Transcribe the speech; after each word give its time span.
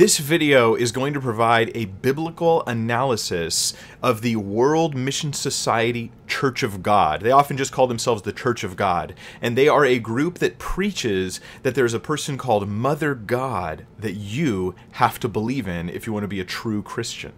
This 0.00 0.16
video 0.16 0.76
is 0.76 0.92
going 0.92 1.12
to 1.12 1.20
provide 1.20 1.72
a 1.74 1.84
biblical 1.84 2.64
analysis 2.66 3.74
of 4.02 4.22
the 4.22 4.36
World 4.36 4.94
Mission 4.94 5.34
Society 5.34 6.10
Church 6.30 6.62
of 6.62 6.82
God. 6.82 7.20
They 7.20 7.32
often 7.32 7.56
just 7.56 7.72
call 7.72 7.88
themselves 7.88 8.22
the 8.22 8.32
Church 8.32 8.62
of 8.62 8.76
God. 8.76 9.14
And 9.42 9.58
they 9.58 9.68
are 9.68 9.84
a 9.84 9.98
group 9.98 10.38
that 10.38 10.58
preaches 10.58 11.40
that 11.64 11.74
there's 11.74 11.92
a 11.92 12.00
person 12.00 12.38
called 12.38 12.68
Mother 12.68 13.14
God 13.14 13.84
that 13.98 14.14
you 14.14 14.76
have 14.92 15.18
to 15.20 15.28
believe 15.28 15.66
in 15.66 15.88
if 15.88 16.06
you 16.06 16.12
want 16.12 16.22
to 16.24 16.28
be 16.28 16.40
a 16.40 16.44
true 16.44 16.82
Christian. 16.82 17.32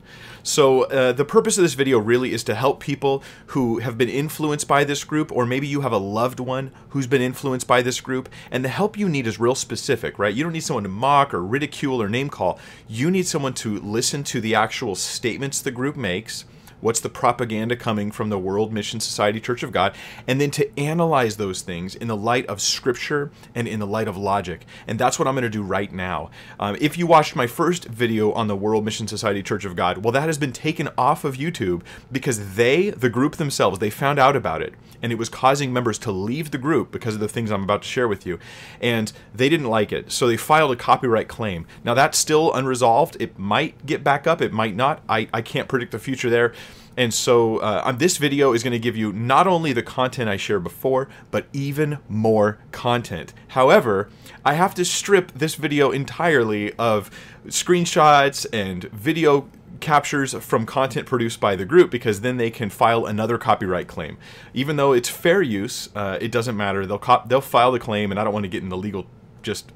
So, 0.44 0.82
uh, 0.82 1.12
the 1.12 1.24
purpose 1.24 1.56
of 1.56 1.62
this 1.62 1.74
video 1.74 1.98
really 1.98 2.32
is 2.32 2.44
to 2.44 2.54
help 2.54 2.80
people 2.80 3.22
who 3.46 3.78
have 3.78 3.96
been 3.96 4.08
influenced 4.08 4.68
by 4.68 4.84
this 4.84 5.04
group, 5.04 5.32
or 5.32 5.46
maybe 5.46 5.66
you 5.66 5.80
have 5.80 5.92
a 5.92 5.98
loved 5.98 6.40
one 6.40 6.70
who's 6.90 7.06
been 7.06 7.22
influenced 7.22 7.66
by 7.66 7.80
this 7.80 8.00
group. 8.00 8.28
And 8.50 8.64
the 8.64 8.68
help 8.68 8.98
you 8.98 9.08
need 9.08 9.26
is 9.26 9.40
real 9.40 9.54
specific, 9.54 10.18
right? 10.18 10.34
You 10.34 10.44
don't 10.44 10.52
need 10.52 10.64
someone 10.64 10.82
to 10.82 10.88
mock 10.88 11.32
or 11.32 11.42
ridicule 11.42 12.02
or 12.02 12.08
name 12.08 12.28
call. 12.28 12.58
You 12.88 13.10
need 13.10 13.26
someone 13.26 13.54
to 13.54 13.78
listen 13.80 14.22
to 14.24 14.40
the 14.40 14.54
actual 14.54 14.94
statements 14.94 15.60
the 15.60 15.70
group 15.70 15.96
makes 15.96 16.44
What's 16.82 16.98
the 16.98 17.08
propaganda 17.08 17.76
coming 17.76 18.10
from 18.10 18.28
the 18.28 18.40
World 18.40 18.72
Mission 18.72 18.98
Society 18.98 19.40
Church 19.40 19.62
of 19.62 19.70
God? 19.70 19.94
And 20.26 20.40
then 20.40 20.50
to 20.50 20.78
analyze 20.78 21.36
those 21.36 21.62
things 21.62 21.94
in 21.94 22.08
the 22.08 22.16
light 22.16 22.44
of 22.46 22.60
Scripture 22.60 23.30
and 23.54 23.68
in 23.68 23.78
the 23.78 23.86
light 23.86 24.08
of 24.08 24.16
logic. 24.16 24.66
And 24.88 24.98
that's 24.98 25.16
what 25.16 25.28
I'm 25.28 25.34
going 25.34 25.44
to 25.44 25.48
do 25.48 25.62
right 25.62 25.92
now. 25.92 26.30
Um, 26.58 26.76
if 26.80 26.98
you 26.98 27.06
watched 27.06 27.36
my 27.36 27.46
first 27.46 27.84
video 27.84 28.32
on 28.32 28.48
the 28.48 28.56
World 28.56 28.84
Mission 28.84 29.06
Society 29.06 29.44
Church 29.44 29.64
of 29.64 29.76
God, 29.76 29.98
well, 29.98 30.10
that 30.10 30.26
has 30.26 30.38
been 30.38 30.52
taken 30.52 30.88
off 30.98 31.24
of 31.24 31.36
YouTube 31.36 31.82
because 32.10 32.56
they, 32.56 32.90
the 32.90 33.08
group 33.08 33.36
themselves, 33.36 33.78
they 33.78 33.88
found 33.88 34.18
out 34.18 34.34
about 34.34 34.60
it. 34.60 34.74
And 35.00 35.12
it 35.12 35.18
was 35.18 35.28
causing 35.28 35.72
members 35.72 35.98
to 36.00 36.10
leave 36.10 36.50
the 36.50 36.58
group 36.58 36.90
because 36.90 37.14
of 37.14 37.20
the 37.20 37.28
things 37.28 37.52
I'm 37.52 37.62
about 37.62 37.82
to 37.82 37.88
share 37.88 38.08
with 38.08 38.26
you. 38.26 38.40
And 38.80 39.12
they 39.32 39.48
didn't 39.48 39.70
like 39.70 39.92
it. 39.92 40.10
So 40.10 40.26
they 40.26 40.36
filed 40.36 40.72
a 40.72 40.76
copyright 40.76 41.28
claim. 41.28 41.64
Now, 41.84 41.94
that's 41.94 42.18
still 42.18 42.52
unresolved. 42.52 43.16
It 43.20 43.38
might 43.38 43.86
get 43.86 44.02
back 44.02 44.26
up, 44.26 44.40
it 44.40 44.52
might 44.52 44.74
not. 44.74 45.00
I, 45.08 45.28
I 45.32 45.42
can't 45.42 45.68
predict 45.68 45.92
the 45.92 46.00
future 46.00 46.28
there. 46.28 46.52
And 46.96 47.12
so 47.12 47.58
uh, 47.58 47.92
this 47.92 48.18
video 48.18 48.52
is 48.52 48.62
going 48.62 48.72
to 48.72 48.78
give 48.78 48.96
you 48.96 49.12
not 49.12 49.46
only 49.46 49.72
the 49.72 49.82
content 49.82 50.28
I 50.28 50.36
shared 50.36 50.62
before, 50.62 51.08
but 51.30 51.46
even 51.52 51.98
more 52.08 52.58
content. 52.70 53.32
However, 53.48 54.10
I 54.44 54.54
have 54.54 54.74
to 54.74 54.84
strip 54.84 55.32
this 55.32 55.54
video 55.54 55.90
entirely 55.90 56.72
of 56.74 57.10
screenshots 57.46 58.46
and 58.52 58.84
video 58.84 59.48
captures 59.80 60.32
from 60.34 60.64
content 60.64 61.06
produced 61.06 61.40
by 61.40 61.56
the 61.56 61.64
group 61.64 61.90
because 61.90 62.20
then 62.20 62.36
they 62.36 62.50
can 62.50 62.70
file 62.70 63.04
another 63.04 63.36
copyright 63.36 63.88
claim. 63.88 64.16
Even 64.54 64.76
though 64.76 64.92
it's 64.92 65.08
fair 65.08 65.42
use, 65.42 65.88
uh, 65.94 66.18
it 66.20 66.30
doesn't 66.30 66.56
matter. 66.56 66.86
They'll 66.86 67.22
they'll 67.26 67.40
file 67.40 67.72
the 67.72 67.80
claim, 67.80 68.10
and 68.10 68.18
I 68.18 68.24
don't 68.24 68.32
want 68.32 68.44
to 68.44 68.48
get 68.48 68.62
into 68.62 68.76
legal 68.76 69.06
just 69.42 69.72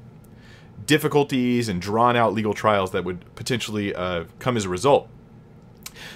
difficulties 0.85 1.67
and 1.67 1.81
drawn 1.81 2.15
out 2.15 2.33
legal 2.33 2.53
trials 2.53 2.91
that 2.91 3.03
would 3.03 3.35
potentially 3.35 3.93
uh, 3.93 4.23
come 4.39 4.55
as 4.55 4.65
a 4.65 4.69
result. 4.69 5.09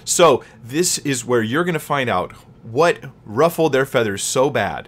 So, 0.05 0.43
this 0.63 0.97
is 0.99 1.25
where 1.25 1.41
you're 1.41 1.63
going 1.63 1.73
to 1.73 1.79
find 1.79 2.09
out 2.09 2.33
what 2.63 3.03
ruffled 3.25 3.73
their 3.73 3.85
feathers 3.85 4.23
so 4.23 4.49
bad 4.49 4.87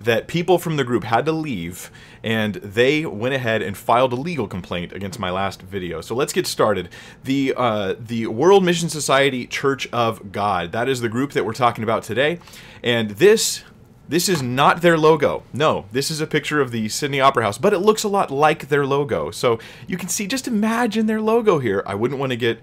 that 0.00 0.26
people 0.26 0.58
from 0.58 0.76
the 0.76 0.84
group 0.84 1.04
had 1.04 1.24
to 1.24 1.32
leave 1.32 1.90
and 2.22 2.54
they 2.56 3.04
went 3.04 3.34
ahead 3.34 3.62
and 3.62 3.76
filed 3.76 4.12
a 4.12 4.16
legal 4.16 4.46
complaint 4.46 4.92
against 4.92 5.18
my 5.18 5.30
last 5.30 5.62
video. 5.62 6.00
So 6.00 6.14
let's 6.14 6.32
get 6.32 6.46
started. 6.46 6.88
The 7.22 7.54
uh, 7.56 7.94
the 7.98 8.26
World 8.28 8.64
Mission 8.64 8.88
Society 8.88 9.46
Church 9.46 9.86
of 9.92 10.32
God. 10.32 10.72
That 10.72 10.88
is 10.88 11.00
the 11.00 11.08
group 11.08 11.32
that 11.32 11.44
we're 11.44 11.52
talking 11.52 11.84
about 11.84 12.02
today. 12.02 12.38
And 12.82 13.10
this 13.10 13.64
this 14.08 14.28
is 14.28 14.42
not 14.42 14.82
their 14.82 14.98
logo. 14.98 15.44
No, 15.52 15.86
this 15.92 16.10
is 16.10 16.20
a 16.20 16.26
picture 16.26 16.60
of 16.60 16.70
the 16.70 16.88
Sydney 16.88 17.20
Opera 17.20 17.44
House, 17.44 17.58
but 17.58 17.72
it 17.72 17.78
looks 17.78 18.04
a 18.04 18.08
lot 18.08 18.30
like 18.30 18.68
their 18.68 18.86
logo. 18.86 19.30
So 19.30 19.58
you 19.86 19.96
can 19.96 20.08
see, 20.08 20.26
just 20.26 20.46
imagine 20.46 21.06
their 21.06 21.22
logo 21.22 21.58
here. 21.58 21.82
I 21.86 21.94
wouldn't 21.94 22.20
want 22.20 22.30
to 22.30 22.36
get 22.36 22.60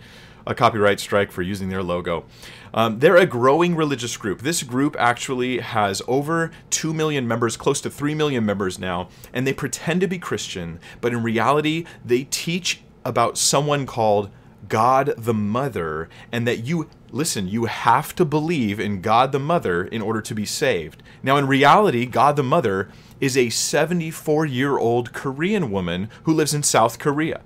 a 0.52 0.56
copyright 0.56 1.00
strike 1.00 1.32
for 1.32 1.42
using 1.42 1.70
their 1.70 1.82
logo. 1.82 2.26
Um, 2.74 3.00
they're 3.00 3.18
a 3.18 3.26
growing 3.26 3.76
religious 3.76 4.16
group. 4.18 4.42
This 4.42 4.64
group 4.64 4.96
actually 5.00 5.60
has 5.60 6.02
over 6.08 6.52
2 6.70 6.94
million 6.94 7.28
members, 7.28 7.58
close 7.58 7.82
to 7.82 7.90
3 7.90 8.14
million 8.14 8.46
members 8.46 8.78
now, 8.78 9.10
and 9.34 9.48
they 9.48 9.54
pretend 9.54 10.02
to 10.02 10.08
be 10.08 10.20
Christian, 10.20 10.80
but 11.00 11.14
in 11.14 11.24
reality, 11.24 11.86
they 12.06 12.26
teach 12.26 12.82
about 13.04 13.38
someone 13.38 13.86
called 13.86 14.30
God 14.68 15.14
the 15.18 15.34
Mother, 15.34 16.08
and 16.32 16.48
that 16.48 16.60
you, 16.60 16.88
listen, 17.12 17.48
you 17.48 17.66
have 17.66 18.16
to 18.16 18.24
believe 18.24 18.80
in 18.80 19.02
God 19.02 19.32
the 19.32 19.40
Mother 19.40 19.84
in 19.84 20.02
order 20.02 20.22
to 20.22 20.36
be 20.36 20.46
saved. 20.46 21.02
Now, 21.24 21.38
in 21.38 21.48
reality, 21.48 22.06
God 22.06 22.36
the 22.36 22.44
Mother 22.44 22.90
is 23.20 23.36
a 23.36 23.50
74 23.50 24.46
year 24.46 24.78
old 24.78 25.14
Korean 25.14 25.72
woman 25.72 26.10
who 26.24 26.34
lives 26.34 26.54
in 26.54 26.64
South 26.64 27.00
Korea. 27.00 27.42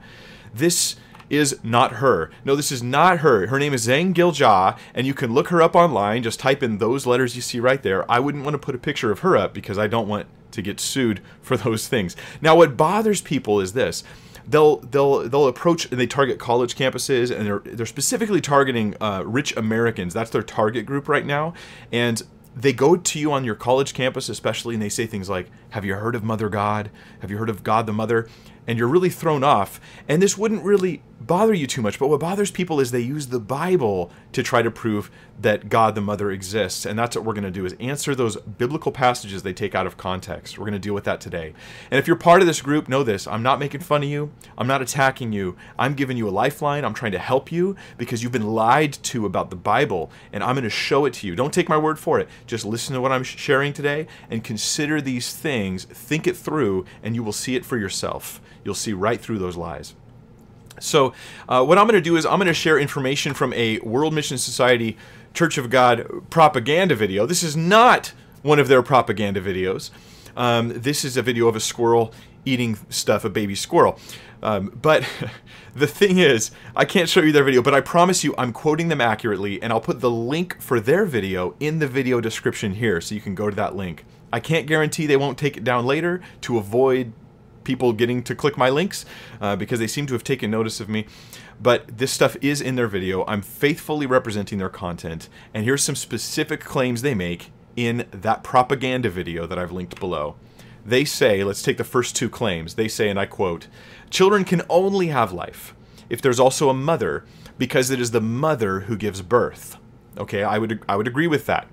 This 0.53 0.97
is 1.29 1.59
not 1.63 1.93
her. 1.93 2.29
No, 2.43 2.55
this 2.55 2.71
is 2.71 2.83
not 2.83 3.19
her. 3.19 3.47
Her 3.47 3.59
name 3.59 3.73
is 3.73 3.87
Zhang 3.87 4.13
Giljia, 4.13 4.77
and 4.93 5.07
you 5.07 5.13
can 5.13 5.33
look 5.33 5.49
her 5.49 5.61
up 5.61 5.75
online. 5.75 6.23
Just 6.23 6.39
type 6.39 6.61
in 6.63 6.77
those 6.77 7.05
letters 7.05 7.35
you 7.35 7.41
see 7.41 7.59
right 7.59 7.81
there. 7.81 8.09
I 8.09 8.19
wouldn't 8.19 8.43
want 8.43 8.53
to 8.53 8.59
put 8.59 8.75
a 8.75 8.79
picture 8.79 9.11
of 9.11 9.19
her 9.19 9.35
up 9.35 9.53
because 9.53 9.77
I 9.77 9.87
don't 9.87 10.07
want 10.07 10.27
to 10.51 10.61
get 10.61 10.79
sued 10.79 11.21
for 11.41 11.57
those 11.57 11.87
things. 11.87 12.15
Now, 12.41 12.55
what 12.55 12.77
bothers 12.77 13.21
people 13.21 13.59
is 13.59 13.73
this. 13.73 14.03
They'll 14.47 14.77
they'll 14.77 15.27
they'll 15.27 15.47
approach 15.47 15.89
and 15.89 15.99
they 15.99 16.05
target 16.05 16.37
college 16.37 16.75
campuses 16.75 17.35
and 17.35 17.47
they're 17.47 17.63
they're 17.65 17.87
specifically 17.87 18.41
targeting 18.41 18.95
uh, 19.01 19.23
rich 19.25 19.57
Americans. 19.57 20.13
That's 20.13 20.29
their 20.29 20.43
target 20.43 20.85
group 20.85 21.09
right 21.09 21.25
now, 21.25 21.55
and 21.91 22.21
they 22.55 22.71
go 22.71 22.95
to 22.95 23.19
you 23.19 23.33
on 23.33 23.43
your 23.43 23.55
college 23.55 23.93
campus 23.93 24.29
especially 24.29 24.75
and 24.75 24.81
they 24.81 24.89
say 24.89 25.05
things 25.05 25.29
like 25.29 25.49
have 25.71 25.83
you 25.83 25.93
heard 25.95 26.15
of 26.15 26.23
mother 26.23 26.47
god 26.47 26.89
have 27.19 27.29
you 27.29 27.37
heard 27.37 27.49
of 27.49 27.63
god 27.63 27.85
the 27.85 27.91
mother 27.91 28.29
and 28.67 28.77
you're 28.77 28.87
really 28.87 29.09
thrown 29.09 29.43
off. 29.43 29.79
And 30.07 30.21
this 30.21 30.37
wouldn't 30.37 30.63
really 30.63 31.01
bother 31.21 31.53
you 31.53 31.67
too 31.67 31.81
much, 31.81 31.99
but 31.99 32.07
what 32.07 32.19
bothers 32.19 32.51
people 32.51 32.79
is 32.79 32.91
they 32.91 32.99
use 32.99 33.27
the 33.27 33.39
Bible 33.39 34.11
to 34.33 34.43
try 34.43 34.61
to 34.61 34.71
prove 34.71 35.09
that 35.39 35.69
God 35.69 35.95
the 35.95 36.01
Mother 36.01 36.31
exists. 36.31 36.85
And 36.85 36.97
that's 36.97 37.15
what 37.15 37.25
we're 37.25 37.33
going 37.33 37.43
to 37.43 37.51
do 37.51 37.65
is 37.65 37.75
answer 37.79 38.15
those 38.15 38.37
biblical 38.37 38.91
passages 38.91 39.43
they 39.43 39.53
take 39.53 39.75
out 39.75 39.85
of 39.85 39.97
context. 39.97 40.57
We're 40.57 40.65
going 40.65 40.73
to 40.73 40.79
deal 40.79 40.93
with 40.93 41.03
that 41.03 41.19
today. 41.19 41.53
And 41.91 41.99
if 41.99 42.07
you're 42.07 42.15
part 42.15 42.41
of 42.41 42.47
this 42.47 42.61
group, 42.61 42.87
know 42.87 43.03
this. 43.03 43.27
I'm 43.27 43.43
not 43.43 43.59
making 43.59 43.81
fun 43.81 44.03
of 44.03 44.09
you. 44.09 44.31
I'm 44.57 44.67
not 44.67 44.81
attacking 44.81 45.33
you. 45.33 45.57
I'm 45.77 45.93
giving 45.93 46.17
you 46.17 46.29
a 46.29 46.31
lifeline. 46.31 46.85
I'm 46.85 46.93
trying 46.93 47.11
to 47.11 47.19
help 47.19 47.51
you 47.51 47.75
because 47.97 48.23
you've 48.23 48.31
been 48.31 48.53
lied 48.53 48.93
to 48.93 49.25
about 49.25 49.49
the 49.49 49.55
Bible 49.55 50.09
and 50.31 50.43
I'm 50.43 50.55
going 50.55 50.63
to 50.63 50.69
show 50.69 51.05
it 51.05 51.13
to 51.15 51.27
you. 51.27 51.35
Don't 51.35 51.53
take 51.53 51.69
my 51.69 51.77
word 51.77 51.99
for 51.99 52.19
it. 52.19 52.29
Just 52.47 52.65
listen 52.65 52.93
to 52.95 53.01
what 53.01 53.11
I'm 53.11 53.23
sharing 53.23 53.73
today 53.73 54.07
and 54.29 54.43
consider 54.43 55.01
these 55.01 55.35
things, 55.35 55.85
think 55.85 56.27
it 56.27 56.37
through, 56.37 56.85
and 57.03 57.15
you 57.15 57.23
will 57.23 57.33
see 57.33 57.55
it 57.55 57.65
for 57.65 57.77
yourself. 57.77 58.41
You'll 58.63 58.73
see 58.73 58.93
right 58.93 59.19
through 59.19 59.39
those 59.39 59.57
lies. 59.57 59.95
So, 60.79 61.13
uh, 61.47 61.63
what 61.63 61.77
I'm 61.77 61.85
going 61.85 61.95
to 61.95 62.01
do 62.01 62.17
is 62.17 62.25
I'm 62.25 62.37
going 62.37 62.47
to 62.47 62.53
share 62.53 62.77
information 62.77 63.33
from 63.33 63.53
a 63.53 63.79
World 63.79 64.13
Mission 64.13 64.37
Society 64.37 64.97
Church 65.35 65.57
of 65.57 65.69
God 65.69 66.07
propaganda 66.29 66.95
video. 66.95 67.25
This 67.25 67.43
is 67.43 67.57
not 67.57 68.13
one 68.41 68.57
of 68.57 68.69
their 68.69 68.81
propaganda 68.81 69.41
videos. 69.41 69.91
Um, 70.37 70.69
this 70.69 71.03
is 71.03 71.17
a 71.17 71.21
video 71.21 71.49
of 71.49 71.57
a 71.57 71.59
squirrel 71.59 72.13
eating 72.45 72.77
stuff, 72.89 73.25
a 73.25 73.29
baby 73.29 73.53
squirrel. 73.53 73.99
Um, 74.41 74.71
but 74.81 75.05
the 75.75 75.87
thing 75.87 76.19
is, 76.19 76.51
I 76.73 76.85
can't 76.85 77.09
show 77.09 77.21
you 77.21 77.33
their 77.33 77.43
video, 77.43 77.61
but 77.61 77.73
I 77.73 77.81
promise 77.81 78.23
you 78.23 78.33
I'm 78.37 78.53
quoting 78.53 78.87
them 78.87 79.01
accurately, 79.01 79.61
and 79.61 79.73
I'll 79.73 79.81
put 79.81 79.99
the 79.99 80.09
link 80.11 80.61
for 80.61 80.79
their 80.79 81.03
video 81.05 81.55
in 81.59 81.79
the 81.79 81.87
video 81.87 82.21
description 82.21 82.75
here 82.75 83.01
so 83.01 83.13
you 83.13 83.21
can 83.21 83.35
go 83.35 83.49
to 83.49 83.55
that 83.57 83.75
link. 83.75 84.05
I 84.31 84.39
can't 84.39 84.67
guarantee 84.67 85.05
they 85.05 85.17
won't 85.17 85.37
take 85.37 85.57
it 85.57 85.65
down 85.65 85.85
later 85.85 86.21
to 86.41 86.57
avoid 86.57 87.11
people 87.65 87.91
getting 87.91 88.23
to 88.23 88.35
click 88.35 88.57
my 88.57 88.69
links 88.69 89.05
uh, 89.41 89.55
because 89.55 89.79
they 89.79 89.87
seem 89.87 90.07
to 90.07 90.13
have 90.13 90.23
taken 90.23 90.49
notice 90.49 90.79
of 90.79 90.87
me. 90.87 91.05
But 91.61 91.97
this 91.97 92.11
stuff 92.11 92.37
is 92.41 92.61
in 92.61 92.75
their 92.75 92.87
video. 92.87 93.25
I'm 93.25 93.41
faithfully 93.41 94.05
representing 94.05 94.59
their 94.59 94.69
content. 94.69 95.27
And 95.53 95.65
here's 95.65 95.83
some 95.83 95.95
specific 95.95 96.61
claims 96.61 97.01
they 97.01 97.15
make 97.15 97.51
in 97.75 98.07
that 98.11 98.43
propaganda 98.43 99.09
video 99.09 99.45
that 99.45 99.59
I've 99.59 99.71
linked 99.71 99.99
below. 99.99 100.35
They 100.85 101.03
say, 101.03 101.43
let's 101.43 101.63
take 101.63 101.77
the 101.77 101.83
first 101.83 102.15
two 102.15 102.29
claims. 102.29 102.75
They 102.75 102.87
say, 102.87 103.09
and 103.09 103.19
I 103.19 103.25
quote, 103.25 103.67
children 104.09 104.45
can 104.45 104.61
only 104.69 105.07
have 105.07 105.33
life 105.33 105.73
if 106.09 106.21
there's 106.21 106.39
also 106.39 106.69
a 106.69 106.73
mother 106.73 107.25
because 107.57 107.89
it 107.89 107.99
is 107.99 108.11
the 108.11 108.21
mother 108.21 108.81
who 108.81 108.95
gives 108.95 109.21
birth. 109.21 109.77
Okay, 110.17 110.43
I 110.43 110.57
would 110.57 110.83
I 110.87 110.95
would 110.95 111.07
agree 111.07 111.27
with 111.27 111.45
that. 111.47 111.67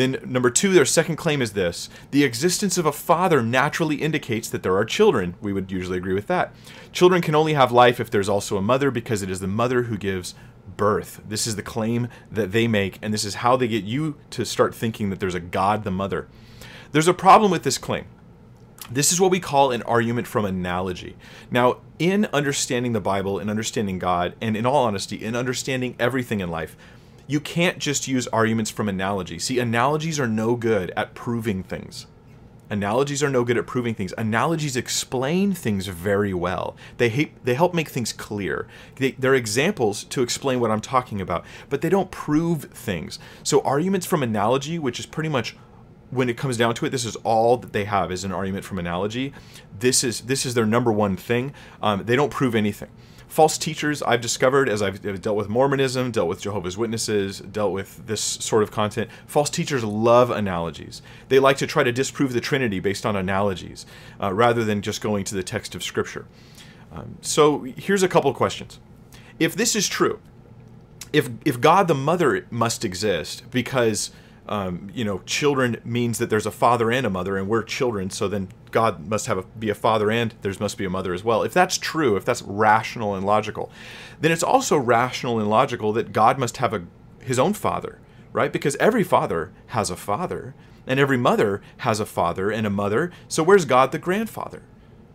Then, 0.00 0.16
number 0.24 0.48
two, 0.48 0.72
their 0.72 0.86
second 0.86 1.16
claim 1.16 1.42
is 1.42 1.52
this 1.52 1.90
the 2.10 2.24
existence 2.24 2.78
of 2.78 2.86
a 2.86 2.90
father 2.90 3.42
naturally 3.42 3.96
indicates 3.96 4.48
that 4.48 4.62
there 4.62 4.74
are 4.74 4.86
children. 4.86 5.34
We 5.42 5.52
would 5.52 5.70
usually 5.70 5.98
agree 5.98 6.14
with 6.14 6.26
that. 6.28 6.54
Children 6.90 7.20
can 7.20 7.34
only 7.34 7.52
have 7.52 7.70
life 7.70 8.00
if 8.00 8.10
there's 8.10 8.26
also 8.26 8.56
a 8.56 8.62
mother 8.62 8.90
because 8.90 9.20
it 9.20 9.30
is 9.30 9.40
the 9.40 9.46
mother 9.46 9.82
who 9.82 9.98
gives 9.98 10.34
birth. 10.78 11.20
This 11.28 11.46
is 11.46 11.54
the 11.54 11.62
claim 11.62 12.08
that 12.32 12.50
they 12.50 12.66
make, 12.66 12.98
and 13.02 13.12
this 13.12 13.26
is 13.26 13.34
how 13.34 13.58
they 13.58 13.68
get 13.68 13.84
you 13.84 14.16
to 14.30 14.46
start 14.46 14.74
thinking 14.74 15.10
that 15.10 15.20
there's 15.20 15.34
a 15.34 15.38
God 15.38 15.84
the 15.84 15.90
mother. 15.90 16.28
There's 16.92 17.06
a 17.06 17.12
problem 17.12 17.50
with 17.50 17.64
this 17.64 17.76
claim. 17.76 18.06
This 18.90 19.12
is 19.12 19.20
what 19.20 19.30
we 19.30 19.38
call 19.38 19.70
an 19.70 19.82
argument 19.82 20.26
from 20.26 20.46
analogy. 20.46 21.14
Now, 21.50 21.82
in 21.98 22.24
understanding 22.32 22.94
the 22.94 23.02
Bible 23.02 23.38
and 23.38 23.50
understanding 23.50 23.98
God, 23.98 24.34
and 24.40 24.56
in 24.56 24.64
all 24.64 24.86
honesty, 24.86 25.22
in 25.22 25.36
understanding 25.36 25.94
everything 25.98 26.40
in 26.40 26.50
life, 26.50 26.74
you 27.30 27.38
can't 27.38 27.78
just 27.78 28.08
use 28.08 28.26
arguments 28.28 28.70
from 28.70 28.88
analogy. 28.88 29.38
See, 29.38 29.60
analogies 29.60 30.18
are 30.18 30.26
no 30.26 30.56
good 30.56 30.92
at 30.96 31.14
proving 31.14 31.62
things. 31.62 32.06
Analogies 32.68 33.22
are 33.22 33.30
no 33.30 33.44
good 33.44 33.56
at 33.56 33.66
proving 33.66 33.94
things. 33.94 34.12
Analogies 34.18 34.76
explain 34.76 35.52
things 35.52 35.86
very 35.86 36.34
well. 36.34 36.76
They 36.98 37.32
they 37.44 37.54
help 37.54 37.72
make 37.72 37.88
things 37.88 38.12
clear. 38.12 38.66
They, 38.96 39.12
they're 39.12 39.34
examples 39.34 40.04
to 40.04 40.22
explain 40.22 40.58
what 40.60 40.70
I'm 40.72 40.80
talking 40.80 41.20
about, 41.20 41.44
but 41.68 41.82
they 41.82 41.88
don't 41.88 42.10
prove 42.10 42.64
things. 42.64 43.18
So 43.44 43.60
arguments 43.62 44.06
from 44.06 44.22
analogy, 44.22 44.78
which 44.78 44.98
is 44.98 45.06
pretty 45.06 45.28
much 45.28 45.56
when 46.10 46.28
it 46.28 46.36
comes 46.36 46.56
down 46.56 46.74
to 46.74 46.86
it, 46.86 46.90
this 46.90 47.04
is 47.04 47.16
all 47.16 47.56
that 47.58 47.72
they 47.72 47.84
have 47.84 48.10
is 48.10 48.24
an 48.24 48.32
argument 48.32 48.64
from 48.64 48.78
analogy. 48.78 49.32
This 49.78 50.04
is 50.04 50.22
this 50.22 50.44
is 50.44 50.54
their 50.54 50.66
number 50.66 50.92
one 50.92 51.16
thing. 51.16 51.52
Um, 51.82 52.04
they 52.04 52.16
don't 52.16 52.30
prove 52.30 52.54
anything 52.54 52.90
false 53.30 53.56
teachers 53.56 54.02
I've 54.02 54.20
discovered 54.20 54.68
as 54.68 54.82
I've 54.82 55.00
dealt 55.22 55.36
with 55.36 55.48
Mormonism, 55.48 56.10
dealt 56.10 56.28
with 56.28 56.42
Jehovah's 56.42 56.76
Witnesses, 56.76 57.38
dealt 57.38 57.72
with 57.72 58.06
this 58.06 58.20
sort 58.20 58.62
of 58.62 58.70
content. 58.70 59.08
False 59.26 59.48
teachers 59.48 59.84
love 59.84 60.30
analogies. 60.30 61.00
They 61.28 61.38
like 61.38 61.56
to 61.58 61.66
try 61.66 61.84
to 61.84 61.92
disprove 61.92 62.32
the 62.32 62.40
Trinity 62.40 62.80
based 62.80 63.06
on 63.06 63.16
analogies 63.16 63.86
uh, 64.20 64.34
rather 64.34 64.64
than 64.64 64.82
just 64.82 65.00
going 65.00 65.24
to 65.24 65.34
the 65.34 65.42
text 65.42 65.74
of 65.74 65.82
Scripture. 65.82 66.26
Um, 66.92 67.18
so 67.20 67.62
here's 67.76 68.02
a 68.02 68.08
couple 68.08 68.34
questions. 68.34 68.80
If 69.38 69.54
this 69.54 69.76
is 69.76 69.88
true, 69.88 70.20
if 71.12 71.30
if 71.44 71.60
God 71.60 71.88
the 71.88 71.94
Mother 71.94 72.46
must 72.50 72.84
exist 72.84 73.44
because 73.50 74.10
um, 74.48 74.90
you 74.92 75.04
know, 75.04 75.20
children 75.20 75.80
means 75.84 76.18
that 76.18 76.30
there's 76.30 76.46
a 76.46 76.50
father 76.50 76.90
and 76.90 77.06
a 77.06 77.10
mother, 77.10 77.36
and 77.36 77.48
we're 77.48 77.62
children, 77.62 78.10
so 78.10 78.26
then 78.26 78.48
God 78.70 79.06
must 79.08 79.26
have 79.26 79.38
a, 79.38 79.42
be 79.42 79.70
a 79.70 79.74
father 79.74 80.10
and 80.10 80.34
there 80.42 80.52
must 80.58 80.78
be 80.78 80.84
a 80.84 80.90
mother 80.90 81.14
as 81.14 81.22
well. 81.22 81.42
If 81.42 81.52
that's 81.52 81.78
true, 81.78 82.16
if 82.16 82.24
that's 82.24 82.42
rational 82.42 83.14
and 83.14 83.24
logical, 83.24 83.70
then 84.20 84.32
it's 84.32 84.42
also 84.42 84.76
rational 84.76 85.38
and 85.38 85.48
logical 85.48 85.92
that 85.92 86.12
God 86.12 86.38
must 86.38 86.56
have 86.58 86.72
a 86.72 86.82
his 87.20 87.38
own 87.38 87.52
father, 87.52 87.98
right? 88.32 88.52
Because 88.52 88.76
every 88.76 89.04
father 89.04 89.52
has 89.68 89.90
a 89.90 89.96
father, 89.96 90.54
and 90.86 90.98
every 90.98 91.18
mother 91.18 91.60
has 91.78 92.00
a 92.00 92.06
father 92.06 92.50
and 92.50 92.66
a 92.66 92.70
mother. 92.70 93.12
So 93.28 93.42
where's 93.42 93.64
God 93.64 93.92
the 93.92 93.98
grandfather? 93.98 94.62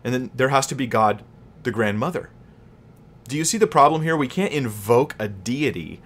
And 0.04 0.14
then 0.14 0.30
there 0.34 0.50
has 0.50 0.66
to 0.68 0.74
be 0.74 0.86
God 0.86 1.24
the 1.64 1.72
grandmother. 1.72 2.30
Do 3.28 3.36
you 3.36 3.44
see 3.44 3.58
the 3.58 3.66
problem 3.66 4.02
here? 4.02 4.16
We 4.16 4.28
can't 4.28 4.52
invoke 4.52 5.16
a 5.18 5.28
deity 5.28 6.00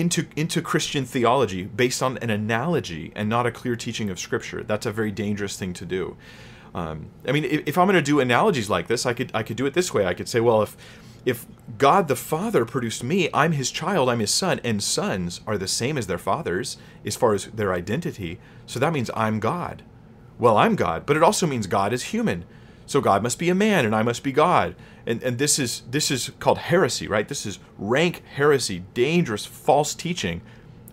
into 0.00 0.26
into 0.36 0.60
Christian 0.60 1.04
theology 1.04 1.64
based 1.64 2.02
on 2.02 2.18
an 2.18 2.30
analogy 2.30 3.12
and 3.14 3.28
not 3.28 3.46
a 3.46 3.50
clear 3.50 3.76
teaching 3.76 4.10
of 4.10 4.18
Scripture. 4.18 4.62
That's 4.62 4.86
a 4.86 4.92
very 4.92 5.10
dangerous 5.10 5.56
thing 5.56 5.72
to 5.74 5.86
do. 5.86 6.16
Um, 6.74 7.06
I 7.26 7.32
mean, 7.32 7.44
if, 7.44 7.62
if 7.66 7.78
I'm 7.78 7.86
going 7.86 7.96
to 7.96 8.02
do 8.02 8.20
analogies 8.20 8.68
like 8.68 8.86
this, 8.86 9.06
I 9.06 9.14
could 9.14 9.30
I 9.34 9.42
could 9.42 9.56
do 9.56 9.66
it 9.66 9.74
this 9.74 9.94
way. 9.94 10.06
I 10.06 10.14
could 10.14 10.28
say, 10.28 10.40
well, 10.40 10.62
if 10.62 10.76
if 11.24 11.46
God 11.78 12.08
the 12.08 12.16
Father 12.16 12.64
produced 12.64 13.02
me, 13.02 13.28
I'm 13.32 13.52
His 13.52 13.70
child, 13.70 14.08
I'm 14.10 14.20
His 14.20 14.30
son, 14.30 14.60
and 14.62 14.82
sons 14.82 15.40
are 15.46 15.58
the 15.58 15.66
same 15.66 15.96
as 15.96 16.06
their 16.06 16.18
fathers 16.18 16.76
as 17.04 17.16
far 17.16 17.34
as 17.34 17.46
their 17.46 17.72
identity. 17.72 18.38
So 18.66 18.78
that 18.78 18.92
means 18.92 19.10
I'm 19.16 19.40
God. 19.40 19.82
Well, 20.38 20.58
I'm 20.58 20.76
God, 20.76 21.06
but 21.06 21.16
it 21.16 21.22
also 21.22 21.46
means 21.46 21.66
God 21.66 21.92
is 21.92 22.04
human. 22.04 22.44
So 22.86 23.00
God 23.00 23.22
must 23.22 23.38
be 23.38 23.50
a 23.50 23.54
man 23.54 23.84
and 23.84 23.94
I 23.94 24.02
must 24.02 24.22
be 24.22 24.32
God. 24.32 24.74
And, 25.06 25.22
and 25.22 25.38
this 25.38 25.58
is 25.58 25.82
this 25.90 26.10
is 26.10 26.30
called 26.38 26.58
heresy, 26.58 27.08
right? 27.08 27.28
This 27.28 27.44
is 27.44 27.58
rank 27.78 28.22
heresy, 28.34 28.84
dangerous 28.94 29.44
false 29.44 29.94
teaching. 29.94 30.40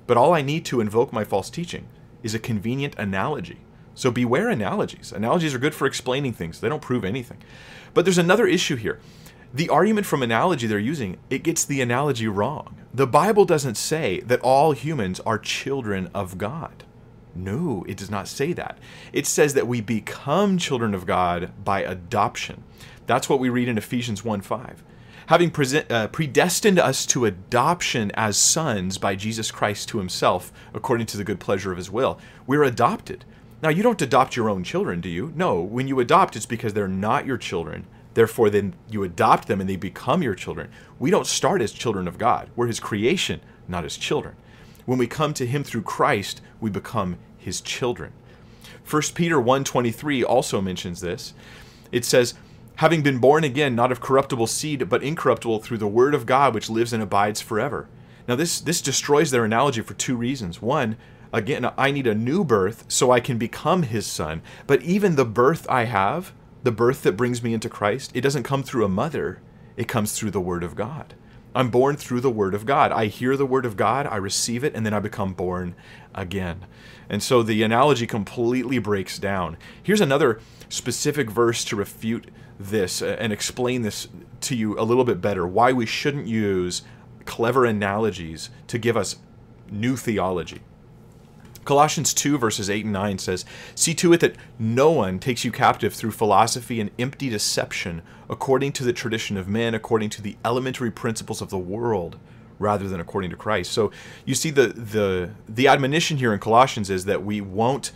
But 0.06 0.18
all 0.18 0.34
I 0.34 0.42
need 0.42 0.66
to 0.66 0.82
invoke 0.82 1.14
my 1.14 1.24
false 1.24 1.50
teaching 1.50 1.88
is 2.24 2.36
a 2.36 2.40
convenient 2.40 2.96
analogy. 2.98 3.60
So 3.96 4.12
beware 4.12 4.50
analogies. 4.50 5.12
Analogies 5.12 5.54
are 5.54 5.60
good 5.60 5.76
for 5.76 5.86
explaining 5.86 6.34
things. 6.34 6.60
They 6.60 6.70
don't 6.70 6.82
prove 6.82 7.06
anything. 7.06 7.38
But 7.94 8.06
there's 8.06 8.18
another 8.18 8.48
issue 8.48 8.76
here. 8.76 9.00
The 9.54 9.70
argument 9.70 10.08
from 10.08 10.24
analogy 10.24 10.66
they're 10.66 10.80
using, 10.80 11.18
it 11.30 11.44
gets 11.44 11.64
the 11.64 11.80
analogy 11.80 12.28
wrong. 12.28 12.76
The 12.92 13.06
Bible 13.06 13.46
doesn't 13.46 13.76
say 13.76 14.20
that 14.22 14.40
all 14.42 14.72
humans 14.72 15.20
are 15.22 15.38
children 15.38 16.10
of 16.14 16.40
God. 16.40 16.84
No, 17.36 17.84
it 17.88 17.98
does 17.98 18.12
not 18.12 18.28
say 18.28 18.54
that. 18.54 18.78
It 19.12 19.26
says 19.26 19.54
that 19.56 19.68
we 19.68 19.82
become 19.82 20.58
children 20.58 20.94
of 20.94 21.06
God 21.06 21.52
by 21.64 21.82
adoption. 21.82 22.64
That's 23.08 23.28
what 23.28 23.40
we 23.40 23.50
read 23.50 23.68
in 23.68 23.78
Ephesians 23.78 24.24
1 24.24 24.42
5. 24.42 24.84
Having 25.28 25.52
present, 25.52 25.92
uh, 25.92 26.08
predestined 26.10 26.78
us 26.78 27.06
to 27.08 27.26
adoption 27.26 28.12
as 28.14 28.38
sons 28.38 28.98
by 28.98 29.16
Jesus 29.16 29.52
Christ 29.52 29.88
to 29.90 29.98
himself, 29.98 30.52
according 30.74 31.08
to 31.08 31.18
the 31.18 31.24
good 31.24 31.40
pleasure 31.40 31.72
of 31.72 31.78
his 31.78 31.90
will, 31.90 32.20
we're 32.46 32.64
adopted. 32.64 33.24
Now, 33.62 33.70
you 33.70 33.82
don't 33.82 34.02
adopt 34.02 34.36
your 34.36 34.50
own 34.50 34.66
children, 34.66 35.00
do 35.00 35.08
you? 35.08 35.32
No, 35.36 35.62
when 35.62 35.88
you 35.88 36.02
adopt, 36.02 36.36
it's 36.36 36.46
because 36.46 36.74
they're 36.74 36.88
not 36.90 37.26
your 37.26 37.38
children. 37.38 37.88
Therefore, 38.14 38.50
then 38.50 38.76
you 38.90 39.04
adopt 39.04 39.48
them 39.48 39.62
and 39.62 39.70
they 39.70 39.78
become 39.78 40.22
your 40.22 40.36
children. 40.36 40.70
We 41.00 41.10
don't 41.10 41.26
start 41.26 41.62
as 41.62 41.72
children 41.72 42.08
of 42.08 42.18
God. 42.18 42.50
We're 42.56 42.68
his 42.68 42.82
creation, 42.82 43.40
not 43.68 43.86
his 43.86 43.98
children. 43.98 44.36
When 44.86 45.00
we 45.00 45.08
come 45.08 45.34
to 45.36 45.46
him 45.46 45.64
through 45.64 45.84
Christ, 45.84 46.42
we 46.60 46.70
become 46.70 47.18
his 47.38 47.62
children. 47.62 48.12
1 48.86 49.02
Peter 49.16 49.40
1:23 49.40 50.24
also 50.24 50.62
mentions 50.62 51.00
this. 51.02 51.34
It 51.92 52.04
says, 52.04 52.34
"Having 52.78 53.04
been 53.04 53.20
born 53.20 53.44
again 53.44 53.76
not 53.76 53.92
of 53.92 54.02
corruptible 54.02 54.48
seed, 54.48 54.90
but 54.90 55.04
incorruptible 55.04 55.60
through 55.60 55.78
the 55.78 55.88
word 55.88 56.14
of 56.14 56.26
God 56.26 56.54
which 56.54 56.70
lives 56.70 56.92
and 56.92 57.02
abides 57.02 57.42
forever." 57.42 57.88
Now 58.28 58.36
this 58.36 58.60
this 58.60 58.82
destroys 58.82 59.32
their 59.32 59.46
analogy 59.46 59.82
for 59.82 59.94
two 59.94 60.16
reasons. 60.16 60.62
One, 60.62 60.98
again, 61.32 61.70
I 61.78 61.92
need 61.92 62.08
a 62.08 62.16
new 62.16 62.44
birth 62.44 62.86
so 62.88 63.12
I 63.12 63.20
can 63.20 63.38
become 63.38 63.84
his 63.84 64.06
son. 64.06 64.42
But 64.68 64.82
even 64.82 65.16
the 65.16 65.26
birth 65.26 65.66
I 65.70 65.86
have, 65.86 66.34
the 66.64 66.72
birth 66.72 67.04
that 67.04 67.18
brings 67.18 67.42
me 67.42 67.54
into 67.54 67.70
Christ, 67.70 68.12
it 68.14 68.22
doesn't 68.22 68.44
come 68.44 68.64
through 68.64 68.86
a 68.86 68.90
mother. 68.90 69.40
It 69.78 69.88
comes 69.88 70.14
through 70.14 70.32
the 70.32 70.42
word 70.42 70.64
of 70.64 70.76
God. 70.76 71.14
I'm 71.56 71.70
born 71.70 71.98
through 71.98 72.22
the 72.22 72.32
Word 72.32 72.54
of 72.54 72.66
God. 72.66 72.92
I 72.92 73.06
hear 73.08 73.38
the 73.38 73.46
Word 73.46 73.66
of 73.66 73.78
God, 73.78 74.08
I 74.08 74.16
receive 74.16 74.64
it, 74.64 74.74
and 74.76 74.86
then 74.86 74.94
I 74.94 75.00
become 75.00 75.34
born 75.34 75.76
again. 76.16 76.66
And 77.10 77.22
so 77.22 77.44
the 77.44 77.62
analogy 77.64 78.08
completely 78.08 78.80
breaks 78.80 79.20
down. 79.20 79.58
Here's 79.82 80.02
another 80.02 80.40
specific 80.70 81.30
verse 81.30 81.64
to 81.66 81.76
refute 81.76 82.30
this 82.60 83.02
and 83.02 83.32
explain 83.32 83.82
this 83.82 84.08
to 84.42 84.56
you 84.56 84.80
a 84.80 84.84
little 84.84 85.04
bit 85.04 85.22
better 85.22 85.46
why 85.46 85.74
we 85.74 85.86
shouldn't 85.86 86.28
use 86.28 86.82
clever 87.26 87.66
analogies 87.66 88.50
to 88.68 88.78
give 88.78 88.98
us 88.98 89.18
new 89.70 89.96
theology. 89.96 90.62
Colossians 91.66 92.14
2, 92.14 92.38
verses 92.38 92.70
8 92.70 92.86
and 92.86 92.94
9 92.94 93.18
says, 93.18 93.46
See 93.76 93.94
to 93.96 94.14
it 94.14 94.20
that 94.20 94.36
no 94.60 94.92
one 94.92 95.20
takes 95.20 95.44
you 95.46 95.52
captive 95.52 95.94
through 95.94 96.12
philosophy 96.12 96.80
and 96.80 96.92
empty 97.00 97.30
deception, 97.30 98.02
according 98.30 98.74
to 98.74 98.84
the 98.84 98.94
tradition 98.94 99.38
of 99.38 99.48
men, 99.48 99.74
according 99.74 100.10
to 100.12 100.22
the 100.22 100.38
elementary 100.44 100.92
principles 100.92 101.42
of 101.42 101.50
the 101.50 101.58
world, 101.58 102.18
rather 102.60 102.88
than 102.88 103.00
according 103.00 103.30
to 103.30 103.38
Christ. 103.38 103.72
So 103.72 103.92
you 104.26 104.36
see, 104.36 104.50
the, 104.50 104.68
the, 104.68 105.32
the 105.48 105.68
admonition 105.68 106.18
here 106.18 106.34
in 106.34 106.40
Colossians 106.40 106.90
is 106.90 107.06
that 107.06 107.24
we 107.24 107.42
won't 107.42 107.92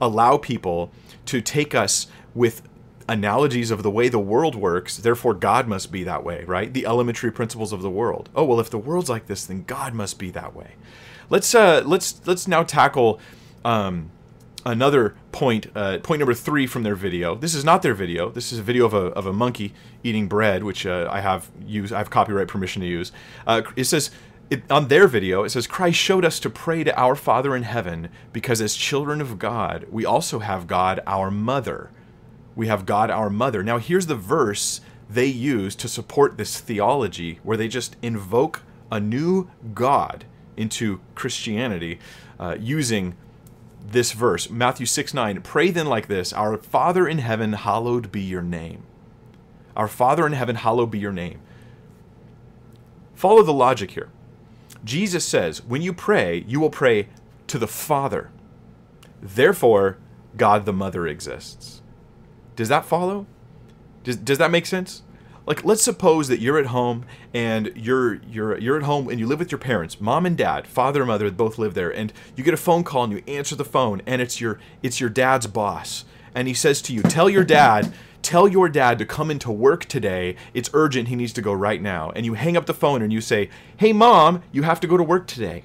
allow 0.00 0.36
people 0.36 0.90
to 1.26 1.40
take 1.40 1.74
us 1.74 2.06
with 2.34 2.62
analogies 3.10 3.70
of 3.72 3.82
the 3.82 3.90
way 3.90 4.08
the 4.08 4.18
world 4.18 4.54
works, 4.54 4.96
therefore 4.96 5.34
God 5.34 5.66
must 5.66 5.90
be 5.90 6.04
that 6.04 6.24
way, 6.24 6.44
right? 6.44 6.72
The 6.72 6.86
elementary 6.86 7.32
principles 7.32 7.72
of 7.72 7.82
the 7.82 7.90
world. 7.90 8.30
Oh, 8.34 8.44
well, 8.44 8.60
if 8.60 8.70
the 8.70 8.78
world's 8.78 9.10
like 9.10 9.26
this, 9.26 9.44
then 9.44 9.64
God 9.64 9.94
must 9.94 10.18
be 10.18 10.30
that 10.30 10.54
way. 10.54 10.74
Let's 11.30 11.54
uh, 11.54 11.84
let's 11.86 12.20
let's 12.26 12.48
now 12.48 12.64
tackle 12.64 13.20
um, 13.64 14.10
another 14.66 15.14
point. 15.30 15.68
Uh, 15.76 15.98
point 15.98 16.18
number 16.18 16.34
three 16.34 16.66
from 16.66 16.82
their 16.82 16.96
video. 16.96 17.36
This 17.36 17.54
is 17.54 17.64
not 17.64 17.82
their 17.82 17.94
video. 17.94 18.30
This 18.30 18.52
is 18.52 18.58
a 18.58 18.64
video 18.64 18.84
of 18.84 18.94
a, 18.94 19.06
of 19.12 19.26
a 19.26 19.32
monkey 19.32 19.72
eating 20.02 20.26
bread, 20.26 20.64
which 20.64 20.84
uh, 20.84 21.08
I 21.08 21.20
have 21.20 21.48
used. 21.64 21.92
I 21.92 21.98
have 21.98 22.10
copyright 22.10 22.48
permission 22.48 22.82
to 22.82 22.88
use. 22.88 23.12
Uh, 23.46 23.62
it 23.76 23.84
says. 23.84 24.10
It, 24.50 24.68
on 24.68 24.88
their 24.88 25.06
video, 25.06 25.44
it 25.44 25.50
says, 25.50 25.68
Christ 25.68 25.96
showed 25.96 26.24
us 26.24 26.40
to 26.40 26.50
pray 26.50 26.82
to 26.82 26.98
our 26.98 27.14
Father 27.14 27.54
in 27.54 27.62
heaven 27.62 28.08
because 28.32 28.60
as 28.60 28.74
children 28.74 29.20
of 29.20 29.38
God, 29.38 29.86
we 29.92 30.04
also 30.04 30.40
have 30.40 30.66
God 30.66 30.98
our 31.06 31.30
mother. 31.30 31.92
We 32.56 32.66
have 32.66 32.84
God 32.84 33.12
our 33.12 33.30
mother. 33.30 33.62
Now, 33.62 33.78
here's 33.78 34.06
the 34.06 34.16
verse 34.16 34.80
they 35.08 35.26
use 35.26 35.76
to 35.76 35.86
support 35.86 36.36
this 36.36 36.58
theology 36.58 37.38
where 37.44 37.56
they 37.56 37.68
just 37.68 37.94
invoke 38.02 38.62
a 38.90 38.98
new 38.98 39.48
God 39.72 40.24
into 40.60 41.00
Christianity 41.14 41.98
uh, 42.38 42.56
using 42.60 43.16
this 43.84 44.12
verse 44.12 44.50
Matthew 44.50 44.86
6 44.86 45.14
9. 45.14 45.40
Pray 45.42 45.70
then 45.70 45.86
like 45.86 46.06
this 46.06 46.32
Our 46.32 46.58
Father 46.58 47.08
in 47.08 47.18
heaven, 47.18 47.54
hallowed 47.54 48.12
be 48.12 48.20
your 48.20 48.42
name. 48.42 48.84
Our 49.76 49.88
Father 49.88 50.26
in 50.26 50.34
heaven, 50.34 50.56
hallowed 50.56 50.90
be 50.90 50.98
your 50.98 51.12
name. 51.12 51.40
Follow 53.14 53.42
the 53.42 53.52
logic 53.52 53.92
here. 53.92 54.10
Jesus 54.84 55.26
says, 55.26 55.62
when 55.62 55.82
you 55.82 55.92
pray, 55.92 56.44
you 56.46 56.58
will 56.58 56.70
pray 56.70 57.08
to 57.48 57.58
the 57.58 57.66
Father. 57.66 58.30
Therefore, 59.20 59.98
God 60.36 60.64
the 60.64 60.72
Mother 60.72 61.06
exists. 61.06 61.82
Does 62.56 62.68
that 62.68 62.86
follow? 62.86 63.26
Does, 64.04 64.16
does 64.16 64.38
that 64.38 64.50
make 64.50 64.64
sense? 64.64 65.02
Like 65.46 65.64
let's 65.64 65.82
suppose 65.82 66.28
that 66.28 66.40
you're 66.40 66.58
at 66.58 66.66
home 66.66 67.04
and 67.34 67.72
you're 67.74 68.14
you're 68.24 68.58
you're 68.58 68.76
at 68.76 68.82
home 68.82 69.08
and 69.08 69.18
you 69.18 69.26
live 69.26 69.38
with 69.38 69.50
your 69.50 69.58
parents. 69.58 70.00
Mom 70.00 70.26
and 70.26 70.36
dad 70.36 70.66
father 70.66 71.00
and 71.00 71.08
mother 71.08 71.30
both 71.30 71.58
live 71.58 71.74
there 71.74 71.90
and 71.90 72.12
you 72.36 72.44
get 72.44 72.54
a 72.54 72.58
phone 72.58 72.84
call 72.84 73.04
and 73.04 73.12
you 73.12 73.22
answer 73.26 73.54
the 73.54 73.64
phone 73.64 74.02
and 74.06 74.20
it's 74.22 74.40
your 74.40 74.58
it's 74.82 75.00
your 75.00 75.10
dad's 75.10 75.46
boss. 75.46 76.04
And 76.34 76.46
he 76.46 76.54
says 76.54 76.80
to 76.82 76.92
you 76.92 77.02
tell 77.02 77.28
your 77.28 77.44
dad 77.44 77.92
tell 78.22 78.46
your 78.46 78.68
dad 78.68 78.98
to 78.98 79.06
come 79.06 79.30
into 79.30 79.50
work 79.50 79.86
today. 79.86 80.36
It's 80.52 80.68
urgent. 80.74 81.08
He 81.08 81.16
needs 81.16 81.32
to 81.32 81.42
go 81.42 81.54
right 81.54 81.80
now. 81.80 82.10
And 82.14 82.26
you 82.26 82.34
hang 82.34 82.56
up 82.56 82.66
the 82.66 82.74
phone 82.74 83.02
and 83.02 83.12
you 83.12 83.20
say 83.20 83.50
hey 83.76 83.92
mom 83.92 84.42
you 84.52 84.62
have 84.62 84.80
to 84.80 84.86
go 84.86 84.96
to 84.96 85.02
work 85.02 85.26
today 85.26 85.64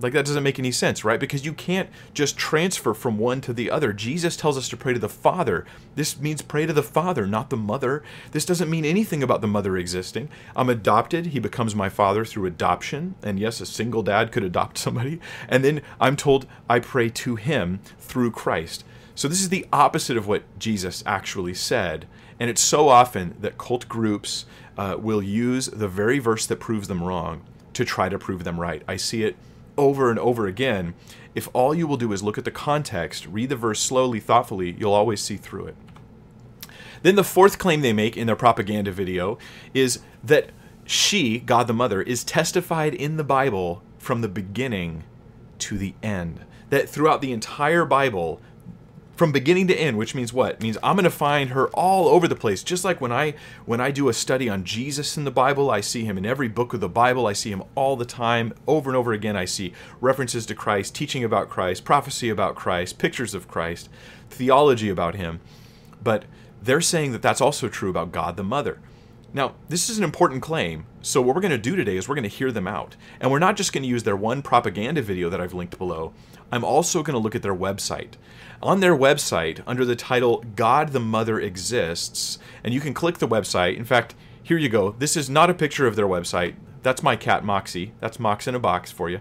Like 0.00 0.12
that 0.12 0.26
doesn't 0.26 0.42
make 0.42 0.58
any 0.58 0.70
sense, 0.70 1.04
right? 1.04 1.18
Because 1.18 1.44
you 1.44 1.52
can't 1.52 1.88
just 2.14 2.36
transfer 2.36 2.94
from 2.94 3.18
one 3.18 3.40
to 3.42 3.52
the 3.52 3.70
other. 3.70 3.92
Jesus 3.92 4.36
tells 4.36 4.56
us 4.56 4.68
to 4.68 4.76
pray 4.76 4.92
to 4.92 4.98
the 4.98 5.08
Father. 5.08 5.66
This 5.96 6.20
means 6.20 6.40
pray 6.42 6.66
to 6.66 6.72
the 6.72 6.82
Father, 6.82 7.26
not 7.26 7.50
the 7.50 7.56
mother. 7.56 8.02
This 8.30 8.44
doesn't 8.44 8.70
mean 8.70 8.84
anything 8.84 9.22
about 9.22 9.40
the 9.40 9.48
mother 9.48 9.76
existing. 9.76 10.28
I'm 10.54 10.68
adopted. 10.68 11.26
He 11.26 11.40
becomes 11.40 11.74
my 11.74 11.88
father 11.88 12.24
through 12.24 12.46
adoption. 12.46 13.16
And 13.22 13.40
yes, 13.40 13.60
a 13.60 13.66
single 13.66 14.02
dad 14.02 14.30
could 14.30 14.44
adopt 14.44 14.78
somebody. 14.78 15.20
And 15.48 15.64
then 15.64 15.82
I'm 16.00 16.16
told 16.16 16.46
I 16.68 16.78
pray 16.78 17.08
to 17.10 17.36
him 17.36 17.80
through 17.98 18.30
Christ. 18.30 18.84
So 19.14 19.26
this 19.26 19.40
is 19.40 19.48
the 19.48 19.66
opposite 19.72 20.16
of 20.16 20.28
what 20.28 20.44
Jesus 20.60 21.02
actually 21.04 21.54
said. 21.54 22.06
And 22.38 22.48
it's 22.48 22.62
so 22.62 22.88
often 22.88 23.34
that 23.40 23.58
cult 23.58 23.88
groups 23.88 24.46
uh, 24.76 24.96
will 24.96 25.22
use 25.22 25.66
the 25.66 25.88
very 25.88 26.20
verse 26.20 26.46
that 26.46 26.60
proves 26.60 26.86
them 26.86 27.02
wrong 27.02 27.42
to 27.72 27.84
try 27.84 28.08
to 28.08 28.18
prove 28.18 28.44
them 28.44 28.60
right. 28.60 28.82
I 28.86 28.96
see 28.96 29.24
it 29.24 29.36
over 29.78 30.10
and 30.10 30.18
over 30.18 30.46
again. 30.46 30.94
If 31.34 31.48
all 31.54 31.74
you 31.74 31.86
will 31.86 31.96
do 31.96 32.12
is 32.12 32.22
look 32.22 32.36
at 32.36 32.44
the 32.44 32.50
context, 32.50 33.26
read 33.26 33.48
the 33.48 33.56
verse 33.56 33.80
slowly, 33.80 34.20
thoughtfully, 34.20 34.76
you'll 34.78 34.92
always 34.92 35.22
see 35.22 35.36
through 35.36 35.68
it. 35.68 35.76
Then 37.02 37.14
the 37.14 37.24
fourth 37.24 37.58
claim 37.58 37.80
they 37.80 37.92
make 37.92 38.16
in 38.16 38.26
their 38.26 38.36
propaganda 38.36 38.90
video 38.90 39.38
is 39.72 40.00
that 40.22 40.50
she, 40.84 41.38
God 41.38 41.66
the 41.66 41.72
Mother, 41.72 42.02
is 42.02 42.24
testified 42.24 42.94
in 42.94 43.16
the 43.16 43.24
Bible 43.24 43.82
from 43.98 44.20
the 44.20 44.28
beginning 44.28 45.04
to 45.60 45.78
the 45.78 45.94
end. 46.02 46.44
That 46.70 46.88
throughout 46.88 47.20
the 47.20 47.32
entire 47.32 47.84
Bible, 47.84 48.40
from 49.18 49.32
beginning 49.32 49.66
to 49.66 49.74
end 49.74 49.98
which 49.98 50.14
means 50.14 50.32
what? 50.32 50.52
It 50.52 50.62
means 50.62 50.78
i'm 50.82 50.94
going 50.94 51.02
to 51.02 51.10
find 51.10 51.50
her 51.50 51.68
all 51.70 52.06
over 52.06 52.28
the 52.28 52.36
place. 52.36 52.62
Just 52.62 52.84
like 52.84 53.00
when 53.00 53.10
i 53.10 53.34
when 53.66 53.80
i 53.80 53.90
do 53.90 54.08
a 54.08 54.14
study 54.14 54.48
on 54.48 54.62
jesus 54.62 55.16
in 55.16 55.24
the 55.24 55.30
bible 55.32 55.70
i 55.70 55.80
see 55.80 56.04
him 56.04 56.16
in 56.16 56.24
every 56.24 56.48
book 56.48 56.72
of 56.72 56.80
the 56.80 56.88
bible. 56.88 57.26
I 57.26 57.32
see 57.32 57.50
him 57.50 57.64
all 57.74 57.96
the 57.96 58.04
time 58.04 58.54
over 58.68 58.88
and 58.88 58.96
over 58.96 59.12
again. 59.12 59.36
I 59.36 59.44
see 59.44 59.72
references 60.00 60.46
to 60.46 60.54
christ 60.54 60.94
teaching 60.94 61.24
about 61.24 61.50
christ 61.50 61.84
prophecy 61.84 62.30
about 62.30 62.54
christ 62.54 62.98
pictures 62.98 63.34
of 63.34 63.48
christ 63.48 63.88
theology 64.30 64.88
about 64.88 65.16
him. 65.16 65.40
But 66.00 66.24
they're 66.62 66.80
saying 66.80 67.10
that 67.12 67.22
that's 67.22 67.40
also 67.40 67.68
true 67.68 67.90
about 67.90 68.12
god 68.12 68.36
the 68.36 68.44
mother. 68.44 68.78
Now, 69.34 69.56
this 69.68 69.90
is 69.90 69.98
an 69.98 70.04
important 70.04 70.42
claim, 70.42 70.86
so 71.02 71.20
what 71.20 71.34
we're 71.34 71.42
going 71.42 71.50
to 71.50 71.58
do 71.58 71.76
today 71.76 71.98
is 71.98 72.08
we're 72.08 72.14
going 72.14 72.22
to 72.22 72.30
hear 72.30 72.50
them 72.50 72.66
out. 72.66 72.96
And 73.20 73.30
we're 73.30 73.38
not 73.38 73.58
just 73.58 73.74
going 73.74 73.82
to 73.82 73.88
use 73.88 74.04
their 74.04 74.16
one 74.16 74.40
propaganda 74.40 75.02
video 75.02 75.28
that 75.28 75.40
I've 75.40 75.52
linked 75.52 75.76
below, 75.76 76.14
I'm 76.50 76.64
also 76.64 77.02
going 77.02 77.14
to 77.14 77.20
look 77.20 77.34
at 77.34 77.42
their 77.42 77.54
website. 77.54 78.14
On 78.62 78.80
their 78.80 78.96
website, 78.96 79.62
under 79.66 79.84
the 79.84 79.96
title 79.96 80.44
God 80.56 80.90
the 80.90 81.00
Mother 81.00 81.38
Exists, 81.38 82.38
and 82.64 82.74
you 82.74 82.80
can 82.80 82.94
click 82.94 83.18
the 83.18 83.28
website. 83.28 83.76
In 83.76 83.84
fact, 83.84 84.14
here 84.42 84.58
you 84.58 84.68
go. 84.68 84.92
This 84.98 85.16
is 85.16 85.28
not 85.30 85.50
a 85.50 85.54
picture 85.54 85.86
of 85.86 85.94
their 85.94 86.08
website. 86.08 86.54
That's 86.82 87.02
my 87.02 87.16
cat 87.16 87.44
Moxie. 87.44 87.92
That's 88.00 88.18
Mox 88.18 88.46
in 88.46 88.54
a 88.54 88.58
box 88.58 88.90
for 88.90 89.10
you. 89.10 89.20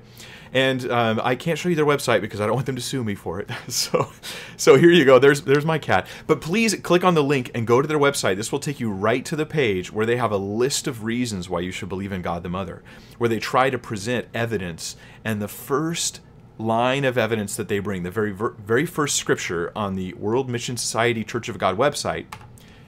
And 0.53 0.89
um, 0.89 1.19
I 1.23 1.35
can't 1.35 1.59
show 1.59 1.69
you 1.69 1.75
their 1.75 1.85
website 1.85 2.21
because 2.21 2.39
I 2.39 2.45
don't 2.45 2.55
want 2.55 2.65
them 2.65 2.77
to 2.77 2.81
sue 2.81 3.03
me 3.03 3.15
for 3.15 3.39
it. 3.39 3.49
so, 3.67 4.09
so 4.55 4.77
here 4.77 4.91
you 4.91 5.05
go. 5.05 5.19
There's 5.19 5.41
there's 5.41 5.65
my 5.65 5.77
cat. 5.77 6.07
But 6.25 6.41
please 6.41 6.75
click 6.75 7.03
on 7.03 7.13
the 7.13 7.23
link 7.23 7.51
and 7.53 7.67
go 7.67 7.81
to 7.81 7.87
their 7.87 7.99
website. 7.99 8.37
This 8.37 8.51
will 8.51 8.59
take 8.59 8.79
you 8.79 8.91
right 8.91 9.25
to 9.25 9.35
the 9.35 9.45
page 9.45 9.91
where 9.91 10.05
they 10.05 10.17
have 10.17 10.31
a 10.31 10.37
list 10.37 10.87
of 10.87 11.03
reasons 11.03 11.49
why 11.49 11.59
you 11.59 11.71
should 11.71 11.89
believe 11.89 12.11
in 12.11 12.21
God 12.21 12.43
the 12.43 12.49
Mother, 12.49 12.83
where 13.17 13.29
they 13.29 13.39
try 13.39 13.69
to 13.69 13.77
present 13.77 14.27
evidence. 14.33 14.95
And 15.25 15.41
the 15.41 15.47
first 15.47 16.21
line 16.57 17.05
of 17.05 17.17
evidence 17.17 17.55
that 17.55 17.67
they 17.67 17.79
bring, 17.79 18.03
the 18.03 18.11
very 18.11 18.31
very 18.33 18.85
first 18.85 19.15
scripture 19.15 19.71
on 19.75 19.95
the 19.95 20.13
World 20.13 20.49
Mission 20.49 20.77
Society 20.77 21.23
Church 21.23 21.49
of 21.49 21.57
God 21.57 21.77
website, 21.77 22.25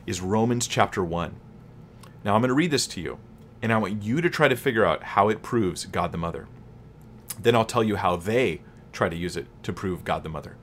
is 0.06 0.22
Romans 0.22 0.68
chapter 0.68 1.04
one. 1.04 1.36
Now 2.24 2.36
I'm 2.36 2.42
going 2.42 2.50
to 2.50 2.56
read 2.56 2.72
this 2.72 2.88
to 2.88 3.02
you, 3.02 3.20
and 3.62 3.72
I 3.72 3.78
want 3.78 4.04
you 4.04 4.22
to 4.22 4.30
try 4.30 4.48
to 4.48 4.56
figure 4.56 4.86
out 4.86 5.04
how 5.04 5.30
it 5.30 5.42
proves 5.42 5.86
God 5.86 6.12
the 6.12 6.18
Mother. 6.18 6.48
Then 7.42 7.56
I'll 7.56 7.66
tell 7.66 7.84
you 7.84 7.96
how 7.96 8.16
they 8.16 8.62
try 8.92 9.10
to 9.10 9.16
use 9.16 9.38
it 9.38 9.48
to 9.64 9.72
prove 9.72 10.04
God 10.04 10.24
the 10.24 10.30
Mother. 10.30 10.56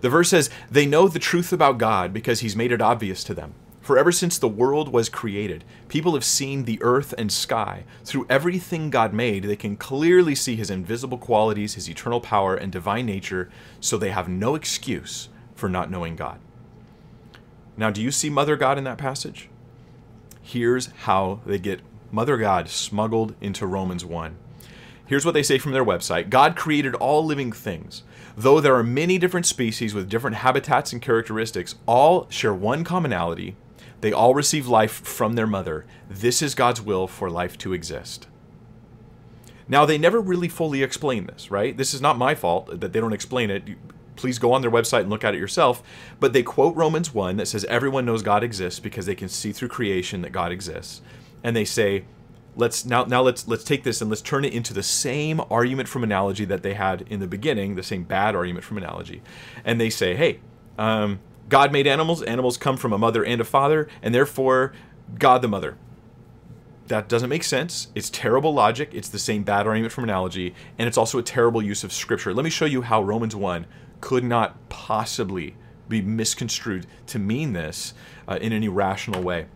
The 0.00 0.10
verse 0.10 0.30
says, 0.30 0.50
They 0.70 0.86
know 0.86 1.08
the 1.08 1.18
truth 1.18 1.52
about 1.52 1.78
God 1.78 2.12
because 2.12 2.40
He's 2.40 2.56
made 2.56 2.72
it 2.72 2.80
obvious 2.80 3.24
to 3.24 3.34
them. 3.34 3.54
For 3.84 3.98
ever 3.98 4.12
since 4.12 4.38
the 4.38 4.48
world 4.48 4.94
was 4.94 5.10
created, 5.10 5.62
people 5.88 6.14
have 6.14 6.24
seen 6.24 6.64
the 6.64 6.78
earth 6.80 7.12
and 7.18 7.30
sky. 7.30 7.84
Through 8.02 8.24
everything 8.30 8.88
God 8.88 9.12
made, 9.12 9.44
they 9.44 9.56
can 9.56 9.76
clearly 9.76 10.34
see 10.34 10.56
His 10.56 10.70
invisible 10.70 11.18
qualities, 11.18 11.74
His 11.74 11.90
eternal 11.90 12.22
power, 12.22 12.54
and 12.54 12.72
divine 12.72 13.04
nature, 13.04 13.50
so 13.80 13.98
they 13.98 14.08
have 14.08 14.26
no 14.26 14.54
excuse 14.54 15.28
for 15.54 15.68
not 15.68 15.90
knowing 15.90 16.16
God. 16.16 16.38
Now, 17.76 17.90
do 17.90 18.00
you 18.00 18.10
see 18.10 18.30
Mother 18.30 18.56
God 18.56 18.78
in 18.78 18.84
that 18.84 18.96
passage? 18.96 19.50
Here's 20.40 20.86
how 21.02 21.40
they 21.44 21.58
get 21.58 21.82
Mother 22.10 22.38
God 22.38 22.70
smuggled 22.70 23.34
into 23.42 23.66
Romans 23.66 24.02
1. 24.02 24.34
Here's 25.04 25.26
what 25.26 25.34
they 25.34 25.42
say 25.42 25.58
from 25.58 25.72
their 25.72 25.84
website 25.84 26.30
God 26.30 26.56
created 26.56 26.94
all 26.94 27.22
living 27.22 27.52
things. 27.52 28.02
Though 28.34 28.62
there 28.62 28.76
are 28.76 28.82
many 28.82 29.18
different 29.18 29.44
species 29.44 29.92
with 29.92 30.08
different 30.08 30.36
habitats 30.36 30.94
and 30.94 31.02
characteristics, 31.02 31.74
all 31.84 32.30
share 32.30 32.54
one 32.54 32.82
commonality. 32.82 33.56
They 34.04 34.12
all 34.12 34.34
receive 34.34 34.68
life 34.68 34.92
from 34.92 35.32
their 35.32 35.46
mother. 35.46 35.86
This 36.10 36.42
is 36.42 36.54
God's 36.54 36.82
will 36.82 37.06
for 37.06 37.30
life 37.30 37.56
to 37.56 37.72
exist. 37.72 38.28
Now, 39.66 39.86
they 39.86 39.96
never 39.96 40.20
really 40.20 40.50
fully 40.50 40.82
explain 40.82 41.24
this, 41.24 41.50
right? 41.50 41.74
This 41.74 41.94
is 41.94 42.02
not 42.02 42.18
my 42.18 42.34
fault 42.34 42.80
that 42.80 42.92
they 42.92 43.00
don't 43.00 43.14
explain 43.14 43.48
it. 43.48 43.62
Please 44.14 44.38
go 44.38 44.52
on 44.52 44.60
their 44.60 44.70
website 44.70 45.00
and 45.00 45.08
look 45.08 45.24
at 45.24 45.34
it 45.34 45.40
yourself. 45.40 45.82
But 46.20 46.34
they 46.34 46.42
quote 46.42 46.76
Romans 46.76 47.14
1 47.14 47.38
that 47.38 47.48
says 47.48 47.64
everyone 47.64 48.04
knows 48.04 48.20
God 48.20 48.44
exists 48.44 48.78
because 48.78 49.06
they 49.06 49.14
can 49.14 49.30
see 49.30 49.52
through 49.52 49.68
creation 49.68 50.20
that 50.20 50.32
God 50.32 50.52
exists. 50.52 51.00
And 51.42 51.56
they 51.56 51.64
say, 51.64 52.04
let's 52.56 52.84
now 52.84 53.04
now 53.04 53.22
let's 53.22 53.48
let's 53.48 53.64
take 53.64 53.84
this 53.84 54.02
and 54.02 54.10
let's 54.10 54.20
turn 54.20 54.44
it 54.44 54.52
into 54.52 54.74
the 54.74 54.82
same 54.82 55.40
argument 55.50 55.88
from 55.88 56.04
analogy 56.04 56.44
that 56.44 56.62
they 56.62 56.74
had 56.74 57.06
in 57.08 57.20
the 57.20 57.26
beginning, 57.26 57.74
the 57.74 57.82
same 57.82 58.02
bad 58.02 58.36
argument 58.36 58.66
from 58.66 58.76
analogy, 58.76 59.22
and 59.64 59.80
they 59.80 59.88
say, 59.88 60.14
hey, 60.14 60.40
um, 60.76 61.20
God 61.48 61.72
made 61.72 61.86
animals. 61.86 62.22
Animals 62.22 62.56
come 62.56 62.76
from 62.76 62.92
a 62.92 62.98
mother 62.98 63.24
and 63.24 63.40
a 63.40 63.44
father, 63.44 63.88
and 64.02 64.14
therefore 64.14 64.72
God 65.18 65.42
the 65.42 65.48
mother. 65.48 65.76
That 66.88 67.08
doesn't 67.08 67.30
make 67.30 67.44
sense. 67.44 67.88
It's 67.94 68.10
terrible 68.10 68.52
logic. 68.52 68.90
It's 68.92 69.08
the 69.08 69.18
same 69.18 69.42
bad 69.42 69.66
argument 69.66 69.92
from 69.92 70.04
analogy, 70.04 70.54
and 70.78 70.86
it's 70.86 70.98
also 70.98 71.18
a 71.18 71.22
terrible 71.22 71.62
use 71.62 71.82
of 71.82 71.92
scripture. 71.92 72.34
Let 72.34 72.44
me 72.44 72.50
show 72.50 72.66
you 72.66 72.82
how 72.82 73.02
Romans 73.02 73.34
1 73.34 73.66
could 74.00 74.24
not 74.24 74.68
possibly 74.68 75.56
be 75.88 76.02
misconstrued 76.02 76.86
to 77.06 77.18
mean 77.18 77.52
this 77.52 77.94
uh, 78.28 78.38
in 78.40 78.52
any 78.52 78.68
rational 78.68 79.22
way. 79.22 79.46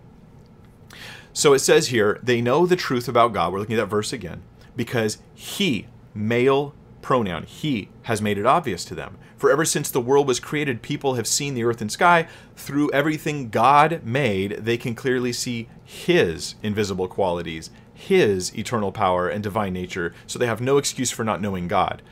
So 1.32 1.52
it 1.52 1.60
says 1.60 1.88
here, 1.88 2.18
they 2.22 2.40
know 2.40 2.66
the 2.66 2.76
truth 2.76 3.08
about 3.08 3.32
God. 3.32 3.52
We're 3.52 3.60
looking 3.60 3.76
at 3.76 3.82
that 3.82 3.86
verse 3.86 4.12
again. 4.12 4.42
Because 4.74 5.18
he, 5.34 5.86
male 6.14 6.74
pronoun, 7.02 7.44
he 7.44 7.88
has 8.02 8.22
made 8.22 8.38
it 8.38 8.46
obvious 8.46 8.84
to 8.86 8.94
them. 8.94 9.18
For 9.36 9.50
ever 9.50 9.64
since 9.64 9.90
the 9.90 10.00
world 10.00 10.26
was 10.26 10.40
created, 10.40 10.82
people 10.82 11.14
have 11.14 11.26
seen 11.26 11.54
the 11.54 11.64
earth 11.64 11.80
and 11.80 11.92
sky. 11.92 12.26
Through 12.56 12.90
everything 12.92 13.50
God 13.50 14.02
made, 14.04 14.52
they 14.64 14.76
can 14.76 14.94
clearly 14.94 15.32
see 15.32 15.68
his 15.84 16.56
invisible 16.62 17.08
qualities, 17.08 17.70
his 17.94 18.56
eternal 18.56 18.92
power 18.92 19.28
and 19.28 19.42
divine 19.42 19.72
nature, 19.72 20.12
so 20.26 20.38
they 20.38 20.46
have 20.46 20.60
no 20.60 20.76
excuse 20.76 21.10
for 21.10 21.24
not 21.24 21.40
knowing 21.40 21.68
God. 21.68 22.02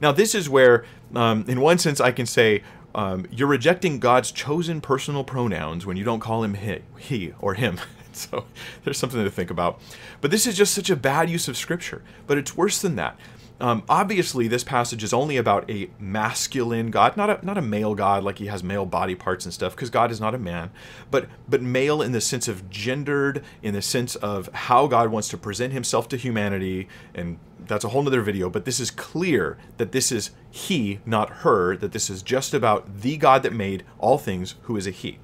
Now, 0.00 0.12
this 0.12 0.34
is 0.34 0.48
where, 0.48 0.84
um, 1.14 1.44
in 1.48 1.60
one 1.60 1.78
sense, 1.78 2.00
I 2.00 2.12
can 2.12 2.26
say, 2.26 2.62
um, 2.94 3.26
you're 3.30 3.48
rejecting 3.48 3.98
God's 3.98 4.30
chosen 4.32 4.80
personal 4.80 5.22
pronouns 5.22 5.84
when 5.84 5.96
you 5.96 6.04
don't 6.04 6.20
call 6.20 6.42
him 6.42 6.54
he, 6.54 6.78
he 6.98 7.32
or 7.40 7.54
him. 7.54 7.78
so 8.12 8.46
there's 8.82 8.98
something 8.98 9.22
to 9.22 9.30
think 9.30 9.50
about. 9.50 9.80
But 10.20 10.30
this 10.30 10.46
is 10.46 10.56
just 10.56 10.74
such 10.74 10.88
a 10.88 10.96
bad 10.96 11.28
use 11.28 11.46
of 11.46 11.56
scripture. 11.56 12.02
But 12.26 12.38
it's 12.38 12.56
worse 12.56 12.80
than 12.80 12.96
that. 12.96 13.18
Um, 13.58 13.84
obviously, 13.88 14.48
this 14.48 14.64
passage 14.64 15.02
is 15.02 15.14
only 15.14 15.38
about 15.38 15.70
a 15.70 15.88
masculine 15.98 16.90
God, 16.90 17.16
not 17.16 17.30
a 17.30 17.44
not 17.44 17.56
a 17.56 17.62
male 17.62 17.94
God 17.94 18.22
like 18.22 18.38
he 18.38 18.46
has 18.46 18.62
male 18.62 18.84
body 18.84 19.14
parts 19.14 19.46
and 19.46 19.54
stuff, 19.54 19.74
because 19.74 19.88
God 19.88 20.10
is 20.10 20.20
not 20.20 20.34
a 20.34 20.38
man, 20.38 20.70
but 21.10 21.26
but 21.48 21.62
male 21.62 22.02
in 22.02 22.12
the 22.12 22.20
sense 22.20 22.48
of 22.48 22.68
gendered, 22.68 23.42
in 23.62 23.72
the 23.72 23.80
sense 23.80 24.14
of 24.16 24.48
how 24.52 24.86
God 24.86 25.08
wants 25.08 25.28
to 25.28 25.38
present 25.38 25.72
Himself 25.72 26.06
to 26.08 26.18
humanity, 26.18 26.86
and 27.14 27.38
that's 27.58 27.84
a 27.84 27.88
whole 27.88 28.02
nother 28.02 28.20
video. 28.20 28.50
But 28.50 28.66
this 28.66 28.78
is 28.78 28.90
clear 28.90 29.56
that 29.78 29.92
this 29.92 30.12
is 30.12 30.32
He, 30.50 31.00
not 31.06 31.30
her. 31.38 31.76
That 31.78 31.92
this 31.92 32.10
is 32.10 32.22
just 32.22 32.52
about 32.52 33.00
the 33.00 33.16
God 33.16 33.42
that 33.42 33.54
made 33.54 33.84
all 33.98 34.18
things, 34.18 34.56
who 34.62 34.76
is 34.76 34.86
a 34.86 34.90
He. 34.90 35.18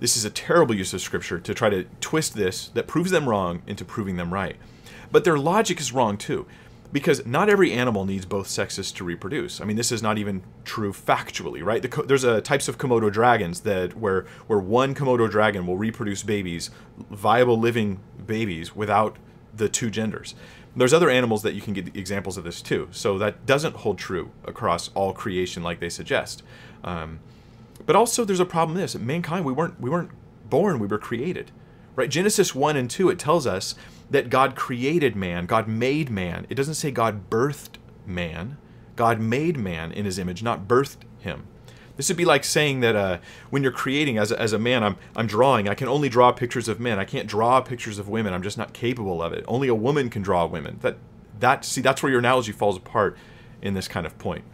This 0.00 0.18
is 0.18 0.26
a 0.26 0.30
terrible 0.30 0.74
use 0.74 0.92
of 0.92 1.00
scripture 1.00 1.38
to 1.38 1.54
try 1.54 1.70
to 1.70 1.84
twist 2.02 2.34
this 2.34 2.68
that 2.74 2.88
proves 2.88 3.10
them 3.10 3.26
wrong 3.26 3.62
into 3.66 3.86
proving 3.86 4.16
them 4.16 4.34
right. 4.34 4.56
But 5.10 5.24
their 5.24 5.38
logic 5.38 5.78
is 5.78 5.92
wrong 5.92 6.16
too, 6.16 6.46
because 6.92 7.24
not 7.24 7.48
every 7.48 7.72
animal 7.72 8.04
needs 8.04 8.26
both 8.26 8.46
sexes 8.46 8.92
to 8.92 9.04
reproduce. 9.04 9.60
I 9.60 9.64
mean, 9.64 9.76
this 9.76 9.90
is 9.90 10.02
not 10.02 10.18
even 10.18 10.42
true 10.64 10.92
factually, 10.92 11.64
right? 11.64 11.82
The, 11.82 12.02
there's 12.02 12.24
a 12.24 12.40
types 12.42 12.68
of 12.68 12.76
Komodo 12.76 13.10
dragons 13.10 13.60
that 13.60 13.96
where 13.96 14.26
where 14.46 14.58
one 14.58 14.94
Komodo 14.94 15.30
dragon 15.30 15.66
will 15.66 15.78
reproduce 15.78 16.22
babies, 16.22 16.70
viable 17.10 17.58
living 17.58 18.00
babies, 18.26 18.76
without 18.76 19.16
the 19.54 19.68
two 19.68 19.90
genders. 19.90 20.34
There's 20.74 20.94
other 20.94 21.10
animals 21.10 21.42
that 21.42 21.54
you 21.54 21.60
can 21.60 21.74
get 21.74 21.94
examples 21.96 22.38
of 22.38 22.44
this 22.44 22.62
too. 22.62 22.88
So 22.92 23.18
that 23.18 23.44
doesn't 23.44 23.76
hold 23.76 23.98
true 23.98 24.30
across 24.44 24.90
all 24.94 25.12
creation 25.12 25.62
like 25.62 25.80
they 25.80 25.90
suggest. 25.90 26.42
Um, 26.82 27.20
but 27.84 27.96
also 27.96 28.24
there's 28.24 28.40
a 28.40 28.46
problem 28.46 28.76
this 28.76 28.94
mankind 28.94 29.44
we 29.44 29.52
weren't 29.52 29.80
we 29.80 29.90
weren't 29.90 30.10
born, 30.48 30.78
we 30.78 30.86
were 30.86 30.98
created. 30.98 31.50
Right? 31.94 32.08
Genesis 32.10 32.54
1 32.54 32.76
and 32.76 32.90
2 32.90 33.10
it 33.10 33.18
tells 33.18 33.46
us 33.46 33.74
that 34.12 34.30
God 34.30 34.54
created 34.54 35.16
man, 35.16 35.46
God 35.46 35.66
made 35.66 36.10
man. 36.10 36.46
It 36.48 36.54
doesn't 36.54 36.74
say 36.74 36.90
God 36.90 37.28
birthed 37.30 37.76
man. 38.06 38.58
God 38.94 39.18
made 39.18 39.56
man 39.56 39.90
in 39.90 40.04
his 40.04 40.18
image, 40.18 40.42
not 40.42 40.68
birthed 40.68 40.98
him. 41.18 41.46
This 41.96 42.08
would 42.08 42.16
be 42.16 42.24
like 42.24 42.44
saying 42.44 42.80
that 42.80 42.94
uh, 42.94 43.18
when 43.50 43.62
you're 43.62 43.72
creating 43.72 44.18
as 44.18 44.30
a, 44.30 44.40
as 44.40 44.52
a 44.52 44.58
man, 44.58 44.82
I'm, 44.82 44.96
I'm 45.16 45.26
drawing. 45.26 45.68
I 45.68 45.74
can 45.74 45.88
only 45.88 46.08
draw 46.08 46.30
pictures 46.32 46.68
of 46.68 46.78
men. 46.78 46.98
I 46.98 47.04
can't 47.04 47.26
draw 47.26 47.60
pictures 47.60 47.98
of 47.98 48.08
women. 48.08 48.32
I'm 48.32 48.42
just 48.42 48.58
not 48.58 48.72
capable 48.72 49.22
of 49.22 49.32
it. 49.32 49.44
Only 49.48 49.68
a 49.68 49.74
woman 49.74 50.10
can 50.10 50.22
draw 50.22 50.46
women. 50.46 50.78
That 50.80 50.96
that 51.40 51.64
see 51.64 51.80
that's 51.80 52.02
where 52.02 52.10
your 52.10 52.20
analogy 52.20 52.52
falls 52.52 52.76
apart 52.76 53.16
in 53.60 53.74
this 53.74 53.88
kind 53.88 54.06
of 54.06 54.16
point. 54.18 54.44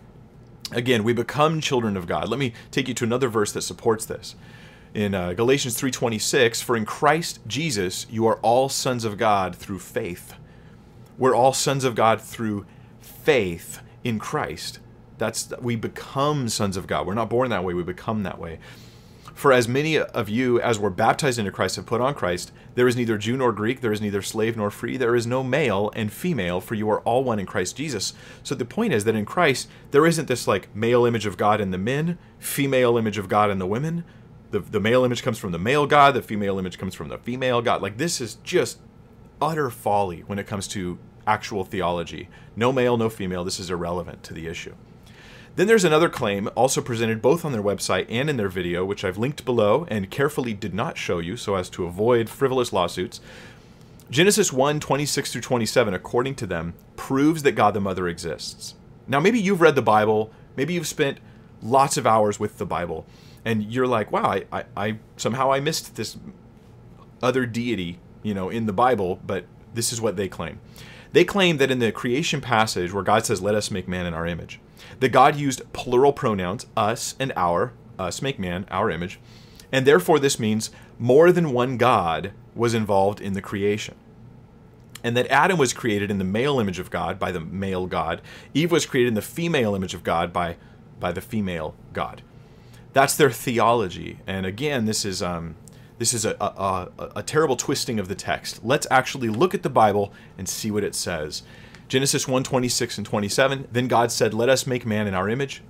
Again, 0.73 1.03
we 1.03 1.13
become 1.13 1.61
children 1.61 1.97
of 1.97 2.07
God. 2.07 2.29
Let 2.29 2.39
me 2.39 2.53
take 2.71 2.89
you 2.89 2.95
to 2.95 3.05
another 3.05 3.29
verse 3.29 3.53
that 3.53 3.63
supports 3.63 4.05
this. 4.07 4.35
In 4.95 5.15
uh, 5.15 5.35
Galatians 5.35 5.79
3:26, 5.81 6.63
for 6.63 6.77
in 6.77 6.85
Christ 6.85 7.41
Jesus 7.47 8.07
you 8.11 8.27
are 8.27 8.37
all 8.37 8.69
sons 8.69 9.05
of 9.05 9.19
God 9.19 9.55
through 9.55 9.81
faith. 9.81 10.35
We're 11.19 11.35
all 11.35 11.53
sons 11.53 11.85
of 11.85 11.95
God 11.95 12.21
through 12.21 12.65
faith 13.01 13.81
in 14.05 14.19
Christ. 14.19 14.79
That's 15.19 15.53
we 15.61 15.77
become 15.77 16.49
sons 16.49 16.77
of 16.77 16.87
God. 16.87 17.07
We're 17.07 17.15
not 17.15 17.31
born 17.31 17.51
that 17.51 17.65
way, 17.65 17.75
we 17.75 17.83
become 17.83 18.23
that 18.23 18.39
way. 18.39 18.59
For 19.35 19.53
as 19.53 19.69
many 19.69 19.97
of 19.97 20.29
you 20.29 20.61
as 20.61 20.81
were 20.81 20.91
baptized 20.91 21.39
into 21.39 21.53
Christ 21.53 21.77
have 21.77 21.87
put 21.87 22.01
on 22.01 22.15
Christ, 22.15 22.51
there 22.75 22.89
is 22.89 22.97
neither 22.97 23.17
Jew 23.17 23.37
nor 23.37 23.53
Greek, 23.53 23.81
there 23.81 23.93
is 23.93 24.01
neither 24.01 24.21
slave 24.21 24.57
nor 24.57 24.69
free, 24.69 24.97
there 24.97 25.15
is 25.15 25.29
no 25.29 25.45
male 25.45 25.93
and 25.95 26.13
female, 26.13 26.61
for 26.61 26.75
you 26.75 26.91
are 26.91 27.01
all 27.03 27.23
one 27.23 27.39
in 27.39 27.47
Christ 27.47 27.77
Jesus. 27.77 28.15
So 28.43 28.57
the 28.57 28.65
point 28.65 28.93
is 28.93 29.05
that 29.05 29.15
in 29.15 29.25
Christ, 29.25 29.69
there 29.93 30.07
isn't 30.07 30.27
this 30.27 30.49
like 30.49 30.75
male 30.75 31.05
image 31.05 31.25
of 31.25 31.37
God 31.37 31.61
in 31.61 31.71
the 31.71 31.79
men, 31.79 32.19
female 32.41 32.99
image 32.99 33.17
of 33.17 33.29
God 33.29 33.49
in 33.49 33.61
the 33.61 33.67
women. 33.67 34.03
The, 34.51 34.61
the 34.61 34.81
male 34.81 35.05
image 35.05 35.23
comes 35.23 35.39
from 35.39 35.53
the 35.53 35.59
male 35.59 35.87
God, 35.87 36.15
the 36.15 36.23
female 36.23 36.59
image 36.59 36.79
comes 36.79 36.95
from 36.95 37.09
the 37.09 37.19
female 37.19 37.61
God. 37.61 37.83
Like 37.83 37.99
this 37.99 38.21
is 38.21 38.37
just 38.37 38.79
utter 39.41 39.71
folly 39.71 40.21
when 40.21 40.39
it 40.39 40.47
comes 40.47 40.67
to 40.69 40.99
actual 41.27 41.65
theology. 41.65 42.29
No 42.57 42.73
male, 42.73 42.97
no 42.97 43.11
female. 43.11 43.45
This 43.45 43.61
is 43.61 43.71
irrelevant 43.71 44.23
to 44.25 44.35
the 44.35 44.47
issue. 44.47 44.75
Then 45.57 45.67
there's 45.67 45.85
another 45.85 46.09
claim, 46.09 46.49
also 46.55 46.81
presented 46.81 47.21
both 47.21 47.45
on 47.45 47.53
their 47.53 47.63
website 47.63 48.07
and 48.09 48.31
in 48.31 48.37
their 48.37 48.49
video, 48.49 48.85
which 48.85 49.05
I've 49.05 49.19
linked 49.19 49.45
below 49.45 49.87
and 49.91 50.11
carefully 50.11 50.55
did 50.55 50.73
not 50.73 50.97
show 50.97 51.19
you 51.19 51.37
so 51.37 51.57
as 51.57 51.69
to 51.71 51.85
avoid 51.85 52.29
frivolous 52.29 52.73
lawsuits. 52.73 53.21
Genesis 54.09 54.53
1 54.53 54.81
26 54.81 55.33
through 55.33 55.41
27, 55.43 55.93
according 55.93 56.37
to 56.37 56.47
them, 56.47 56.75
proves 56.97 57.43
that 57.43 57.53
God 57.53 57.75
the 57.75 57.81
Mother 57.81 58.09
exists. 58.09 58.75
Now, 59.07 59.21
maybe 59.21 59.41
you've 59.41 59.61
read 59.61 59.75
the 59.75 59.83
Bible, 59.83 60.31
maybe 60.57 60.75
you've 60.75 60.87
spent 60.87 61.19
lots 61.61 61.97
of 61.97 62.07
hours 62.07 62.39
with 62.39 62.59
the 62.59 62.67
Bible, 62.67 63.05
and 63.45 63.65
you're 63.73 63.87
like, 63.87 64.13
wow, 64.13 64.25
I, 64.25 64.45
I, 64.53 64.65
I 64.77 64.99
somehow 65.17 65.53
I 65.53 65.61
missed 65.61 65.97
this 65.97 66.17
other 67.23 67.47
deity, 67.47 67.99
you 68.23 68.35
know, 68.35 68.49
in 68.49 68.67
the 68.67 68.73
Bible, 68.73 69.21
but 69.27 69.45
this 69.75 69.93
is 69.93 70.01
what 70.01 70.17
they 70.17 70.29
claim. 70.29 70.61
They 71.13 71.25
claim 71.25 71.57
that 71.57 71.71
in 71.71 71.79
the 71.79 71.93
creation 71.93 72.41
passage 72.41 72.93
where 72.93 73.03
God 73.03 73.25
says, 73.25 73.41
Let 73.41 73.55
us 73.55 73.71
make 73.71 73.89
man 73.89 74.07
in 74.07 74.15
our 74.15 74.27
image, 74.27 74.61
that 75.01 75.11
God 75.11 75.37
used 75.37 75.73
plural 75.73 76.13
pronouns, 76.13 76.67
us 76.77 77.15
and 77.19 77.33
our, 77.37 77.73
us 77.99 78.23
make 78.23 78.39
man, 78.39 78.67
our 78.71 78.91
image, 78.91 79.19
and 79.73 79.87
therefore 79.87 80.19
this 80.19 80.39
means 80.39 80.71
more 80.99 81.33
than 81.33 81.53
one 81.53 81.77
God 81.77 82.33
was 82.55 82.75
involved 82.75 83.21
in 83.21 83.33
the 83.33 83.43
creation. 83.43 83.95
And 85.05 85.17
that 85.17 85.29
Adam 85.29 85.59
was 85.59 85.73
created 85.73 86.11
in 86.11 86.19
the 86.19 86.25
male 86.25 86.59
image 86.59 86.81
of 86.81 86.91
God 86.91 87.19
by 87.19 87.31
the 87.31 87.41
male 87.41 87.87
God. 87.87 88.21
Eve 88.53 88.73
was 88.73 88.85
created 88.85 89.09
in 89.09 89.15
the 89.15 89.23
female 89.23 89.77
image 89.77 89.95
of 89.95 90.03
God 90.03 90.33
by, 90.33 90.57
by 90.99 91.13
the 91.13 91.21
female 91.21 91.77
God. 91.93 92.23
That's 92.93 93.17
their 93.17 93.31
theology. 93.31 94.19
And 94.27 94.47
again, 94.47 94.87
this 94.87 95.05
is 95.05 95.23
um, 95.23 95.57
this 95.99 96.15
is 96.15 96.25
a, 96.25 96.37
a, 96.41 96.89
a, 96.99 97.11
a, 97.17 97.23
terrible 97.23 97.57
twisting 97.57 97.99
of 97.99 98.09
the 98.09 98.15
text. 98.15 98.65
Let's 98.65 98.87
actually 98.89 99.29
look 99.29 99.53
at 99.53 99.65
the 99.65 99.71
Bible 99.71 100.13
and 100.39 100.49
see 100.49 100.71
what 100.71 100.85
it 100.85 100.95
says. 100.95 101.43
Genesis 101.89 102.29
1 102.29 102.45
26 102.45 102.99
and 102.99 103.07
27. 103.07 103.69
Then 103.73 103.89
God 103.89 104.13
said, 104.13 104.33
Let 104.33 104.49
us 104.49 104.67
make 104.67 104.87
man 104.87 105.07
in 105.07 105.15
our 105.15 105.29
image, 105.29 105.63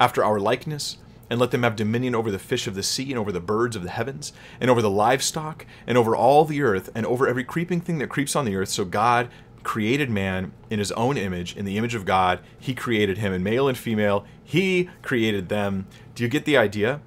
after 0.00 0.24
our 0.24 0.40
likeness, 0.40 0.96
and 1.28 1.38
let 1.38 1.50
them 1.50 1.62
have 1.62 1.76
dominion 1.76 2.14
over 2.14 2.30
the 2.30 2.38
fish 2.38 2.66
of 2.66 2.74
the 2.74 2.82
sea, 2.82 3.10
and 3.10 3.18
over 3.18 3.32
the 3.32 3.40
birds 3.40 3.76
of 3.76 3.82
the 3.82 3.90
heavens, 3.90 4.32
and 4.60 4.70
over 4.70 4.80
the 4.80 4.90
livestock, 4.90 5.66
and 5.86 5.98
over 5.98 6.16
all 6.16 6.44
the 6.44 6.62
earth, 6.62 6.88
and 6.94 7.04
over 7.04 7.28
every 7.28 7.44
creeping 7.44 7.80
thing 7.80 7.98
that 7.98 8.08
creeps 8.08 8.34
on 8.34 8.44
the 8.44 8.56
earth. 8.56 8.70
So 8.70 8.84
God 8.84 9.28
created 9.66 10.08
man 10.08 10.52
in 10.70 10.78
his 10.78 10.92
own 10.92 11.16
image, 11.16 11.56
in 11.56 11.64
the 11.64 11.76
image 11.76 11.96
of 11.96 12.04
God. 12.04 12.38
He 12.56 12.72
created 12.72 13.18
him, 13.18 13.32
in 13.32 13.42
male 13.42 13.66
and 13.66 13.76
female. 13.76 14.24
He 14.44 14.88
created 15.02 15.48
them. 15.48 15.88
Do 16.14 16.22
you 16.22 16.28
get 16.28 16.44
the 16.44 16.56
idea? 16.56 17.00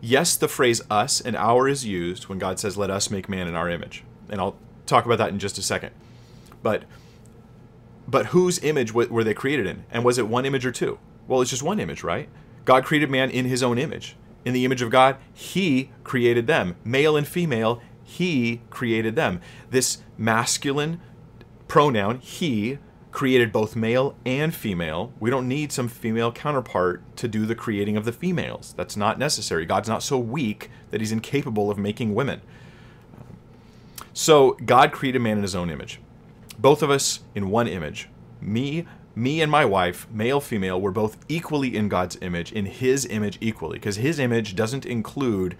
Yes, 0.00 0.36
the 0.36 0.46
phrase 0.46 0.80
us 0.88 1.20
and 1.20 1.34
our 1.34 1.66
is 1.66 1.84
used 1.84 2.28
when 2.28 2.38
God 2.38 2.60
says, 2.60 2.76
Let 2.76 2.88
us 2.88 3.10
make 3.10 3.28
man 3.28 3.48
in 3.48 3.56
our 3.56 3.68
image. 3.68 4.04
And 4.28 4.40
I'll 4.40 4.56
talk 4.86 5.06
about 5.06 5.18
that 5.18 5.30
in 5.30 5.40
just 5.40 5.58
a 5.58 5.62
second. 5.62 5.90
But 6.62 6.84
but 8.06 8.26
whose 8.26 8.62
image 8.62 8.94
were 8.94 9.24
they 9.24 9.34
created 9.34 9.66
in? 9.66 9.86
And 9.90 10.04
was 10.04 10.18
it 10.18 10.28
one 10.28 10.46
image 10.46 10.64
or 10.64 10.70
two? 10.70 11.00
Well, 11.26 11.40
it's 11.40 11.50
just 11.50 11.64
one 11.64 11.80
image, 11.80 12.04
right? 12.04 12.28
God 12.64 12.84
created 12.84 13.10
man 13.10 13.30
in 13.30 13.46
his 13.46 13.62
own 13.62 13.76
image. 13.76 14.14
In 14.44 14.52
the 14.52 14.64
image 14.64 14.82
of 14.82 14.90
God, 14.90 15.16
he 15.32 15.90
created 16.04 16.46
them. 16.46 16.76
Male 16.84 17.16
and 17.16 17.26
female, 17.26 17.82
he 18.04 18.60
created 18.70 19.16
them. 19.16 19.40
This 19.70 19.98
masculine 20.16 21.00
pronoun, 21.74 22.20
he, 22.20 22.78
created 23.10 23.50
both 23.50 23.74
male 23.74 24.14
and 24.24 24.54
female. 24.54 25.12
We 25.18 25.28
don't 25.28 25.48
need 25.48 25.72
some 25.72 25.88
female 25.88 26.30
counterpart 26.30 27.02
to 27.16 27.26
do 27.26 27.46
the 27.46 27.56
creating 27.56 27.96
of 27.96 28.04
the 28.04 28.12
females. 28.12 28.74
That's 28.76 28.96
not 28.96 29.18
necessary. 29.18 29.66
God's 29.66 29.88
not 29.88 30.00
so 30.00 30.16
weak 30.16 30.70
that 30.92 31.00
he's 31.00 31.10
incapable 31.10 31.72
of 31.72 31.76
making 31.76 32.14
women. 32.14 32.42
So, 34.12 34.52
God 34.64 34.92
created 34.92 35.20
man 35.20 35.38
in 35.38 35.42
his 35.42 35.56
own 35.56 35.68
image 35.68 35.98
both 36.56 36.80
of 36.80 36.90
us 36.90 37.18
in 37.34 37.50
one 37.50 37.66
image. 37.66 38.08
Me, 38.40 38.86
me 39.16 39.42
and 39.42 39.50
my 39.50 39.64
wife, 39.64 40.06
male, 40.12 40.40
female, 40.40 40.80
we're 40.80 40.92
both 40.92 41.16
equally 41.28 41.76
in 41.76 41.88
God's 41.88 42.16
image, 42.22 42.52
in 42.52 42.66
His 42.66 43.04
image 43.06 43.36
equally, 43.40 43.78
because 43.80 43.96
His 43.96 44.20
image 44.20 44.54
doesn't 44.54 44.86
include 44.86 45.56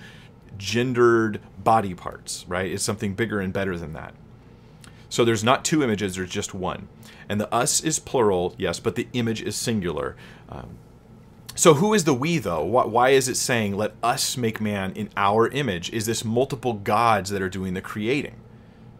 gendered 0.57 1.41
body 1.59 1.93
parts, 1.93 2.45
right? 2.47 2.71
It's 2.71 2.85
something 2.85 3.15
bigger 3.15 3.41
and 3.41 3.53
better 3.53 3.77
than 3.77 3.95
that. 3.95 4.15
So 5.15 5.25
there's 5.25 5.45
not 5.45 5.65
two 5.65 5.81
images, 5.81 6.17
there's 6.17 6.29
just 6.29 6.55
one. 6.55 6.89
And 7.29 7.41
the 7.41 7.55
us 7.55 7.81
is 7.81 8.01
plural, 8.01 8.53
yes, 8.59 8.81
but 8.81 8.97
the 8.97 9.07
image 9.13 9.43
is 9.43 9.55
singular. 9.55 10.17
Um, 10.49 10.71
so 11.55 11.75
who 11.75 11.95
is 11.95 12.03
the 12.03 12.13
we, 12.13 12.39
though? 12.39 12.65
Why, 12.65 13.11
is 13.11 13.29
it 13.29 13.37
saying, 13.37 13.77
let 13.77 13.95
us 14.03 14.37
make 14.37 14.61
man 14.61 14.91
in 14.95 15.11
our 15.17 15.47
image? 15.47 15.89
Is 15.93 16.07
this 16.07 16.25
multiple 16.25 16.73
gods 16.73 17.31
that 17.31 17.43
are 17.43 17.49
doing 17.49 17.75
the 17.75 17.81
creating? 17.81 18.35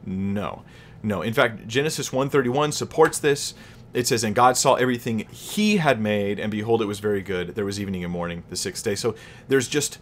No. 0.07 0.63
No, 1.03 1.21
in 1.21 1.35
fact, 1.35 1.67
Genesis 1.67 2.13
131 2.13 2.71
supports 2.71 3.19
this. 3.19 3.55
It 3.93 4.07
says, 4.07 4.23
And 4.23 4.37
God 4.37 4.57
saw 4.57 4.75
everything 4.75 5.27
he 5.33 5.79
had 5.79 6.01
made, 6.01 6.39
and 6.39 6.53
behold, 6.53 6.81
it 6.81 6.87
was 6.87 7.01
very 7.01 7.23
good. 7.23 7.57
There 7.57 7.65
was 7.65 7.81
evening 7.81 8.05
and 8.05 8.13
morning, 8.13 8.45
the 8.51 8.57
sixth 8.57 8.85
day. 8.85 8.95
So 8.95 9.17
there's 9.49 9.67
just 9.67 9.99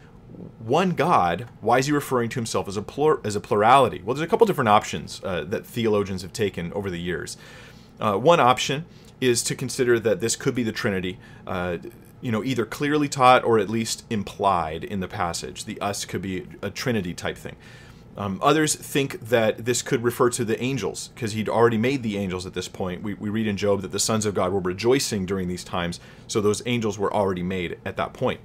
one 0.58 0.92
God. 0.92 1.48
Why 1.60 1.78
is 1.78 1.86
he 1.86 1.92
referring 1.92 2.30
to 2.30 2.36
himself 2.36 2.68
as 2.68 2.76
a, 2.76 2.82
plur- 2.82 3.20
as 3.24 3.36
a 3.36 3.40
plurality? 3.40 4.00
Well, 4.04 4.14
there's 4.14 4.26
a 4.26 4.28
couple 4.28 4.46
different 4.46 4.68
options 4.68 5.20
uh, 5.24 5.44
that 5.44 5.66
theologians 5.66 6.22
have 6.22 6.32
taken 6.32 6.72
over 6.72 6.90
the 6.90 7.00
years. 7.00 7.36
Uh, 8.00 8.16
one 8.16 8.40
option 8.40 8.84
is 9.20 9.42
to 9.44 9.54
consider 9.54 10.00
that 10.00 10.20
this 10.20 10.36
could 10.36 10.54
be 10.54 10.62
the 10.62 10.72
Trinity. 10.72 11.18
Uh, 11.46 11.78
you 12.20 12.30
know, 12.30 12.44
either 12.44 12.64
clearly 12.64 13.08
taught 13.08 13.44
or 13.44 13.58
at 13.58 13.68
least 13.68 14.04
implied 14.08 14.84
in 14.84 15.00
the 15.00 15.08
passage. 15.08 15.64
The 15.64 15.80
us 15.80 16.04
could 16.04 16.22
be 16.22 16.46
a 16.62 16.70
Trinity 16.70 17.14
type 17.14 17.36
thing. 17.36 17.56
Um, 18.16 18.38
others 18.42 18.74
think 18.74 19.28
that 19.28 19.64
this 19.64 19.80
could 19.80 20.04
refer 20.04 20.30
to 20.30 20.44
the 20.44 20.62
angels, 20.62 21.08
because 21.14 21.32
he'd 21.32 21.48
already 21.48 21.78
made 21.78 22.02
the 22.02 22.18
angels 22.18 22.44
at 22.44 22.52
this 22.52 22.68
point. 22.68 23.02
We, 23.02 23.14
we 23.14 23.30
read 23.30 23.46
in 23.46 23.56
Job 23.56 23.80
that 23.82 23.90
the 23.90 23.98
sons 23.98 24.26
of 24.26 24.34
God 24.34 24.52
were 24.52 24.60
rejoicing 24.60 25.24
during 25.24 25.48
these 25.48 25.64
times, 25.64 25.98
so 26.28 26.40
those 26.40 26.62
angels 26.66 26.98
were 26.98 27.12
already 27.12 27.42
made 27.42 27.78
at 27.86 27.96
that 27.96 28.12
point. 28.12 28.40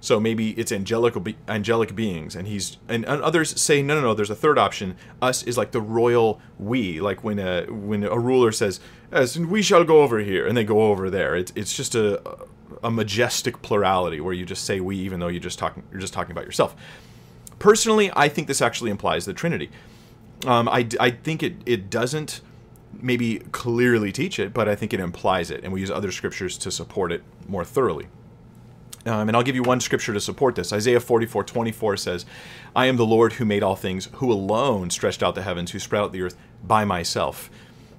So 0.00 0.18
maybe 0.18 0.52
it's 0.52 0.72
angelic 0.72 1.14
angelic 1.46 1.94
beings, 1.94 2.34
and 2.34 2.48
he's 2.48 2.78
and, 2.88 3.04
and, 3.04 3.22
others 3.22 3.60
say 3.60 3.82
no, 3.82 3.96
no, 3.96 4.00
no. 4.00 4.14
There's 4.14 4.30
a 4.30 4.34
third 4.34 4.58
option. 4.58 4.96
Us 5.20 5.42
is 5.42 5.58
like 5.58 5.72
the 5.72 5.80
royal 5.80 6.40
we, 6.58 7.00
like 7.00 7.22
when 7.22 7.38
a 7.38 7.66
when 7.66 8.04
a 8.04 8.18
ruler 8.18 8.50
says, 8.50 8.80
"As 9.12 9.38
we 9.38 9.60
shall 9.60 9.84
go 9.84 10.02
over 10.02 10.20
here," 10.20 10.46
and 10.46 10.56
they 10.56 10.64
go 10.64 10.90
over 10.90 11.10
there. 11.10 11.36
It's 11.36 11.52
it's 11.54 11.76
just 11.76 11.94
a 11.94 12.22
a 12.82 12.90
majestic 12.90 13.60
plurality 13.60 14.20
where 14.20 14.32
you 14.32 14.46
just 14.46 14.64
say 14.64 14.80
we, 14.80 14.96
even 14.96 15.20
though 15.20 15.28
you 15.28 15.38
just 15.38 15.58
talking 15.58 15.82
you're 15.90 16.00
just 16.00 16.14
talking 16.14 16.32
about 16.32 16.46
yourself. 16.46 16.74
Personally, 17.58 18.10
I 18.16 18.28
think 18.28 18.48
this 18.48 18.62
actually 18.62 18.90
implies 18.90 19.26
the 19.26 19.34
Trinity. 19.34 19.70
Um, 20.46 20.66
I, 20.66 20.88
I 20.98 21.10
think 21.10 21.42
it, 21.42 21.56
it 21.66 21.90
doesn't 21.90 22.40
maybe 23.02 23.40
clearly 23.52 24.12
teach 24.12 24.38
it, 24.38 24.54
but 24.54 24.66
I 24.66 24.74
think 24.74 24.94
it 24.94 25.00
implies 25.00 25.50
it, 25.50 25.62
and 25.62 25.72
we 25.72 25.80
use 25.80 25.90
other 25.90 26.10
scriptures 26.10 26.56
to 26.58 26.70
support 26.70 27.12
it 27.12 27.22
more 27.46 27.64
thoroughly. 27.64 28.08
Um, 29.06 29.28
and 29.28 29.36
I'll 29.36 29.42
give 29.42 29.54
you 29.54 29.62
one 29.62 29.80
scripture 29.80 30.12
to 30.12 30.20
support 30.20 30.54
this. 30.54 30.72
Isaiah 30.72 31.00
44 31.00 31.44
24 31.44 31.96
says, 31.96 32.26
I 32.76 32.86
am 32.86 32.96
the 32.96 33.06
Lord 33.06 33.34
who 33.34 33.44
made 33.44 33.62
all 33.62 33.76
things, 33.76 34.08
who 34.14 34.30
alone 34.30 34.90
stretched 34.90 35.22
out 35.22 35.34
the 35.34 35.42
heavens, 35.42 35.70
who 35.70 35.78
spread 35.78 36.02
out 36.02 36.12
the 36.12 36.22
earth 36.22 36.36
by 36.62 36.84
myself. 36.84 37.50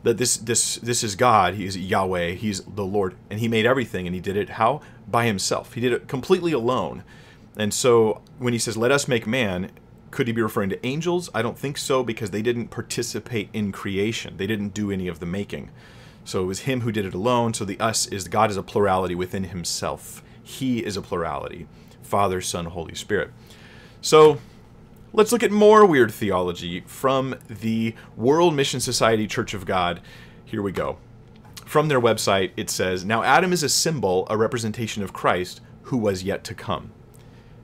That 0.04 0.18
this 0.18 0.38
this 0.38 0.76
this 0.78 1.04
is 1.04 1.16
God, 1.16 1.56
He 1.56 1.66
is 1.66 1.78
Yahweh, 1.78 2.32
He's 2.32 2.62
the 2.62 2.86
Lord, 2.86 3.16
and 3.30 3.40
He 3.40 3.48
made 3.48 3.66
everything, 3.66 4.08
and 4.08 4.16
He 4.16 4.22
did 4.22 4.38
it 4.38 4.50
how? 4.52 4.82
By 5.08 5.26
Himself. 5.26 5.74
He 5.74 5.82
did 5.82 5.94
it 5.94 6.08
completely 6.08 6.52
alone. 6.52 7.04
And 7.58 7.74
so 7.74 8.22
when 8.38 8.54
he 8.54 8.60
says, 8.60 8.78
let 8.78 8.92
us 8.92 9.08
make 9.08 9.28
man, 9.28 9.72
could 10.10 10.28
he 10.28 10.34
be 10.34 10.42
referring 10.42 10.70
to 10.70 10.86
angels? 10.86 11.30
I 11.34 11.42
don't 11.42 11.58
think 11.58 11.78
so 11.78 12.04
because 12.04 12.32
they 12.32 12.42
didn't 12.42 12.68
participate 12.68 13.50
in 13.54 13.72
creation. 13.72 14.38
They 14.38 14.48
didn't 14.48 14.74
do 14.74 14.92
any 14.92 15.08
of 15.08 15.20
the 15.20 15.26
making. 15.26 15.70
So 16.24 16.44
it 16.44 16.48
was 16.48 16.62
him 16.62 16.82
who 16.82 16.92
did 16.92 17.06
it 17.06 17.14
alone. 17.14 17.54
So 17.54 17.66
the 17.66 17.80
us 17.80 18.08
is 18.08 18.28
God 18.28 18.52
is 18.52 18.58
a 18.58 18.64
plurality 18.64 19.16
within 19.16 19.46
himself. 19.46 20.24
He 20.44 20.84
is 20.86 20.98
a 20.98 21.02
plurality 21.02 21.68
Father, 22.02 22.42
Son, 22.42 22.66
Holy 22.66 22.96
Spirit. 22.96 23.32
So 24.02 24.40
let's 25.14 25.32
look 25.32 25.44
at 25.44 25.52
more 25.52 25.86
weird 25.86 26.12
theology 26.12 26.82
from 26.82 27.36
the 27.48 27.96
World 28.18 28.54
Mission 28.54 28.80
Society 28.80 29.28
Church 29.28 29.54
of 29.54 29.66
God. 29.66 30.02
Here 30.44 30.62
we 30.62 30.72
go. 30.72 30.98
From 31.66 31.88
their 31.88 32.02
website, 32.02 32.52
it 32.58 32.70
says 32.70 33.06
Now 33.06 33.24
Adam 33.24 33.54
is 33.54 33.64
a 33.64 33.70
symbol, 33.70 34.28
a 34.30 34.36
representation 34.38 35.04
of 35.04 35.14
Christ 35.14 35.62
who 35.84 35.98
was 35.98 36.24
yet 36.24 36.44
to 36.46 36.54
come. 36.54 36.92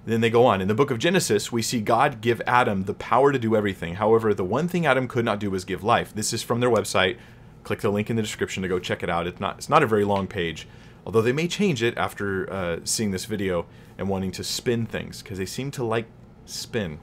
Then 0.05 0.21
they 0.21 0.29
go 0.29 0.45
on. 0.45 0.61
In 0.61 0.69
the 0.69 0.73
book 0.73 0.89
of 0.89 0.99
Genesis, 0.99 1.51
we 1.51 1.61
see 1.61 1.81
God 1.81 2.21
give 2.21 2.41
Adam 2.47 2.83
the 2.83 2.93
power 2.93 3.33
to 3.33 3.39
do 3.39 3.57
everything. 3.57 3.95
However, 3.95 4.33
the 4.33 4.45
one 4.45 4.69
thing 4.69 4.85
Adam 4.85 5.05
could 5.09 5.25
not 5.25 5.39
do 5.39 5.51
was 5.51 5.65
give 5.65 5.83
life. 5.83 6.13
This 6.13 6.31
is 6.31 6.41
from 6.41 6.61
their 6.61 6.69
website. 6.69 7.17
Click 7.65 7.81
the 7.81 7.89
link 7.89 8.09
in 8.09 8.15
the 8.15 8.21
description 8.21 8.63
to 8.63 8.69
go 8.69 8.79
check 8.79 9.03
it 9.03 9.09
out. 9.09 9.27
It's 9.27 9.41
not 9.41 9.57
it's 9.57 9.67
not 9.67 9.83
a 9.83 9.87
very 9.87 10.05
long 10.05 10.25
page, 10.25 10.65
although 11.07 11.21
they 11.21 11.31
may 11.31 11.47
change 11.47 11.81
it 11.81 11.97
after 11.97 12.51
uh, 12.51 12.79
seeing 12.83 13.11
this 13.11 13.23
video 13.23 13.65
and 13.97 14.09
wanting 14.09 14.29
to 14.29 14.43
spin 14.43 14.85
things 14.85 15.23
because 15.23 15.37
they 15.37 15.45
seem 15.45 15.71
to 15.71 15.81
like 15.81 16.05
spin, 16.45 16.99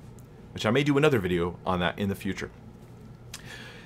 which 0.52 0.66
I 0.66 0.70
may 0.70 0.84
do 0.84 0.98
another 0.98 1.18
video 1.18 1.58
on 1.64 1.80
that 1.80 1.98
in 1.98 2.10
the 2.10 2.14
future. 2.14 2.50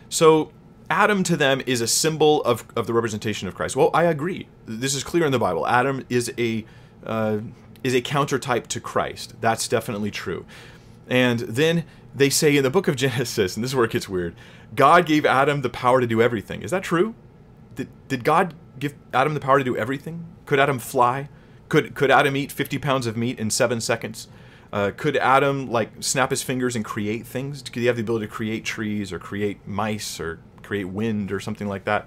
So 0.09 0.51
Adam 0.91 1.23
to 1.23 1.37
them 1.37 1.63
is 1.67 1.81
a 1.81 1.87
symbol 1.87 2.43
of, 2.43 2.65
of 2.75 2.89
the 2.89 2.93
representation 2.93 3.47
of 3.47 3.55
Christ. 3.55 3.77
Well, 3.77 3.91
I 3.95 4.05
agree. 4.05 4.49
This 4.67 4.93
is 4.97 5.05
clear 5.05 5.25
in 5.25 5.31
the 5.31 5.39
Bible. 5.39 5.65
Adam 5.69 6.05
is 6.11 6.33
a 6.37 6.65
uh, 7.07 7.39
is 7.85 7.95
a 7.95 8.01
countertype 8.01 8.67
to 8.67 8.81
Christ. 8.81 9.35
That's 9.41 9.69
definitely 9.69 10.11
true. 10.11 10.45
And 11.09 11.39
then 11.39 11.85
they 12.13 12.29
say 12.29 12.57
in 12.57 12.65
the 12.65 12.71
book 12.71 12.89
of 12.89 12.97
Genesis, 12.97 13.57
and 13.57 13.63
this 13.63 13.71
is 13.71 13.77
where 13.77 13.85
it 13.85 13.93
gets 13.93 14.09
weird, 14.09 14.35
God 14.75 15.07
gave 15.07 15.25
Adam 15.25 15.63
the 15.63 15.71
power 15.71 16.01
to 16.01 16.09
do 16.09 16.21
everything. 16.21 16.63
Is 16.63 16.73
that 16.73 16.83
true? 16.83 17.15
Did, 17.77 17.89
did 18.09 18.25
God 18.25 18.55
give 18.79 18.95
Adam 19.13 19.35
the 19.35 19.41
power 19.41 19.59
to 19.59 19.65
do 19.65 19.77
everything? 19.77 20.27
Could 20.47 20.59
Adam 20.59 20.79
fly? 20.79 21.29
Could, 21.69 21.95
could 21.95 22.11
Adam 22.11 22.37
eat 22.37 22.51
50 22.51 22.79
pounds 22.79 23.07
of 23.07 23.17
meat 23.17 23.39
in 23.39 23.51
seven 23.51 23.81
seconds? 23.81 24.29
Uh, 24.73 24.91
could 24.97 25.17
Adam 25.17 25.71
like 25.71 25.91
snap 26.01 26.31
his 26.31 26.43
fingers 26.43 26.77
and 26.77 26.85
create 26.85 27.27
things? 27.27 27.63
Could 27.63 27.81
he 27.81 27.87
have 27.87 27.97
the 27.97 28.03
ability 28.03 28.27
to 28.27 28.33
create 28.33 28.65
trees 28.65 29.13
or 29.13 29.19
create 29.19 29.67
mice 29.67 30.21
or 30.21 30.41
create 30.63 30.85
wind 30.85 31.33
or 31.33 31.41
something 31.41 31.69
like 31.69 31.85
that? 31.85 32.07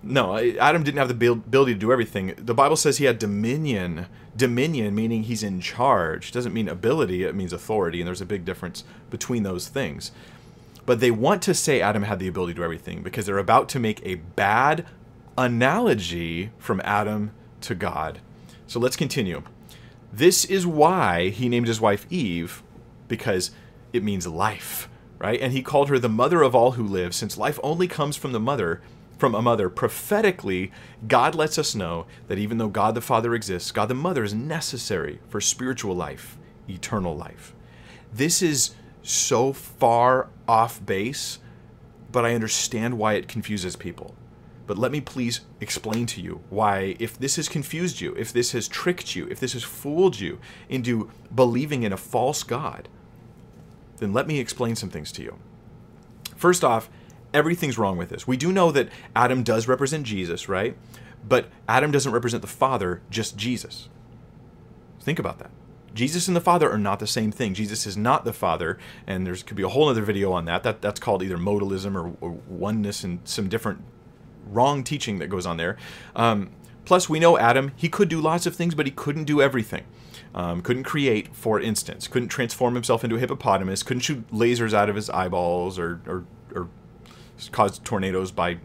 No, 0.00 0.36
Adam 0.36 0.84
didn't 0.84 0.98
have 0.98 1.08
the 1.08 1.32
ability 1.32 1.74
to 1.74 1.78
do 1.78 1.90
everything. 1.90 2.34
The 2.36 2.54
Bible 2.54 2.76
says 2.76 2.98
he 2.98 3.04
had 3.04 3.18
dominion. 3.18 4.06
Dominion 4.36 4.94
meaning 4.94 5.24
he's 5.24 5.42
in 5.42 5.60
charge. 5.60 6.30
Doesn't 6.30 6.54
mean 6.54 6.68
ability, 6.68 7.24
it 7.24 7.34
means 7.34 7.52
authority, 7.52 8.00
and 8.00 8.06
there's 8.06 8.20
a 8.20 8.26
big 8.26 8.44
difference 8.44 8.84
between 9.10 9.42
those 9.42 9.66
things. 9.66 10.12
But 10.86 11.00
they 11.00 11.10
want 11.10 11.42
to 11.42 11.54
say 11.54 11.80
Adam 11.80 12.04
had 12.04 12.20
the 12.20 12.28
ability 12.28 12.54
to 12.54 12.58
do 12.58 12.64
everything 12.64 13.02
because 13.02 13.26
they're 13.26 13.38
about 13.38 13.68
to 13.70 13.80
make 13.80 14.00
a 14.04 14.14
bad 14.14 14.86
analogy 15.38 16.50
from 16.58 16.82
Adam 16.84 17.30
to 17.62 17.74
God. 17.74 18.20
So 18.66 18.80
let's 18.80 18.96
continue. 18.96 19.42
This 20.12 20.44
is 20.44 20.66
why 20.66 21.28
he 21.30 21.48
named 21.48 21.68
his 21.68 21.80
wife 21.80 22.06
Eve, 22.10 22.62
because 23.06 23.52
it 23.92 24.02
means 24.02 24.26
life, 24.26 24.88
right? 25.18 25.40
And 25.40 25.52
he 25.52 25.62
called 25.62 25.88
her 25.88 25.98
the 25.98 26.08
mother 26.08 26.42
of 26.42 26.54
all 26.54 26.72
who 26.72 26.82
live, 26.82 27.14
since 27.14 27.38
life 27.38 27.58
only 27.62 27.86
comes 27.86 28.16
from 28.16 28.32
the 28.32 28.40
mother 28.40 28.82
from 29.16 29.34
a 29.34 29.42
mother. 29.42 29.68
Prophetically, 29.68 30.70
God 31.06 31.34
lets 31.34 31.58
us 31.58 31.74
know 31.74 32.06
that 32.28 32.38
even 32.38 32.58
though 32.58 32.68
God 32.68 32.94
the 32.94 33.00
Father 33.00 33.34
exists, 33.34 33.72
God 33.72 33.86
the 33.86 33.94
Mother 33.94 34.22
is 34.22 34.32
necessary 34.32 35.20
for 35.28 35.40
spiritual 35.40 35.94
life, 35.94 36.38
eternal 36.68 37.16
life. 37.16 37.54
This 38.12 38.42
is 38.42 38.74
so 39.02 39.52
far 39.52 40.28
off 40.46 40.84
base, 40.84 41.38
but 42.12 42.24
I 42.24 42.34
understand 42.34 42.96
why 42.96 43.14
it 43.14 43.28
confuses 43.28 43.76
people. 43.76 44.14
But 44.68 44.76
let 44.76 44.92
me 44.92 45.00
please 45.00 45.40
explain 45.62 46.04
to 46.06 46.20
you 46.20 46.42
why, 46.50 46.94
if 46.98 47.18
this 47.18 47.36
has 47.36 47.48
confused 47.48 48.02
you, 48.02 48.14
if 48.16 48.34
this 48.34 48.52
has 48.52 48.68
tricked 48.68 49.16
you, 49.16 49.26
if 49.30 49.40
this 49.40 49.54
has 49.54 49.64
fooled 49.64 50.20
you 50.20 50.38
into 50.68 51.10
believing 51.34 51.84
in 51.84 51.92
a 51.92 51.96
false 51.96 52.42
God, 52.42 52.86
then 53.96 54.12
let 54.12 54.26
me 54.26 54.38
explain 54.38 54.76
some 54.76 54.90
things 54.90 55.10
to 55.12 55.22
you. 55.22 55.38
First 56.36 56.62
off, 56.62 56.90
everything's 57.32 57.78
wrong 57.78 57.96
with 57.96 58.10
this. 58.10 58.28
We 58.28 58.36
do 58.36 58.52
know 58.52 58.70
that 58.72 58.90
Adam 59.16 59.42
does 59.42 59.66
represent 59.66 60.04
Jesus, 60.04 60.50
right? 60.50 60.76
But 61.26 61.48
Adam 61.66 61.90
doesn't 61.90 62.12
represent 62.12 62.42
the 62.42 62.46
Father, 62.46 63.00
just 63.08 63.38
Jesus. 63.38 63.88
Think 65.00 65.18
about 65.18 65.38
that. 65.38 65.50
Jesus 65.94 66.28
and 66.28 66.36
the 66.36 66.42
Father 66.42 66.70
are 66.70 66.78
not 66.78 66.98
the 66.98 67.06
same 67.06 67.32
thing. 67.32 67.54
Jesus 67.54 67.86
is 67.86 67.96
not 67.96 68.26
the 68.26 68.34
Father, 68.34 68.78
and 69.06 69.26
there's 69.26 69.42
could 69.42 69.56
be 69.56 69.62
a 69.62 69.68
whole 69.68 69.88
other 69.88 70.02
video 70.02 70.30
on 70.30 70.44
that. 70.44 70.62
That 70.62 70.82
that's 70.82 71.00
called 71.00 71.22
either 71.22 71.38
modalism 71.38 71.94
or, 71.94 72.14
or 72.20 72.32
oneness 72.46 73.02
and 73.02 73.20
some 73.24 73.48
different 73.48 73.82
wrong 74.52 74.84
teaching 74.84 75.18
that 75.18 75.28
goes 75.28 75.46
on 75.46 75.56
there. 75.56 75.76
Um, 76.16 76.50
plus, 76.84 77.08
we 77.08 77.18
know 77.18 77.38
Adam. 77.38 77.72
He 77.76 77.88
could 77.88 78.08
do 78.08 78.20
lots 78.20 78.46
of 78.46 78.54
things, 78.56 78.74
but 78.74 78.86
he 78.86 78.92
couldn't 78.92 79.24
do 79.24 79.40
everything. 79.40 79.84
Um, 80.34 80.60
couldn't 80.60 80.84
create, 80.84 81.34
for 81.34 81.60
instance, 81.60 82.06
couldn't 82.06 82.28
transform 82.28 82.74
himself 82.74 83.02
into 83.02 83.16
a 83.16 83.18
hippopotamus, 83.18 83.82
couldn't 83.82 84.02
shoot 84.02 84.28
lasers 84.30 84.74
out 84.74 84.88
of 84.88 84.96
his 84.96 85.08
eyeballs 85.10 85.78
or, 85.78 86.00
or, 86.06 86.24
or 86.54 86.68
cause 87.50 87.78
tornadoes 87.78 88.30
by 88.30 88.58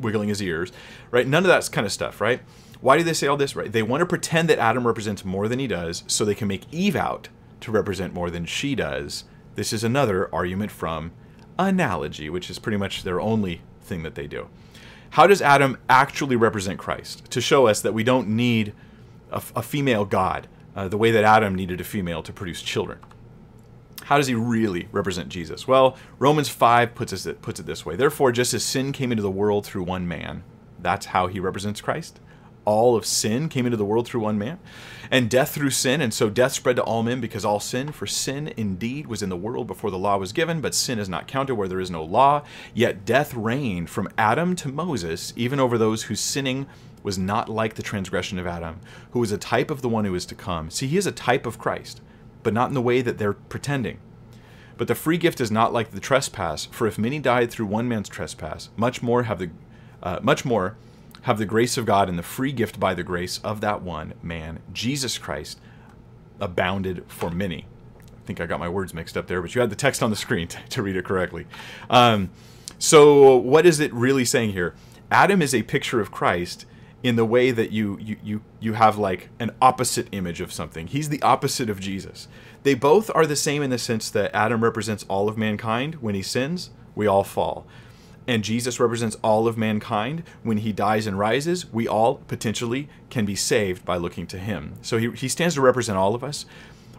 wiggling 0.00 0.28
his 0.28 0.42
ears, 0.42 0.72
right? 1.10 1.26
None 1.26 1.44
of 1.44 1.48
that 1.48 1.70
kind 1.72 1.86
of 1.86 1.92
stuff, 1.92 2.20
right? 2.20 2.40
Why 2.80 2.98
do 2.98 3.02
they 3.02 3.14
say 3.14 3.26
all 3.26 3.36
this, 3.36 3.56
right? 3.56 3.72
They 3.72 3.82
want 3.82 4.02
to 4.02 4.06
pretend 4.06 4.50
that 4.50 4.58
Adam 4.58 4.86
represents 4.86 5.24
more 5.24 5.48
than 5.48 5.58
he 5.58 5.66
does 5.66 6.04
so 6.06 6.24
they 6.24 6.34
can 6.34 6.48
make 6.48 6.72
Eve 6.72 6.96
out 6.96 7.28
to 7.60 7.70
represent 7.70 8.12
more 8.12 8.30
than 8.30 8.44
she 8.44 8.74
does. 8.74 9.24
This 9.54 9.72
is 9.72 9.82
another 9.82 10.32
argument 10.34 10.70
from 10.70 11.12
analogy, 11.58 12.28
which 12.28 12.50
is 12.50 12.58
pretty 12.58 12.76
much 12.76 13.02
their 13.02 13.20
only 13.20 13.62
thing 13.80 14.02
that 14.02 14.14
they 14.14 14.26
do. 14.26 14.48
How 15.10 15.26
does 15.26 15.40
Adam 15.40 15.78
actually 15.88 16.36
represent 16.36 16.78
Christ? 16.78 17.30
To 17.30 17.40
show 17.40 17.66
us 17.66 17.80
that 17.80 17.94
we 17.94 18.04
don't 18.04 18.28
need 18.28 18.74
a, 19.30 19.42
a 19.54 19.62
female 19.62 20.04
God 20.04 20.48
uh, 20.74 20.88
the 20.88 20.98
way 20.98 21.10
that 21.10 21.24
Adam 21.24 21.54
needed 21.54 21.80
a 21.80 21.84
female 21.84 22.22
to 22.22 22.32
produce 22.32 22.62
children. 22.62 22.98
How 24.04 24.18
does 24.18 24.26
he 24.28 24.34
really 24.34 24.88
represent 24.92 25.30
Jesus? 25.30 25.66
Well, 25.66 25.96
Romans 26.18 26.48
5 26.48 26.94
puts, 26.94 27.26
it, 27.26 27.42
puts 27.42 27.58
it 27.58 27.66
this 27.66 27.84
way 27.84 27.96
Therefore, 27.96 28.30
just 28.30 28.54
as 28.54 28.62
sin 28.62 28.92
came 28.92 29.10
into 29.10 29.22
the 29.22 29.30
world 29.30 29.66
through 29.66 29.82
one 29.82 30.06
man, 30.06 30.44
that's 30.78 31.06
how 31.06 31.26
he 31.26 31.40
represents 31.40 31.80
Christ. 31.80 32.20
All 32.66 32.94
of 32.94 33.06
sin 33.06 33.48
came 33.48 33.64
into 33.64 33.78
the 33.78 33.84
world 33.86 34.06
through 34.06 34.20
one 34.20 34.36
man, 34.36 34.58
and 35.10 35.30
death 35.30 35.54
through 35.54 35.70
sin, 35.70 36.02
and 36.02 36.12
so 36.12 36.28
death 36.28 36.52
spread 36.52 36.76
to 36.76 36.82
all 36.82 37.02
men 37.02 37.22
because 37.22 37.46
all 37.46 37.60
sin. 37.60 37.92
For 37.92 38.06
sin 38.06 38.52
indeed 38.58 39.06
was 39.06 39.22
in 39.22 39.30
the 39.30 39.36
world 39.36 39.66
before 39.66 39.90
the 39.90 39.98
law 39.98 40.18
was 40.18 40.32
given, 40.32 40.60
but 40.60 40.74
sin 40.74 40.98
is 40.98 41.08
not 41.08 41.26
counted 41.26 41.54
where 41.54 41.68
there 41.68 41.80
is 41.80 41.90
no 41.90 42.04
law. 42.04 42.42
Yet 42.74 43.06
death 43.06 43.32
reigned 43.32 43.88
from 43.88 44.10
Adam 44.18 44.54
to 44.56 44.68
Moses, 44.68 45.32
even 45.34 45.58
over 45.58 45.78
those 45.78 46.04
whose 46.04 46.20
sinning 46.20 46.66
was 47.02 47.16
not 47.16 47.48
like 47.48 47.74
the 47.74 47.82
transgression 47.82 48.38
of 48.38 48.46
Adam, 48.46 48.80
who 49.12 49.20
was 49.20 49.32
a 49.32 49.38
type 49.38 49.70
of 49.70 49.80
the 49.80 49.88
one 49.88 50.04
who 50.04 50.14
is 50.14 50.26
to 50.26 50.34
come. 50.34 50.68
See, 50.68 50.86
he 50.86 50.98
is 50.98 51.06
a 51.06 51.12
type 51.12 51.46
of 51.46 51.58
Christ 51.58 52.02
but 52.46 52.54
not 52.54 52.68
in 52.68 52.74
the 52.74 52.80
way 52.80 53.02
that 53.02 53.18
they're 53.18 53.32
pretending. 53.32 53.98
But 54.76 54.86
the 54.86 54.94
free 54.94 55.18
gift 55.18 55.40
is 55.40 55.50
not 55.50 55.72
like 55.72 55.90
the 55.90 55.98
trespass, 55.98 56.66
for 56.66 56.86
if 56.86 56.96
many 56.96 57.18
died 57.18 57.50
through 57.50 57.66
one 57.66 57.88
man's 57.88 58.08
trespass, 58.08 58.68
much 58.76 59.02
more 59.02 59.24
have 59.24 59.40
the 59.40 59.50
uh, 60.00 60.20
much 60.22 60.44
more 60.44 60.76
have 61.26 61.38
the 61.38 61.44
grace 61.44 61.76
of 61.76 61.86
God 61.86 62.08
and 62.08 62.18
the 62.18 62.22
free 62.22 62.52
gift 62.52 62.78
by 62.78 62.94
the 62.94 63.02
grace 63.02 63.38
of 63.42 63.60
that 63.60 63.82
one 63.82 64.14
man, 64.22 64.60
Jesus 64.72 65.18
Christ, 65.18 65.60
abounded 66.40 67.04
for 67.08 67.30
many. 67.30 67.66
I 68.14 68.26
think 68.26 68.40
I 68.40 68.46
got 68.46 68.60
my 68.60 68.68
words 68.68 68.94
mixed 68.94 69.16
up 69.16 69.26
there, 69.26 69.42
but 69.42 69.54
you 69.54 69.60
had 69.60 69.70
the 69.70 69.76
text 69.76 70.02
on 70.02 70.10
the 70.10 70.16
screen 70.16 70.46
to, 70.48 70.58
to 70.70 70.82
read 70.82 70.96
it 70.96 71.04
correctly. 71.04 71.46
Um, 71.90 72.30
so, 72.78 73.36
what 73.36 73.66
is 73.66 73.80
it 73.80 73.92
really 73.92 74.24
saying 74.24 74.50
here? 74.52 74.74
Adam 75.10 75.42
is 75.42 75.54
a 75.54 75.62
picture 75.64 76.00
of 76.00 76.12
Christ, 76.12 76.64
in 77.02 77.16
the 77.16 77.24
way 77.24 77.50
that 77.50 77.70
you 77.70 77.98
you 78.00 78.16
you 78.22 78.42
you 78.58 78.72
have 78.72 78.98
like 78.98 79.28
an 79.38 79.50
opposite 79.60 80.08
image 80.12 80.40
of 80.40 80.52
something. 80.52 80.86
He's 80.86 81.08
the 81.08 81.22
opposite 81.22 81.70
of 81.70 81.78
Jesus. 81.78 82.26
They 82.62 82.74
both 82.74 83.10
are 83.14 83.26
the 83.26 83.36
same 83.36 83.62
in 83.62 83.70
the 83.70 83.78
sense 83.78 84.10
that 84.10 84.34
Adam 84.34 84.64
represents 84.64 85.04
all 85.08 85.28
of 85.28 85.36
mankind. 85.36 85.96
When 85.96 86.14
he 86.14 86.22
sins, 86.22 86.70
we 86.94 87.06
all 87.06 87.24
fall. 87.24 87.66
And 88.28 88.42
Jesus 88.42 88.80
represents 88.80 89.16
all 89.22 89.46
of 89.46 89.56
mankind. 89.56 90.24
When 90.42 90.58
he 90.58 90.72
dies 90.72 91.06
and 91.06 91.18
rises, 91.18 91.72
we 91.72 91.86
all 91.86 92.16
potentially 92.26 92.88
can 93.08 93.24
be 93.24 93.36
saved 93.36 93.84
by 93.84 93.96
looking 93.96 94.26
to 94.28 94.38
him. 94.38 94.74
So 94.82 94.98
he, 94.98 95.10
he 95.12 95.28
stands 95.28 95.54
to 95.54 95.60
represent 95.60 95.96
all 95.96 96.14
of 96.14 96.24
us. 96.24 96.44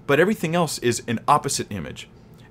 But 0.06 0.20
everything 0.20 0.56
else 0.56 0.78
is 0.80 1.04
an 1.08 1.20
opposite 1.28 1.68
image. 1.70 2.08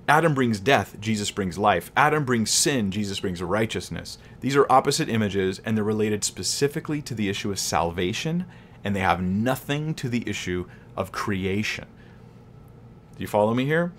Adam 0.08 0.34
brings 0.34 0.60
death, 0.60 0.96
Jesus 1.00 1.32
brings 1.32 1.58
life. 1.58 1.90
Adam 1.96 2.24
brings 2.24 2.50
sin, 2.50 2.92
Jesus 2.92 3.18
brings 3.18 3.42
righteousness. 3.42 4.18
These 4.40 4.54
are 4.54 4.70
opposite 4.70 5.08
images, 5.08 5.60
and 5.64 5.76
they're 5.76 5.82
related 5.82 6.22
specifically 6.22 7.02
to 7.02 7.14
the 7.14 7.28
issue 7.28 7.50
of 7.50 7.58
salvation, 7.58 8.46
and 8.84 8.94
they 8.94 9.00
have 9.00 9.20
nothing 9.20 9.94
to 9.94 10.08
the 10.08 10.22
issue 10.28 10.66
of 10.96 11.10
creation. 11.10 11.86
Do 13.16 13.22
you 13.22 13.26
follow 13.26 13.52
me 13.52 13.64
here? 13.64 13.92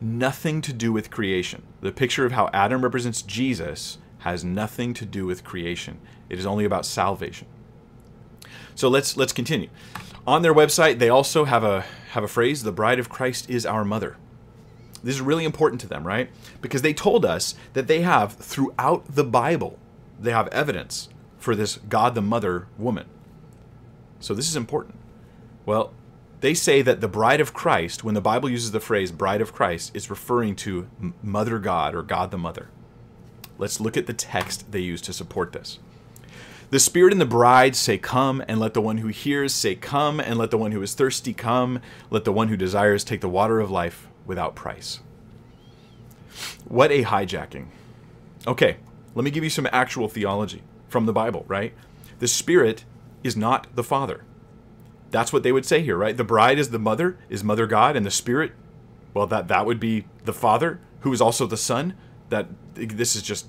Nothing 0.00 0.62
to 0.62 0.72
do 0.72 0.90
with 0.90 1.10
creation. 1.10 1.62
The 1.82 1.92
picture 1.92 2.24
of 2.24 2.32
how 2.32 2.48
Adam 2.54 2.82
represents 2.82 3.20
Jesus 3.20 3.98
has 4.22 4.44
nothing 4.44 4.94
to 4.94 5.04
do 5.04 5.26
with 5.26 5.44
creation. 5.44 5.98
It 6.28 6.38
is 6.38 6.46
only 6.46 6.64
about 6.64 6.86
salvation. 6.86 7.46
So 8.74 8.88
let's 8.88 9.16
let's 9.16 9.32
continue. 9.32 9.68
On 10.26 10.42
their 10.42 10.54
website, 10.54 10.98
they 10.98 11.08
also 11.08 11.44
have 11.44 11.64
a 11.64 11.84
have 12.12 12.24
a 12.24 12.28
phrase: 12.28 12.62
"The 12.62 12.72
bride 12.72 12.98
of 12.98 13.08
Christ 13.08 13.50
is 13.50 13.66
our 13.66 13.84
mother." 13.84 14.16
This 15.02 15.16
is 15.16 15.20
really 15.20 15.44
important 15.44 15.80
to 15.80 15.88
them, 15.88 16.06
right? 16.06 16.30
Because 16.60 16.82
they 16.82 16.94
told 16.94 17.24
us 17.24 17.56
that 17.72 17.88
they 17.88 18.02
have 18.02 18.34
throughout 18.34 19.04
the 19.12 19.24
Bible, 19.24 19.78
they 20.20 20.30
have 20.30 20.46
evidence 20.48 21.08
for 21.38 21.56
this 21.56 21.78
God 21.88 22.14
the 22.14 22.22
Mother 22.22 22.68
woman. 22.78 23.06
So 24.20 24.32
this 24.32 24.48
is 24.48 24.54
important. 24.54 24.94
Well, 25.66 25.92
they 26.40 26.54
say 26.54 26.82
that 26.82 27.00
the 27.00 27.08
bride 27.08 27.40
of 27.40 27.52
Christ, 27.52 28.04
when 28.04 28.14
the 28.14 28.20
Bible 28.20 28.48
uses 28.48 28.70
the 28.70 28.80
phrase 28.80 29.10
bride 29.10 29.40
of 29.40 29.52
Christ, 29.52 29.90
is 29.94 30.08
referring 30.08 30.54
to 30.56 30.88
Mother 31.22 31.58
God 31.58 31.94
or 31.96 32.02
God 32.02 32.30
the 32.30 32.38
Mother. 32.38 32.68
Let's 33.62 33.78
look 33.78 33.96
at 33.96 34.08
the 34.08 34.12
text 34.12 34.72
they 34.72 34.80
use 34.80 35.00
to 35.02 35.12
support 35.12 35.52
this. 35.52 35.78
The 36.70 36.80
Spirit 36.80 37.12
and 37.12 37.20
the 37.20 37.26
bride 37.26 37.76
say, 37.76 37.96
Come, 37.96 38.42
and 38.48 38.58
let 38.58 38.74
the 38.74 38.80
one 38.80 38.96
who 38.96 39.06
hears 39.06 39.54
say, 39.54 39.76
Come, 39.76 40.18
and 40.18 40.36
let 40.36 40.50
the 40.50 40.58
one 40.58 40.72
who 40.72 40.82
is 40.82 40.94
thirsty 40.94 41.32
come. 41.32 41.80
Let 42.10 42.24
the 42.24 42.32
one 42.32 42.48
who 42.48 42.56
desires 42.56 43.04
take 43.04 43.20
the 43.20 43.28
water 43.28 43.60
of 43.60 43.70
life 43.70 44.08
without 44.26 44.56
price. 44.56 44.98
What 46.64 46.90
a 46.90 47.04
hijacking. 47.04 47.66
Okay, 48.48 48.78
let 49.14 49.24
me 49.24 49.30
give 49.30 49.44
you 49.44 49.50
some 49.50 49.68
actual 49.70 50.08
theology 50.08 50.64
from 50.88 51.06
the 51.06 51.12
Bible, 51.12 51.44
right? 51.46 51.72
The 52.18 52.26
Spirit 52.26 52.84
is 53.22 53.36
not 53.36 53.68
the 53.76 53.84
Father. 53.84 54.24
That's 55.12 55.32
what 55.32 55.44
they 55.44 55.52
would 55.52 55.66
say 55.66 55.82
here, 55.82 55.96
right? 55.96 56.16
The 56.16 56.24
bride 56.24 56.58
is 56.58 56.70
the 56.70 56.80
mother, 56.80 57.16
is 57.28 57.44
mother 57.44 57.68
God, 57.68 57.94
and 57.94 58.04
the 58.04 58.10
Spirit, 58.10 58.54
well, 59.14 59.28
that 59.28 59.46
that 59.46 59.66
would 59.66 59.78
be 59.78 60.06
the 60.24 60.32
Father, 60.32 60.80
who 61.02 61.12
is 61.12 61.20
also 61.20 61.46
the 61.46 61.56
Son. 61.56 61.94
That 62.32 62.48
this 62.74 63.14
is 63.14 63.22
just 63.22 63.46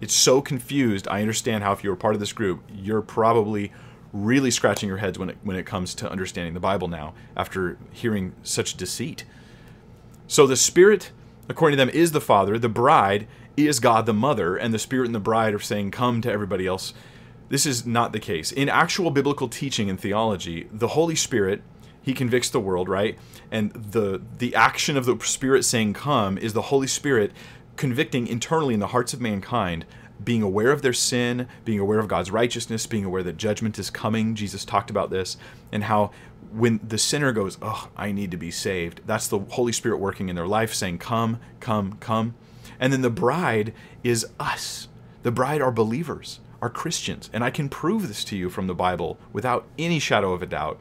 it's 0.00 0.14
so 0.14 0.40
confused. 0.40 1.08
I 1.08 1.22
understand 1.22 1.64
how 1.64 1.72
if 1.72 1.82
you're 1.82 1.96
part 1.96 2.14
of 2.14 2.20
this 2.20 2.32
group, 2.32 2.62
you're 2.72 3.02
probably 3.02 3.72
really 4.12 4.50
scratching 4.50 4.88
your 4.88 4.98
heads 4.98 5.18
when 5.18 5.30
it 5.30 5.38
when 5.42 5.56
it 5.56 5.64
comes 5.64 5.94
to 5.96 6.10
understanding 6.10 6.52
the 6.52 6.60
Bible 6.60 6.88
now 6.88 7.14
after 7.34 7.78
hearing 7.90 8.34
such 8.42 8.76
deceit. 8.76 9.24
So 10.26 10.46
the 10.46 10.56
Spirit, 10.56 11.12
according 11.48 11.78
to 11.78 11.84
them, 11.84 11.94
is 11.94 12.12
the 12.12 12.20
Father. 12.20 12.58
The 12.58 12.68
bride 12.68 13.26
is 13.56 13.80
God 13.80 14.04
the 14.04 14.12
Mother, 14.12 14.56
and 14.56 14.72
the 14.72 14.78
Spirit 14.78 15.06
and 15.06 15.14
the 15.14 15.20
bride 15.20 15.54
are 15.54 15.58
saying, 15.58 15.90
"Come" 15.90 16.20
to 16.20 16.30
everybody 16.30 16.66
else. 16.66 16.92
This 17.48 17.64
is 17.64 17.86
not 17.86 18.12
the 18.12 18.20
case. 18.20 18.52
In 18.52 18.68
actual 18.68 19.10
biblical 19.10 19.48
teaching 19.48 19.88
and 19.88 19.98
theology, 19.98 20.68
the 20.70 20.88
Holy 20.88 21.16
Spirit, 21.16 21.62
he 22.02 22.12
convicts 22.12 22.50
the 22.50 22.60
world, 22.60 22.88
right? 22.88 23.18
And 23.50 23.72
the 23.72 24.20
the 24.38 24.54
action 24.54 24.96
of 24.96 25.06
the 25.06 25.18
Spirit 25.22 25.64
saying 25.64 25.94
come 25.94 26.38
is 26.38 26.52
the 26.52 26.68
Holy 26.70 26.86
Spirit 26.86 27.32
convicting 27.78 28.26
internally 28.26 28.74
in 28.74 28.80
the 28.80 28.88
hearts 28.88 29.14
of 29.14 29.20
mankind, 29.20 29.86
being 30.22 30.42
aware 30.42 30.70
of 30.70 30.82
their 30.82 30.92
sin, 30.92 31.48
being 31.64 31.78
aware 31.78 31.98
of 31.98 32.08
God's 32.08 32.30
righteousness, 32.30 32.86
being 32.86 33.04
aware 33.04 33.22
that 33.22 33.36
judgment 33.36 33.78
is 33.78 33.88
coming. 33.88 34.34
Jesus 34.34 34.64
talked 34.64 34.90
about 34.90 35.10
this 35.10 35.36
and 35.72 35.84
how 35.84 36.10
when 36.52 36.80
the 36.86 36.98
sinner 36.98 37.32
goes, 37.32 37.56
"Oh, 37.62 37.88
I 37.96 38.12
need 38.12 38.30
to 38.32 38.36
be 38.36 38.50
saved." 38.50 39.00
That's 39.06 39.28
the 39.28 39.38
Holy 39.38 39.72
Spirit 39.72 39.98
working 39.98 40.28
in 40.28 40.36
their 40.36 40.46
life 40.46 40.74
saying, 40.74 40.98
"Come, 40.98 41.38
come, 41.60 41.96
come." 42.00 42.34
And 42.80 42.92
then 42.92 43.02
the 43.02 43.10
bride 43.10 43.72
is 44.02 44.26
us. 44.38 44.88
The 45.22 45.32
bride 45.32 45.62
are 45.62 45.72
believers 45.72 46.40
are 46.60 46.70
Christians. 46.70 47.30
And 47.32 47.44
I 47.44 47.50
can 47.50 47.68
prove 47.68 48.08
this 48.08 48.24
to 48.24 48.36
you 48.36 48.50
from 48.50 48.66
the 48.66 48.74
Bible 48.74 49.18
without 49.32 49.66
any 49.78 49.98
shadow 49.98 50.32
of 50.32 50.42
a 50.42 50.46
doubt. 50.46 50.78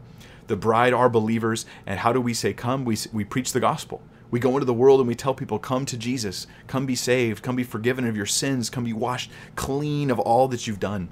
The 0.47 0.55
bride 0.55 0.93
are 0.93 1.09
believers. 1.09 1.65
And 1.85 1.99
how 1.99 2.13
do 2.13 2.21
we 2.21 2.33
say, 2.33 2.53
come? 2.53 2.85
We, 2.85 2.97
we 3.13 3.23
preach 3.23 3.53
the 3.53 3.59
gospel. 3.59 4.01
We 4.29 4.39
go 4.39 4.53
into 4.53 4.65
the 4.65 4.73
world 4.73 4.99
and 4.99 5.07
we 5.07 5.15
tell 5.15 5.33
people, 5.33 5.59
come 5.59 5.85
to 5.85 5.97
Jesus, 5.97 6.47
come 6.67 6.85
be 6.85 6.95
saved, 6.95 7.43
come 7.43 7.55
be 7.55 7.63
forgiven 7.63 8.05
of 8.05 8.17
your 8.17 8.25
sins, 8.25 8.69
come 8.69 8.83
be 8.83 8.93
washed 8.93 9.31
clean 9.55 10.11
of 10.11 10.19
all 10.19 10.47
that 10.49 10.67
you've 10.67 10.79
done. 10.79 11.09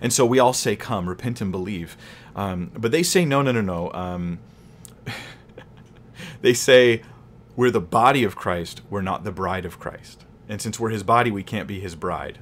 And 0.00 0.12
so 0.12 0.26
we 0.26 0.38
all 0.38 0.52
say, 0.52 0.74
come, 0.74 1.08
repent 1.08 1.40
and 1.40 1.52
believe. 1.52 1.96
Um, 2.34 2.72
but 2.74 2.90
they 2.90 3.02
say, 3.02 3.24
no, 3.24 3.40
no, 3.42 3.52
no, 3.52 3.60
no. 3.60 3.92
Um, 3.92 4.40
they 6.40 6.54
say, 6.54 7.02
we're 7.54 7.70
the 7.70 7.80
body 7.80 8.24
of 8.24 8.34
Christ, 8.34 8.80
we're 8.90 9.02
not 9.02 9.24
the 9.24 9.32
bride 9.32 9.64
of 9.64 9.78
Christ. 9.78 10.24
And 10.48 10.60
since 10.60 10.80
we're 10.80 10.90
his 10.90 11.02
body, 11.02 11.30
we 11.30 11.42
can't 11.42 11.68
be 11.68 11.78
his 11.78 11.94
bride 11.94 12.38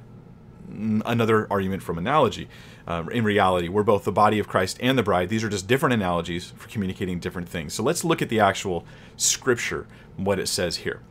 another 1.05 1.47
argument 1.49 1.83
from 1.83 1.97
analogy. 1.97 2.47
Uh, 2.87 3.03
in 3.11 3.23
reality, 3.23 3.67
we're 3.67 3.83
both 3.83 4.03
the 4.03 4.11
body 4.11 4.39
of 4.39 4.47
Christ 4.47 4.77
and 4.81 4.97
the 4.97 5.03
bride. 5.03 5.29
These 5.29 5.43
are 5.43 5.49
just 5.49 5.67
different 5.67 5.93
analogies 5.93 6.51
for 6.57 6.67
communicating 6.67 7.19
different 7.19 7.47
things. 7.47 7.73
So 7.73 7.83
let's 7.83 8.03
look 8.03 8.21
at 8.21 8.29
the 8.29 8.39
actual 8.39 8.85
scripture, 9.17 9.87
what 10.17 10.39
it 10.39 10.47
says 10.47 10.77
here. 10.77 11.01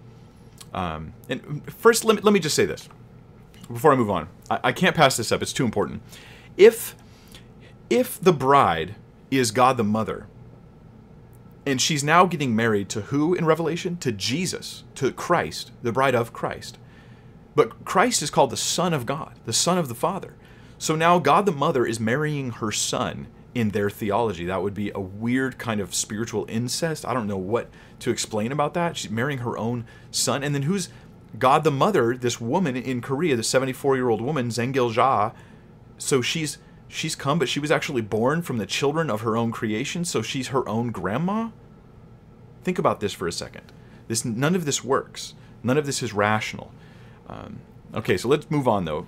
Um, 0.74 1.14
and 1.28 1.72
first, 1.72 2.04
let 2.04 2.16
me, 2.16 2.22
let 2.22 2.32
me 2.32 2.40
just 2.40 2.56
say 2.56 2.66
this 2.66 2.88
before 3.72 3.92
I 3.92 3.96
move 3.96 4.10
on. 4.10 4.28
I, 4.50 4.60
I 4.64 4.72
can't 4.72 4.96
pass 4.96 5.16
this 5.16 5.32
up, 5.32 5.42
it's 5.42 5.52
too 5.52 5.64
important. 5.64 6.02
If, 6.56 6.96
if 7.88 8.20
the 8.20 8.32
bride 8.32 8.96
is 9.30 9.50
God 9.50 9.76
the 9.76 9.84
mother, 9.84 10.26
and 11.66 11.80
she's 11.80 12.02
now 12.02 12.26
getting 12.26 12.56
married 12.56 12.88
to 12.90 13.02
who 13.02 13.34
in 13.34 13.44
Revelation? 13.44 13.96
To 13.98 14.12
Jesus, 14.12 14.84
to 14.96 15.12
Christ, 15.12 15.70
the 15.82 15.92
bride 15.92 16.14
of 16.14 16.32
Christ. 16.32 16.78
But 17.54 17.84
Christ 17.84 18.22
is 18.22 18.30
called 18.30 18.50
the 18.50 18.56
Son 18.56 18.94
of 18.94 19.06
God, 19.06 19.34
the 19.44 19.52
Son 19.52 19.76
of 19.78 19.88
the 19.88 19.94
Father. 19.94 20.34
So 20.80 20.96
now 20.96 21.18
God 21.18 21.44
the 21.44 21.52
Mother 21.52 21.84
is 21.84 22.00
marrying 22.00 22.52
her 22.52 22.72
son 22.72 23.26
in 23.54 23.68
their 23.68 23.90
theology. 23.90 24.46
That 24.46 24.62
would 24.62 24.72
be 24.72 24.90
a 24.94 24.98
weird 24.98 25.58
kind 25.58 25.78
of 25.78 25.94
spiritual 25.94 26.46
incest. 26.48 27.04
I 27.04 27.12
don't 27.12 27.26
know 27.26 27.36
what 27.36 27.68
to 27.98 28.10
explain 28.10 28.50
about 28.50 28.72
that. 28.72 28.96
She's 28.96 29.10
marrying 29.10 29.40
her 29.40 29.58
own 29.58 29.84
son. 30.10 30.42
And 30.42 30.54
then 30.54 30.62
who's 30.62 30.88
God 31.38 31.64
the 31.64 31.70
Mother, 31.70 32.16
this 32.16 32.40
woman 32.40 32.76
in 32.76 33.02
Korea, 33.02 33.36
the 33.36 33.42
74 33.42 33.96
year 33.96 34.08
old 34.08 34.22
woman, 34.22 34.48
Zengil 34.48 34.94
Ja. 34.94 35.32
So 35.98 36.22
she's 36.22 36.56
she's 36.88 37.14
come, 37.14 37.38
but 37.38 37.50
she 37.50 37.60
was 37.60 37.70
actually 37.70 38.00
born 38.00 38.40
from 38.40 38.56
the 38.56 38.64
children 38.64 39.10
of 39.10 39.20
her 39.20 39.36
own 39.36 39.52
creation, 39.52 40.06
so 40.06 40.22
she's 40.22 40.48
her 40.48 40.66
own 40.66 40.92
grandma? 40.92 41.50
Think 42.64 42.78
about 42.78 43.00
this 43.00 43.12
for 43.12 43.28
a 43.28 43.32
second. 43.32 43.70
This 44.08 44.24
none 44.24 44.54
of 44.54 44.64
this 44.64 44.82
works. 44.82 45.34
None 45.62 45.76
of 45.76 45.84
this 45.84 46.02
is 46.02 46.14
rational. 46.14 46.72
Um, 47.28 47.60
okay, 47.94 48.16
so 48.16 48.28
let's 48.28 48.50
move 48.50 48.66
on 48.66 48.86
though. 48.86 49.06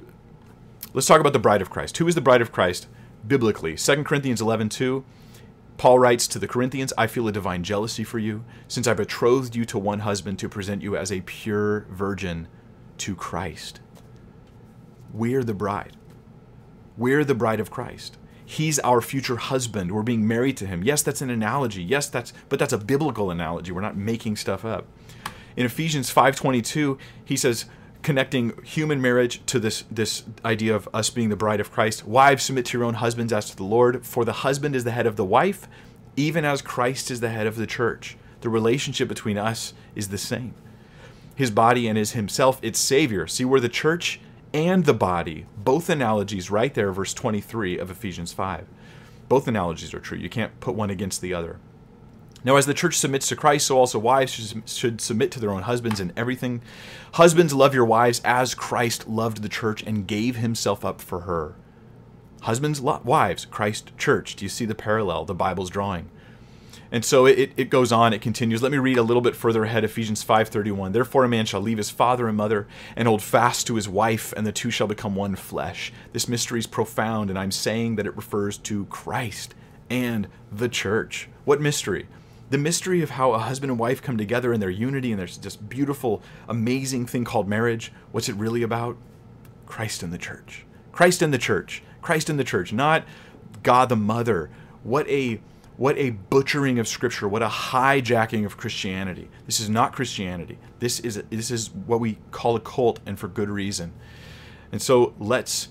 Let's 0.95 1.07
talk 1.07 1.21
about 1.21 1.33
the 1.33 1.39
bride 1.39 1.63
of 1.63 1.71
Christ. 1.71 1.97
Who 1.97 2.07
is 2.07 2.15
the 2.15 2.21
bride 2.21 2.43
of 2.43 2.53
Christ 2.53 2.87
biblically? 3.27 3.77
2 3.77 4.05
Corinthians 4.05 4.43
11 4.43 4.69
2. 4.69 5.03
Paul 5.79 5.99
writes 5.99 6.29
to 6.29 6.39
the 6.39 6.47
Corinthians, 6.47 6.93
I 6.99 7.07
feel 7.07 7.27
a 7.27 7.33
divine 7.33 7.65
jealousy 7.65 8.05
for 8.05 8.19
you, 8.19 8.45
since 8.69 8.87
I 8.87 8.93
betrothed 8.93 9.57
you 9.57 9.65
to 9.65 9.79
one 9.79 10.01
husband 10.01 10.39
to 10.41 10.51
present 10.51 10.83
you 10.83 10.95
as 10.95 11.11
a 11.11 11.23
pure 11.23 11.87
virgin 11.91 12.47
to 12.99 13.17
Christ. 13.17 13.81
We're 15.15 15.43
the 15.43 15.55
bride. 15.55 15.97
We're 16.99 17.25
the 17.25 17.35
bride 17.35 17.61
of 17.61 17.71
Christ. 17.71 18.19
He's 18.45 18.79
our 18.81 19.01
future 19.01 19.37
husband. 19.37 19.93
We're 19.93 20.03
being 20.03 20.29
married 20.29 20.59
to 20.59 20.67
him. 20.67 20.85
Yes, 20.85 21.03
that's 21.03 21.23
an 21.23 21.31
analogy. 21.31 21.83
Yes, 21.83 22.11
that's 22.11 22.35
but 22.51 22.59
that's 22.59 22.75
a 22.75 22.79
biblical 22.79 23.31
analogy. 23.31 23.73
We're 23.73 23.81
not 23.81 23.97
making 23.97 24.37
stuff 24.37 24.63
up. 24.63 24.87
In 25.57 25.65
Ephesians 25.65 26.13
5:22, 26.13 26.99
he 27.25 27.37
says, 27.37 27.65
connecting 28.03 28.61
human 28.63 29.01
marriage 29.01 29.45
to 29.47 29.59
this 29.59 29.85
this 29.91 30.25
idea 30.45 30.75
of 30.75 30.89
us 30.93 31.11
being 31.11 31.29
the 31.29 31.37
bride 31.37 31.61
of 31.61 31.71
Christ. 31.71 32.05
Wives, 32.07 32.43
submit 32.43 32.67
to 32.67 32.79
your 32.79 32.87
own 32.87 32.95
husbands 32.95 33.33
as 33.33 33.51
to 33.51 33.57
the 33.57 33.65
Lord, 33.65 34.05
for 34.05 34.25
the 34.25 34.33
husband 34.33 34.75
is 34.75 34.85
the 34.85 34.91
head 34.91 35.07
of 35.07 35.17
the 35.17 35.25
wife, 35.25 35.69
even 36.17 36.45
as 36.45 36.63
Christ 36.63 37.11
is 37.11 37.21
the 37.21 37.31
head 37.31 37.47
of 37.47 37.57
the 37.57 37.67
church. 37.67 38.17
The 38.41 38.49
relationship 38.49 39.09
between 39.09 39.39
us 39.39 39.73
is 39.95 40.09
the 40.09 40.19
same. 40.19 40.55
His 41.35 41.51
body 41.51 41.89
and 41.89 41.97
is 41.97 42.13
himself, 42.13 42.59
its 42.63 42.79
savior. 42.79 43.27
See 43.27 43.45
where 43.45 43.61
the 43.61 43.69
church 43.69 44.21
and 44.53 44.85
the 44.85 44.95
body, 44.95 45.47
both 45.57 45.89
analogies 45.89 46.51
right 46.51 46.75
there, 46.75 46.93
verse 46.93 47.15
23 47.15 47.79
of 47.79 47.91
Ephesians 47.91 48.33
5. 48.33 48.67
Both 49.29 49.49
analogies 49.49 49.95
are 49.95 50.01
true. 50.01 50.19
You 50.19 50.29
can't 50.29 50.61
put 50.61 50.75
one 50.75 50.91
against 50.91 51.21
the 51.21 51.33
other. 51.33 51.59
Now, 52.45 52.57
as 52.57 52.67
the 52.67 52.75
church 52.75 52.99
submits 52.99 53.29
to 53.29 53.37
Christ, 53.37 53.67
so 53.67 53.79
also 53.79 53.99
wives 53.99 54.55
should 54.67 55.01
submit 55.01 55.31
to 55.33 55.41
their 55.41 55.51
own 55.51 55.63
husbands 55.63 56.01
in 56.01 56.13
everything. 56.17 56.61
Husbands, 57.13 57.55
love 57.55 57.75
your 57.75 57.85
wives 57.85 58.21
as 58.25 58.55
Christ 58.55 59.09
loved 59.09 59.43
the 59.43 59.49
church 59.49 59.83
and 59.83 60.07
gave 60.07 60.37
himself 60.37 60.85
up 60.85 61.01
for 61.01 61.21
her. 61.21 61.55
Husbands, 62.43 62.81
wives, 62.81 63.45
Christ, 63.45 63.97
church. 63.97 64.35
Do 64.35 64.45
you 64.45 64.49
see 64.49 64.65
the 64.65 64.75
parallel 64.75 65.25
the 65.25 65.35
Bible's 65.35 65.71
drawing? 65.71 66.11
And 66.91 67.05
so 67.05 67.25
it, 67.25 67.53
it 67.57 67.71
goes 67.71 67.91
on, 67.91 68.13
it 68.13 68.21
continues. 68.21 68.63
Let 68.63 68.73
me 68.73 68.79
read 68.79 68.99
a 68.99 69.03
little 69.03 69.23
bit 69.23 69.35
further 69.35 69.65
ahead, 69.65 69.83
Ephesians 69.83 70.23
5.31. 70.23 70.93
Therefore 70.93 71.25
a 71.25 71.29
man 71.29 71.47
shall 71.47 71.63
leave 71.63 71.79
his 71.79 71.89
father 71.89 72.29
and 72.29 72.37
mother 72.37 72.67
and 72.97 73.09
hold 73.09 73.23
fast 73.23 73.67
to 73.69 73.77
his 73.77 73.89
wife, 73.89 74.35
and 74.37 74.47
the 74.47 74.53
two 74.53 74.71
shall 74.71 74.89
become 74.89 75.15
one 75.15 75.35
flesh. 75.35 75.91
This 76.13 76.29
mystery 76.29 76.59
is 76.59 76.67
profound, 76.67 77.31
and 77.31 77.39
I'm 77.39 77.51
saying 77.51 77.97
that 77.97 78.07
it 78.07 78.15
refers 78.15 78.59
to 78.59 78.85
Christ 78.87 79.55
and 79.89 80.29
the 80.51 80.69
church. 80.69 81.29
What 81.47 81.63
mystery? 81.63 82.09
The 82.53 82.59
mystery 82.59 83.01
of 83.01 83.09
how 83.09 83.33
a 83.33 83.39
husband 83.39 83.71
and 83.71 83.81
wife 83.81 84.03
come 84.03 84.19
together 84.19 84.53
in 84.53 84.61
their 84.61 84.69
unity 84.69 85.11
and 85.11 85.19
there's 85.19 85.39
this 85.39 85.57
beautiful, 85.57 86.23
amazing 86.51 87.07
thing 87.07 87.25
called 87.25 87.49
marriage. 87.49 87.91
What's 88.11 88.29
it 88.29 88.37
really 88.37 88.63
about? 88.63 88.99
Christ 89.65 90.03
and 90.03 90.13
the 90.13 90.19
church. 90.19 90.67
Christ 90.93 91.23
and 91.23 91.33
the 91.33 91.39
church. 91.39 91.83
Christ 92.03 92.29
and 92.29 92.39
the 92.39 92.45
church, 92.45 92.71
not 92.71 93.05
God 93.63 93.89
the 93.89 93.97
mother. 93.97 94.51
What 94.83 95.09
a 95.09 95.41
what 95.79 95.97
a 95.97 96.11
butchering 96.11 96.79
of 96.79 96.87
scripture, 96.87 97.27
what 97.27 97.43
a 97.43 97.49
hijacking 97.49 98.45
of 98.45 98.59
Christianity. 98.59 99.31
This 99.47 99.59
is 99.59 99.71
not 99.71 99.95
Christianity. 99.95 100.59
This 100.79 101.01
is 101.01 101.23
this 101.31 101.51
is 101.51 101.71
what 101.71 102.01
we 102.01 102.19
call 102.33 102.55
a 102.55 102.61
cult 102.61 103.01
and 103.07 103.19
for 103.19 103.29
good 103.29 103.49
reason. 103.49 103.95
And 104.71 104.83
so 104.83 105.15
let's 105.19 105.69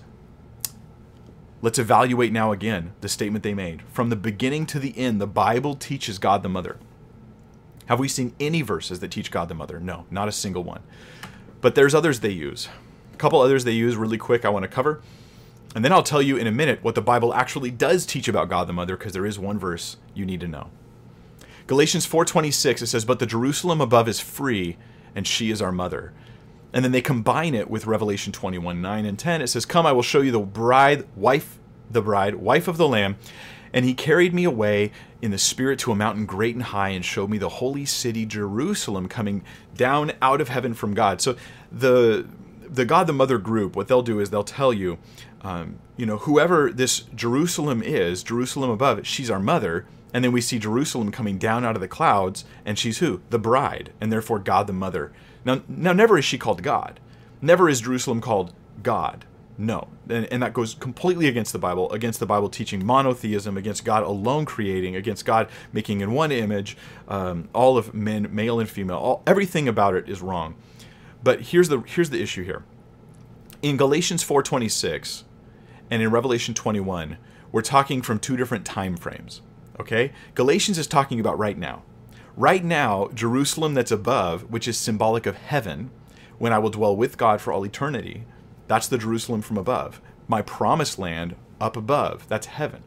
Let's 1.64 1.78
evaluate 1.78 2.32
now 2.32 2.50
again 2.50 2.92
the 3.02 3.08
statement 3.08 3.44
they 3.44 3.54
made. 3.54 3.82
From 3.82 4.10
the 4.10 4.16
beginning 4.16 4.66
to 4.66 4.80
the 4.80 4.98
end, 4.98 5.20
the 5.20 5.28
Bible 5.28 5.76
teaches 5.76 6.18
God 6.18 6.42
the 6.42 6.48
Mother. 6.48 6.76
Have 7.86 8.00
we 8.00 8.08
seen 8.08 8.34
any 8.40 8.62
verses 8.62 8.98
that 8.98 9.12
teach 9.12 9.30
God 9.30 9.48
the 9.48 9.54
Mother? 9.54 9.78
No, 9.78 10.04
not 10.10 10.26
a 10.26 10.32
single 10.32 10.64
one. 10.64 10.82
But 11.60 11.76
there's 11.76 11.94
others 11.94 12.18
they 12.18 12.30
use. 12.30 12.68
A 13.14 13.16
couple 13.16 13.40
others 13.40 13.62
they 13.62 13.70
use 13.70 13.94
really 13.94 14.18
quick 14.18 14.44
I 14.44 14.48
want 14.48 14.64
to 14.64 14.68
cover. 14.68 15.02
And 15.76 15.84
then 15.84 15.92
I'll 15.92 16.02
tell 16.02 16.20
you 16.20 16.36
in 16.36 16.48
a 16.48 16.52
minute 16.52 16.82
what 16.82 16.96
the 16.96 17.00
Bible 17.00 17.32
actually 17.32 17.70
does 17.70 18.06
teach 18.06 18.26
about 18.26 18.48
God 18.48 18.66
the 18.66 18.72
Mother 18.72 18.96
because 18.96 19.12
there 19.12 19.24
is 19.24 19.38
one 19.38 19.58
verse 19.58 19.98
you 20.14 20.26
need 20.26 20.40
to 20.40 20.48
know. 20.48 20.68
Galatians 21.68 22.08
4:26 22.08 22.82
it 22.82 22.86
says 22.88 23.04
but 23.04 23.20
the 23.20 23.26
Jerusalem 23.26 23.80
above 23.80 24.08
is 24.08 24.18
free 24.18 24.76
and 25.14 25.28
she 25.28 25.52
is 25.52 25.62
our 25.62 25.70
mother. 25.70 26.12
And 26.72 26.84
then 26.84 26.92
they 26.92 27.02
combine 27.02 27.54
it 27.54 27.68
with 27.68 27.86
Revelation 27.86 28.32
21 28.32 28.80
9 28.80 29.06
and 29.06 29.18
10. 29.18 29.42
It 29.42 29.48
says, 29.48 29.66
Come, 29.66 29.86
I 29.86 29.92
will 29.92 30.02
show 30.02 30.20
you 30.20 30.32
the 30.32 30.40
bride, 30.40 31.06
wife, 31.16 31.58
the 31.90 32.02
bride, 32.02 32.36
wife 32.36 32.68
of 32.68 32.76
the 32.76 32.88
Lamb. 32.88 33.16
And 33.72 33.84
he 33.84 33.94
carried 33.94 34.34
me 34.34 34.44
away 34.44 34.92
in 35.22 35.30
the 35.30 35.38
spirit 35.38 35.78
to 35.80 35.92
a 35.92 35.96
mountain 35.96 36.26
great 36.26 36.54
and 36.54 36.64
high 36.64 36.90
and 36.90 37.04
showed 37.04 37.30
me 37.30 37.38
the 37.38 37.48
holy 37.48 37.84
city 37.84 38.26
Jerusalem 38.26 39.08
coming 39.08 39.42
down 39.74 40.12
out 40.20 40.40
of 40.40 40.48
heaven 40.48 40.74
from 40.74 40.94
God. 40.94 41.20
So 41.20 41.36
the 41.70 42.26
the 42.68 42.84
God 42.84 43.06
the 43.06 43.12
Mother 43.12 43.38
group, 43.38 43.76
what 43.76 43.88
they'll 43.88 44.02
do 44.02 44.18
is 44.18 44.30
they'll 44.30 44.44
tell 44.44 44.72
you, 44.72 44.98
um, 45.42 45.78
you 45.96 46.06
know, 46.06 46.18
whoever 46.18 46.72
this 46.72 47.00
Jerusalem 47.14 47.82
is, 47.82 48.22
Jerusalem 48.22 48.70
above, 48.70 49.06
she's 49.06 49.30
our 49.30 49.40
mother. 49.40 49.86
And 50.14 50.22
then 50.24 50.32
we 50.32 50.40
see 50.40 50.58
Jerusalem 50.58 51.10
coming 51.10 51.38
down 51.38 51.64
out 51.64 51.74
of 51.74 51.80
the 51.80 51.88
clouds, 51.88 52.44
and 52.66 52.78
she's 52.78 52.98
who? 52.98 53.22
The 53.30 53.38
bride, 53.38 53.92
and 54.00 54.12
therefore 54.12 54.38
God 54.38 54.66
the 54.66 54.72
Mother. 54.72 55.12
Now, 55.44 55.62
now 55.68 55.92
never 55.92 56.18
is 56.18 56.24
she 56.24 56.38
called 56.38 56.62
God. 56.62 57.00
Never 57.40 57.68
is 57.68 57.80
Jerusalem 57.80 58.20
called 58.20 58.52
God. 58.82 59.24
No. 59.58 59.88
And, 60.08 60.26
and 60.32 60.42
that 60.42 60.54
goes 60.54 60.74
completely 60.74 61.28
against 61.28 61.52
the 61.52 61.58
Bible, 61.58 61.90
against 61.92 62.20
the 62.20 62.26
Bible 62.26 62.48
teaching 62.48 62.84
monotheism, 62.84 63.56
against 63.56 63.84
God 63.84 64.02
alone 64.02 64.44
creating, 64.44 64.96
against 64.96 65.24
God 65.24 65.48
making 65.72 66.00
in 66.00 66.12
one 66.12 66.32
image 66.32 66.76
um, 67.08 67.48
all 67.54 67.76
of 67.76 67.92
men, 67.94 68.28
male 68.34 68.60
and 68.60 68.68
female. 68.68 68.96
All, 68.96 69.22
everything 69.26 69.68
about 69.68 69.94
it 69.94 70.08
is 70.08 70.22
wrong. 70.22 70.54
But 71.22 71.40
here's 71.42 71.68
the 71.68 71.80
here's 71.86 72.10
the 72.10 72.20
issue 72.20 72.44
here. 72.44 72.64
In 73.60 73.76
Galatians 73.76 74.24
4:26 74.24 75.22
and 75.90 76.02
in 76.02 76.10
Revelation 76.10 76.54
21, 76.54 77.18
we're 77.52 77.62
talking 77.62 78.02
from 78.02 78.18
two 78.18 78.36
different 78.36 78.64
time 78.64 78.96
frames. 78.96 79.42
Okay? 79.78 80.12
Galatians 80.34 80.78
is 80.78 80.86
talking 80.86 81.20
about 81.20 81.38
right 81.38 81.58
now. 81.58 81.82
Right 82.36 82.64
now, 82.64 83.08
Jerusalem 83.12 83.74
that's 83.74 83.90
above, 83.90 84.50
which 84.50 84.66
is 84.66 84.78
symbolic 84.78 85.26
of 85.26 85.36
heaven, 85.36 85.90
when 86.38 86.52
I 86.52 86.58
will 86.58 86.70
dwell 86.70 86.96
with 86.96 87.18
God 87.18 87.40
for 87.40 87.52
all 87.52 87.64
eternity, 87.64 88.24
that's 88.68 88.88
the 88.88 88.98
Jerusalem 88.98 89.42
from 89.42 89.58
above. 89.58 90.00
My 90.28 90.40
promised 90.40 90.98
land 90.98 91.36
up 91.60 91.76
above, 91.76 92.26
that's 92.28 92.46
heaven. 92.46 92.82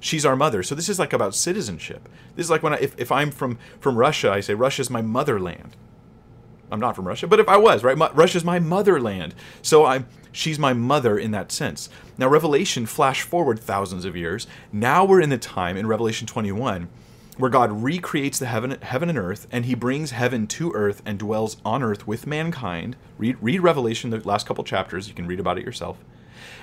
She's 0.00 0.26
our 0.26 0.36
mother. 0.36 0.62
So 0.62 0.74
this 0.74 0.88
is 0.88 0.98
like 0.98 1.12
about 1.12 1.34
citizenship. 1.34 2.08
This 2.36 2.46
is 2.46 2.50
like 2.50 2.62
when 2.62 2.74
I, 2.74 2.78
if, 2.78 2.98
if 2.98 3.10
I'm 3.10 3.30
from, 3.30 3.58
from 3.80 3.96
Russia, 3.96 4.30
I 4.30 4.40
say 4.40 4.54
Russia's 4.54 4.90
my 4.90 5.02
motherland. 5.02 5.76
I'm 6.70 6.80
not 6.80 6.94
from 6.94 7.08
Russia, 7.08 7.26
but 7.26 7.40
if 7.40 7.48
I 7.48 7.56
was, 7.56 7.82
right? 7.82 7.98
My, 7.98 8.10
Russia's 8.12 8.44
my 8.44 8.58
motherland. 8.58 9.34
So 9.60 9.86
I'm 9.86 10.06
she's 10.30 10.58
my 10.58 10.72
mother 10.72 11.18
in 11.18 11.32
that 11.32 11.50
sense. 11.50 11.88
Now 12.16 12.28
Revelation 12.28 12.86
flash 12.86 13.22
forward 13.22 13.58
thousands 13.58 14.04
of 14.04 14.16
years. 14.16 14.46
Now 14.72 15.04
we're 15.04 15.20
in 15.20 15.30
the 15.30 15.38
time 15.38 15.76
in 15.76 15.86
Revelation 15.86 16.26
21 16.26 16.88
where 17.40 17.50
God 17.50 17.82
recreates 17.82 18.38
the 18.38 18.46
heaven, 18.46 18.78
heaven 18.82 19.08
and 19.08 19.18
earth, 19.18 19.46
and 19.50 19.64
He 19.64 19.74
brings 19.74 20.10
heaven 20.10 20.46
to 20.48 20.72
earth 20.72 21.02
and 21.04 21.18
dwells 21.18 21.56
on 21.64 21.82
earth 21.82 22.06
with 22.06 22.26
mankind. 22.26 22.96
Read, 23.18 23.36
read 23.40 23.60
Revelation, 23.60 24.10
the 24.10 24.20
last 24.20 24.46
couple 24.46 24.62
chapters. 24.64 25.08
You 25.08 25.14
can 25.14 25.26
read 25.26 25.40
about 25.40 25.58
it 25.58 25.64
yourself. 25.64 25.98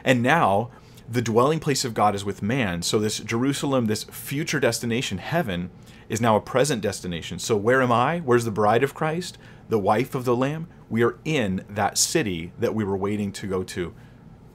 And 0.04 0.22
now, 0.22 0.70
the 1.10 1.22
dwelling 1.22 1.60
place 1.60 1.86
of 1.86 1.94
God 1.94 2.16
is 2.16 2.26
with 2.26 2.42
man. 2.42 2.82
So 2.82 3.00
this 3.00 3.20
Jerusalem, 3.20 3.86
this 3.86 4.04
future 4.04 4.60
destination, 4.60 5.18
heaven, 5.18 5.70
is 6.10 6.22
now 6.22 6.36
a 6.36 6.42
present 6.42 6.82
destination. 6.82 7.40
So 7.40 7.56
where 7.56 7.82
am 7.82 7.92
I? 7.92 8.20
Where's 8.20 8.46
the 8.46 8.52
bride 8.52 8.84
of 8.84 8.94
Christ, 8.94 9.38
the 9.70 9.80
wife 9.80 10.16
of 10.16 10.26
the 10.26 10.36
Lamb? 10.36 10.68
We 10.90 11.04
are 11.04 11.18
in 11.26 11.66
that 11.70 11.98
city 11.98 12.52
that 12.60 12.74
we 12.74 12.84
were 12.84 12.98
waiting 12.98 13.32
to 13.34 13.48
go 13.48 13.64
to 13.64 13.94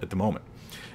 at 0.01 0.11
the 0.11 0.17
moment. 0.17 0.45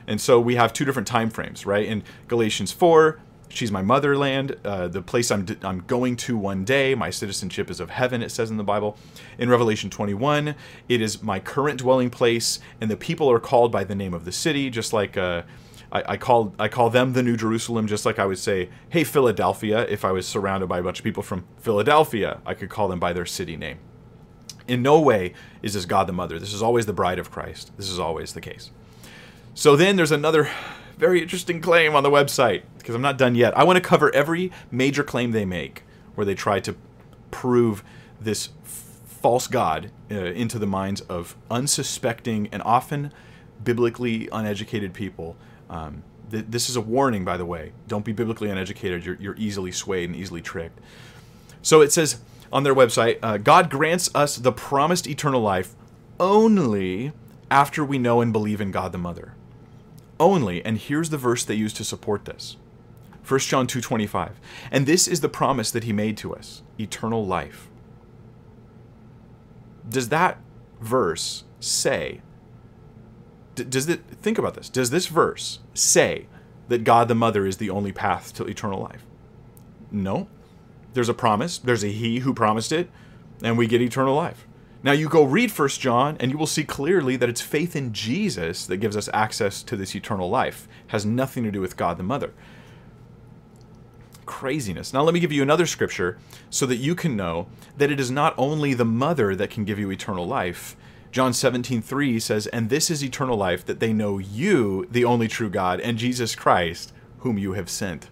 And 0.07 0.21
so 0.21 0.39
we 0.39 0.55
have 0.55 0.73
two 0.73 0.85
different 0.85 1.07
time 1.07 1.29
frames, 1.29 1.65
right? 1.65 1.85
In 1.85 2.03
Galatians 2.27 2.71
4, 2.71 3.19
She's 3.49 3.71
my 3.71 3.81
motherland, 3.81 4.57
uh, 4.65 4.87
the 4.87 5.01
place 5.01 5.31
I'm, 5.31 5.45
I'm 5.63 5.79
going 5.81 6.15
to 6.17 6.37
one 6.37 6.65
day. 6.65 6.95
My 6.95 7.09
citizenship 7.09 7.69
is 7.69 7.79
of 7.79 7.89
heaven, 7.89 8.21
it 8.21 8.29
says 8.29 8.51
in 8.51 8.57
the 8.57 8.63
Bible. 8.63 8.97
In 9.37 9.49
Revelation 9.49 9.89
21, 9.89 10.53
it 10.89 11.01
is 11.01 11.23
my 11.23 11.39
current 11.39 11.79
dwelling 11.79 12.09
place, 12.09 12.59
and 12.81 12.91
the 12.91 12.97
people 12.97 13.31
are 13.31 13.39
called 13.39 13.71
by 13.71 13.83
the 13.83 13.95
name 13.95 14.13
of 14.13 14.25
the 14.25 14.31
city, 14.31 14.69
just 14.69 14.91
like 14.91 15.17
uh, 15.17 15.43
I, 15.91 16.03
I, 16.13 16.17
call, 16.17 16.53
I 16.59 16.67
call 16.67 16.89
them 16.89 17.13
the 17.13 17.23
New 17.23 17.37
Jerusalem, 17.37 17.87
just 17.87 18.05
like 18.05 18.19
I 18.19 18.25
would 18.25 18.37
say, 18.37 18.69
hey, 18.89 19.03
Philadelphia, 19.03 19.87
if 19.87 20.03
I 20.03 20.11
was 20.11 20.27
surrounded 20.27 20.67
by 20.67 20.79
a 20.79 20.83
bunch 20.83 20.99
of 20.99 21.03
people 21.03 21.23
from 21.23 21.45
Philadelphia, 21.57 22.41
I 22.45 22.53
could 22.53 22.69
call 22.69 22.87
them 22.87 22.99
by 22.99 23.13
their 23.13 23.25
city 23.25 23.55
name. 23.55 23.79
In 24.67 24.81
no 24.81 24.99
way 24.99 25.33
is 25.61 25.73
this 25.73 25.85
God 25.85 26.07
the 26.07 26.13
Mother. 26.13 26.39
This 26.39 26.53
is 26.53 26.61
always 26.61 26.85
the 26.85 26.93
bride 26.93 27.19
of 27.19 27.31
Christ. 27.31 27.71
This 27.77 27.89
is 27.89 27.99
always 27.99 28.33
the 28.33 28.41
case. 28.41 28.71
So 29.53 29.77
then 29.77 29.95
there's 29.95 30.11
another 30.11 30.49
very 30.97 31.21
interesting 31.21 31.61
claim 31.61 31.95
on 31.95 32.03
the 32.03 32.09
website 32.09 32.63
because 32.77 32.95
I'm 32.95 33.01
not 33.01 33.17
done 33.17 33.35
yet. 33.35 33.57
I 33.57 33.63
want 33.63 33.77
to 33.77 33.81
cover 33.81 34.13
every 34.13 34.51
major 34.71 35.03
claim 35.03 35.31
they 35.31 35.45
make 35.45 35.83
where 36.15 36.25
they 36.25 36.35
try 36.35 36.59
to 36.61 36.75
prove 37.31 37.83
this 38.19 38.49
false 38.63 39.47
god 39.47 39.91
uh, 40.11 40.15
into 40.15 40.57
the 40.57 40.65
minds 40.65 41.01
of 41.01 41.35
unsuspecting 41.51 42.47
and 42.51 42.61
often 42.63 43.11
biblically 43.63 44.27
uneducated 44.31 44.93
people. 44.93 45.35
Um, 45.69 46.03
th- 46.31 46.45
this 46.49 46.69
is 46.69 46.75
a 46.75 46.81
warning, 46.81 47.23
by 47.25 47.37
the 47.37 47.45
way. 47.45 47.73
Don't 47.87 48.05
be 48.05 48.13
biblically 48.13 48.49
uneducated. 48.49 49.05
You're, 49.05 49.17
you're 49.19 49.35
easily 49.37 49.71
swayed 49.71 50.09
and 50.09 50.15
easily 50.15 50.41
tricked. 50.41 50.79
So 51.61 51.81
it 51.81 51.91
says 51.91 52.19
on 52.51 52.63
their 52.63 52.75
website 52.75 53.19
uh, 53.21 53.37
God 53.37 53.69
grants 53.69 54.09
us 54.15 54.37
the 54.37 54.51
promised 54.51 55.07
eternal 55.07 55.41
life 55.41 55.75
only 56.19 57.11
after 57.51 57.83
we 57.83 57.97
know 57.97 58.21
and 58.21 58.33
believe 58.33 58.61
in 58.61 58.71
God 58.71 58.91
the 58.91 58.97
Mother 58.97 59.33
only, 60.19 60.63
and 60.65 60.77
here's 60.77 61.09
the 61.09 61.17
verse 61.17 61.43
they 61.43 61.55
use 61.55 61.73
to 61.73 61.83
support 61.83 62.25
this. 62.25 62.57
1 63.23 63.39
John 63.41 63.67
2:25. 63.67 64.39
And 64.71 64.85
this 64.85 65.07
is 65.07 65.21
the 65.21 65.29
promise 65.29 65.71
that 65.71 65.83
he 65.83 65.93
made 65.93 66.17
to 66.17 66.33
us, 66.33 66.63
eternal 66.79 67.25
life. 67.25 67.69
Does 69.89 70.09
that 70.09 70.39
verse 70.81 71.43
say 71.59 72.21
does 73.63 73.89
it 73.89 74.01
think 74.21 74.37
about 74.37 74.53
this? 74.53 74.69
Does 74.69 74.89
this 74.89 75.07
verse 75.07 75.59
say 75.73 76.27
that 76.67 76.83
God 76.83 77.07
the 77.07 77.15
Mother 77.15 77.45
is 77.45 77.57
the 77.57 77.69
only 77.69 77.91
path 77.91 78.33
to 78.35 78.45
eternal 78.45 78.81
life? 78.81 79.05
No. 79.91 80.27
There's 80.93 81.09
a 81.09 81.13
promise, 81.13 81.57
there's 81.57 81.83
a 81.83 81.91
he 81.91 82.19
who 82.19 82.33
promised 82.33 82.71
it, 82.71 82.89
and 83.43 83.57
we 83.57 83.67
get 83.67 83.81
eternal 83.81 84.15
life. 84.15 84.47
Now 84.83 84.91
you 84.91 85.09
go 85.09 85.23
read 85.23 85.51
First 85.51 85.81
John 85.81 86.17
and 86.19 86.31
you 86.31 86.37
will 86.37 86.47
see 86.47 86.63
clearly 86.63 87.15
that 87.17 87.29
it's 87.29 87.41
faith 87.41 87.75
in 87.75 87.93
Jesus 87.93 88.65
that 88.67 88.77
gives 88.77 88.95
us 88.95 89.09
access 89.13 89.63
to 89.63 89.75
this 89.75 89.95
eternal 89.95 90.29
life. 90.29 90.67
It 90.87 90.91
has 90.91 91.05
nothing 91.05 91.43
to 91.43 91.51
do 91.51 91.61
with 91.61 91.77
God 91.77 91.97
the 91.97 92.03
Mother. 92.03 92.33
Craziness. 94.25 94.93
Now 94.93 95.01
let 95.01 95.13
me 95.13 95.19
give 95.19 95.31
you 95.31 95.41
another 95.41 95.65
scripture 95.65 96.17
so 96.49 96.65
that 96.65 96.75
you 96.77 96.95
can 96.95 97.15
know 97.15 97.47
that 97.77 97.91
it 97.91 97.99
is 97.99 98.11
not 98.11 98.35
only 98.37 98.73
the 98.73 98.85
mother 98.85 99.35
that 99.35 99.49
can 99.49 99.65
give 99.65 99.79
you 99.79 99.89
eternal 99.89 100.27
life. 100.27 100.75
John 101.11 101.33
17:3 101.33 102.19
says, 102.19 102.47
"And 102.47 102.69
this 102.69 102.91
is 102.91 103.03
eternal 103.03 103.37
life 103.37 103.65
that 103.65 103.79
they 103.79 103.93
know 103.93 104.17
you, 104.19 104.85
the 104.91 105.05
only 105.05 105.27
true 105.27 105.49
God, 105.49 105.79
and 105.79 105.97
Jesus 105.97 106.35
Christ, 106.35 106.93
whom 107.19 107.37
you 107.37 107.53
have 107.53 107.69
sent." 107.69 108.09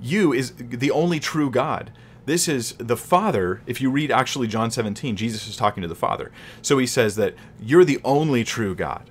You 0.00 0.32
is 0.32 0.52
the 0.58 0.90
only 0.90 1.18
true 1.18 1.50
God. 1.50 1.90
This 2.26 2.48
is 2.48 2.72
the 2.72 2.96
Father. 2.96 3.62
If 3.66 3.80
you 3.80 3.88
read 3.88 4.10
actually 4.10 4.48
John 4.48 4.70
17, 4.70 5.16
Jesus 5.16 5.46
is 5.48 5.56
talking 5.56 5.80
to 5.82 5.88
the 5.88 5.94
Father. 5.94 6.32
So 6.60 6.76
he 6.76 6.86
says 6.86 7.14
that 7.16 7.34
you're 7.60 7.84
the 7.84 8.00
only 8.04 8.42
true 8.42 8.74
God. 8.74 9.08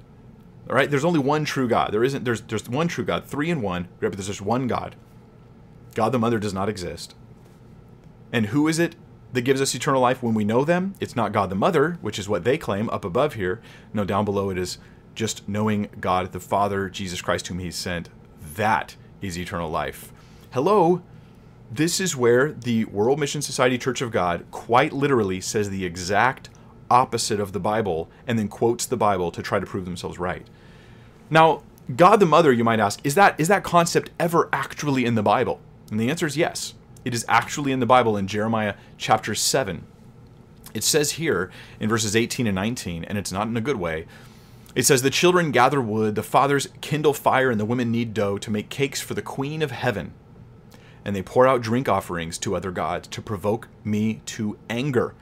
All 0.69 0.75
right? 0.75 0.91
There's 0.91 1.05
only 1.05 1.19
one 1.19 1.45
true 1.45 1.67
God. 1.67 1.93
There 1.93 2.03
isn't 2.03 2.25
there's 2.25 2.41
there's 2.41 2.69
one 2.69 2.89
true 2.89 3.05
God, 3.05 3.25
three 3.25 3.49
in 3.49 3.61
one, 3.61 3.83
right? 3.99 4.09
But 4.09 4.13
there's 4.13 4.27
just 4.27 4.41
one 4.41 4.67
God. 4.67 4.95
God 5.95 6.11
the 6.11 6.19
Mother 6.19 6.39
does 6.39 6.53
not 6.53 6.67
exist. 6.67 7.15
And 8.33 8.47
who 8.47 8.67
is 8.67 8.79
it 8.79 8.97
that 9.31 9.43
gives 9.43 9.61
us 9.61 9.73
eternal 9.73 10.01
life 10.01 10.21
when 10.21 10.33
we 10.33 10.43
know 10.43 10.65
them? 10.65 10.95
It's 10.99 11.15
not 11.15 11.31
God 11.31 11.49
the 11.49 11.55
Mother, 11.55 11.97
which 12.01 12.19
is 12.19 12.27
what 12.27 12.43
they 12.43 12.57
claim 12.57 12.89
up 12.89 13.05
above 13.05 13.35
here. 13.35 13.61
No, 13.93 14.03
down 14.03 14.25
below 14.25 14.49
it 14.49 14.57
is 14.57 14.77
just 15.13 15.47
knowing 15.47 15.87
God 16.01 16.33
the 16.33 16.41
Father, 16.41 16.89
Jesus 16.89 17.21
Christ, 17.21 17.47
whom 17.47 17.59
He 17.59 17.71
sent. 17.71 18.09
That 18.55 18.97
is 19.21 19.37
eternal 19.37 19.69
life. 19.69 20.11
Hello, 20.51 21.01
this 21.71 21.99
is 21.99 22.15
where 22.15 22.51
the 22.51 22.85
World 22.85 23.19
Mission 23.19 23.41
Society 23.41 23.77
Church 23.77 24.01
of 24.01 24.11
God 24.11 24.45
quite 24.51 24.93
literally 24.93 25.41
says 25.41 25.69
the 25.69 25.85
exact 25.85 26.49
opposite 26.89 27.39
of 27.39 27.53
the 27.53 27.59
Bible 27.59 28.09
and 28.27 28.37
then 28.37 28.47
quotes 28.47 28.85
the 28.85 28.97
Bible 28.97 29.31
to 29.31 29.41
try 29.41 29.59
to 29.59 29.65
prove 29.65 29.85
themselves 29.85 30.19
right. 30.19 30.45
Now, 31.29 31.63
God 31.95 32.19
the 32.19 32.25
Mother, 32.25 32.51
you 32.51 32.63
might 32.63 32.79
ask, 32.79 32.99
is 33.03 33.15
that 33.15 33.39
is 33.39 33.47
that 33.47 33.63
concept 33.63 34.11
ever 34.19 34.49
actually 34.53 35.05
in 35.05 35.15
the 35.15 35.23
Bible? 35.23 35.59
And 35.89 35.99
the 35.99 36.09
answer 36.09 36.25
is 36.25 36.37
yes. 36.37 36.73
It 37.03 37.13
is 37.13 37.25
actually 37.27 37.71
in 37.71 37.79
the 37.79 37.85
Bible 37.85 38.17
in 38.17 38.27
Jeremiah 38.27 38.75
chapter 38.97 39.35
7. 39.35 39.85
It 40.73 40.83
says 40.83 41.11
here 41.11 41.51
in 41.79 41.87
verses 41.87 42.15
18 42.15 42.47
and 42.47 42.55
19, 42.55 43.05
and 43.05 43.17
it's 43.17 43.31
not 43.31 43.47
in 43.47 43.55
a 43.55 43.61
good 43.61 43.77
way. 43.77 44.07
It 44.73 44.85
says, 44.85 45.01
The 45.01 45.09
children 45.09 45.51
gather 45.51 45.79
wood, 45.79 46.15
the 46.15 46.23
fathers 46.23 46.67
kindle 46.81 47.13
fire, 47.13 47.49
and 47.49 47.59
the 47.59 47.65
women 47.65 47.91
knead 47.91 48.13
dough 48.13 48.37
to 48.39 48.51
make 48.51 48.69
cakes 48.69 48.99
for 48.99 49.13
the 49.13 49.21
queen 49.21 49.61
of 49.61 49.71
heaven 49.71 50.13
and 51.05 51.15
they 51.15 51.21
pour 51.21 51.47
out 51.47 51.61
drink 51.61 51.87
offerings 51.87 52.37
to 52.39 52.55
other 52.55 52.71
gods 52.71 53.07
to 53.09 53.21
provoke 53.21 53.67
me 53.83 54.21
to 54.25 54.57
anger. 54.69 55.13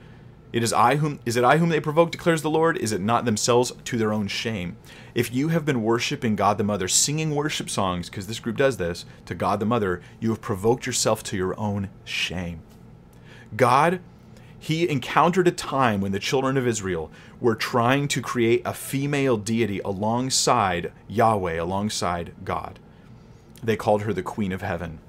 It 0.54 0.64
is 0.64 0.72
I 0.72 0.96
whom 0.96 1.20
is 1.26 1.36
it 1.36 1.44
I 1.44 1.58
whom 1.58 1.70
they 1.70 1.80
provoke, 1.80 2.12
declares 2.12 2.42
the 2.42 2.50
Lord? 2.50 2.78
Is 2.78 2.92
it 2.92 3.02
not 3.02 3.26
themselves 3.26 3.74
to 3.84 3.98
their 3.98 4.14
own 4.14 4.28
shame? 4.28 4.78
If 5.14 5.34
you 5.34 5.50
have 5.50 5.66
been 5.66 5.84
worshiping 5.84 6.36
God 6.36 6.58
the 6.58 6.64
Mother, 6.64 6.88
singing 6.88 7.36
worship 7.36 7.70
songs, 7.70 8.10
because 8.10 8.28
this 8.28 8.40
group 8.40 8.58
does 8.58 8.78
this, 8.78 9.06
to 9.26 9.36
God 9.36 9.60
the 9.60 9.66
Mother, 9.66 10.02
you 10.20 10.30
have 10.30 10.42
provoked 10.42 10.86
yourself 10.86 11.24
to 11.24 11.38
your 11.38 11.60
own 11.60 11.90
shame. 12.06 12.62
God, 13.56 14.00
He 14.60 14.88
encountered 14.88 15.48
a 15.48 15.52
time 15.52 16.02
when 16.02 16.12
the 16.12 16.20
children 16.20 16.56
of 16.56 16.68
Israel 16.68 17.12
were 17.42 17.56
trying 17.56 18.08
to 18.10 18.22
create 18.22 18.62
a 18.64 18.76
female 18.76 19.38
deity 19.38 19.80
alongside 19.80 20.92
Yahweh, 21.08 21.60
alongside 21.60 22.32
God. 22.46 22.78
They 23.64 23.76
called 23.76 24.04
her 24.04 24.14
the 24.14 24.24
Queen 24.24 24.52
of 24.52 24.62
Heaven 24.62 25.00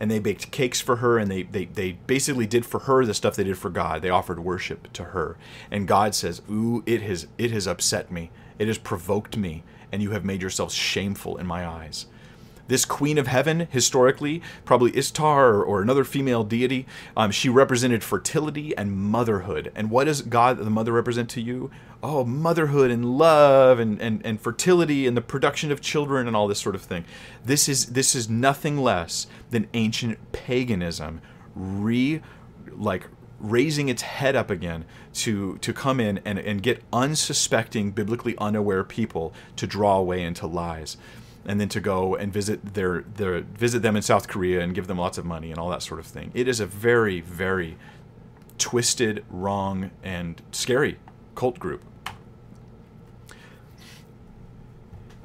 and 0.00 0.10
they 0.10 0.18
baked 0.18 0.50
cakes 0.50 0.80
for 0.80 0.96
her 0.96 1.18
and 1.18 1.30
they, 1.30 1.42
they, 1.42 1.66
they 1.66 1.92
basically 1.92 2.46
did 2.46 2.64
for 2.64 2.80
her 2.80 3.04
the 3.04 3.14
stuff 3.14 3.36
they 3.36 3.44
did 3.44 3.58
for 3.58 3.68
God. 3.68 4.00
They 4.00 4.08
offered 4.08 4.40
worship 4.40 4.90
to 4.94 5.04
her. 5.04 5.36
And 5.70 5.86
God 5.86 6.14
says, 6.14 6.40
Ooh, 6.50 6.82
it 6.86 7.02
has 7.02 7.28
it 7.36 7.50
has 7.50 7.66
upset 7.66 8.10
me. 8.10 8.30
It 8.58 8.66
has 8.66 8.78
provoked 8.78 9.36
me, 9.36 9.62
and 9.92 10.02
you 10.02 10.10
have 10.10 10.24
made 10.24 10.40
yourselves 10.40 10.74
shameful 10.74 11.36
in 11.36 11.46
my 11.46 11.66
eyes. 11.66 12.06
This 12.70 12.84
queen 12.84 13.18
of 13.18 13.26
heaven, 13.26 13.66
historically, 13.68 14.40
probably 14.64 14.96
Ishtar 14.96 15.48
or, 15.48 15.64
or 15.64 15.82
another 15.82 16.04
female 16.04 16.44
deity, 16.44 16.86
um, 17.16 17.32
she 17.32 17.48
represented 17.48 18.04
fertility 18.04 18.76
and 18.76 18.96
motherhood. 18.96 19.72
And 19.74 19.90
what 19.90 20.04
does 20.04 20.22
God, 20.22 20.56
the 20.56 20.70
mother, 20.70 20.92
represent 20.92 21.28
to 21.30 21.40
you? 21.40 21.72
Oh, 22.00 22.24
motherhood 22.24 22.92
and 22.92 23.18
love 23.18 23.80
and, 23.80 24.00
and, 24.00 24.24
and 24.24 24.40
fertility 24.40 25.08
and 25.08 25.16
the 25.16 25.20
production 25.20 25.72
of 25.72 25.80
children 25.80 26.28
and 26.28 26.36
all 26.36 26.46
this 26.46 26.60
sort 26.60 26.76
of 26.76 26.82
thing. 26.82 27.04
This 27.44 27.68
is 27.68 27.86
this 27.86 28.14
is 28.14 28.30
nothing 28.30 28.78
less 28.78 29.26
than 29.50 29.66
ancient 29.74 30.30
paganism 30.30 31.22
re 31.56 32.22
like 32.70 33.08
raising 33.40 33.88
its 33.88 34.02
head 34.02 34.36
up 34.36 34.48
again 34.48 34.84
to 35.14 35.58
to 35.58 35.72
come 35.72 35.98
in 35.98 36.20
and, 36.24 36.38
and 36.38 36.62
get 36.62 36.84
unsuspecting, 36.92 37.90
biblically 37.90 38.36
unaware 38.38 38.84
people 38.84 39.34
to 39.56 39.66
draw 39.66 39.96
away 39.96 40.22
into 40.22 40.46
lies 40.46 40.96
and 41.46 41.60
then 41.60 41.68
to 41.70 41.80
go 41.80 42.14
and 42.14 42.32
visit 42.32 42.74
their 42.74 43.02
their 43.02 43.40
visit 43.40 43.82
them 43.82 43.96
in 43.96 44.02
South 44.02 44.28
Korea 44.28 44.60
and 44.60 44.74
give 44.74 44.86
them 44.86 44.98
lots 44.98 45.18
of 45.18 45.24
money 45.24 45.50
and 45.50 45.58
all 45.58 45.70
that 45.70 45.82
sort 45.82 46.00
of 46.00 46.06
thing. 46.06 46.30
It 46.34 46.48
is 46.48 46.60
a 46.60 46.66
very 46.66 47.20
very 47.20 47.76
twisted, 48.58 49.24
wrong, 49.30 49.90
and 50.02 50.40
scary 50.52 50.98
cult 51.34 51.58
group. 51.58 51.82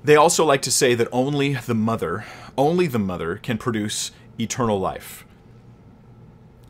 They 0.04 0.16
also 0.16 0.46
like 0.46 0.62
to 0.64 0.72
say 0.72 0.94
that 0.94 1.08
only 1.12 1.56
the 1.56 1.74
mother, 1.74 2.26
only 2.58 2.88
the 2.88 3.00
mother 3.00 3.38
can 3.38 3.58
produce 3.58 4.12
eternal 4.40 4.80
life. 4.80 5.26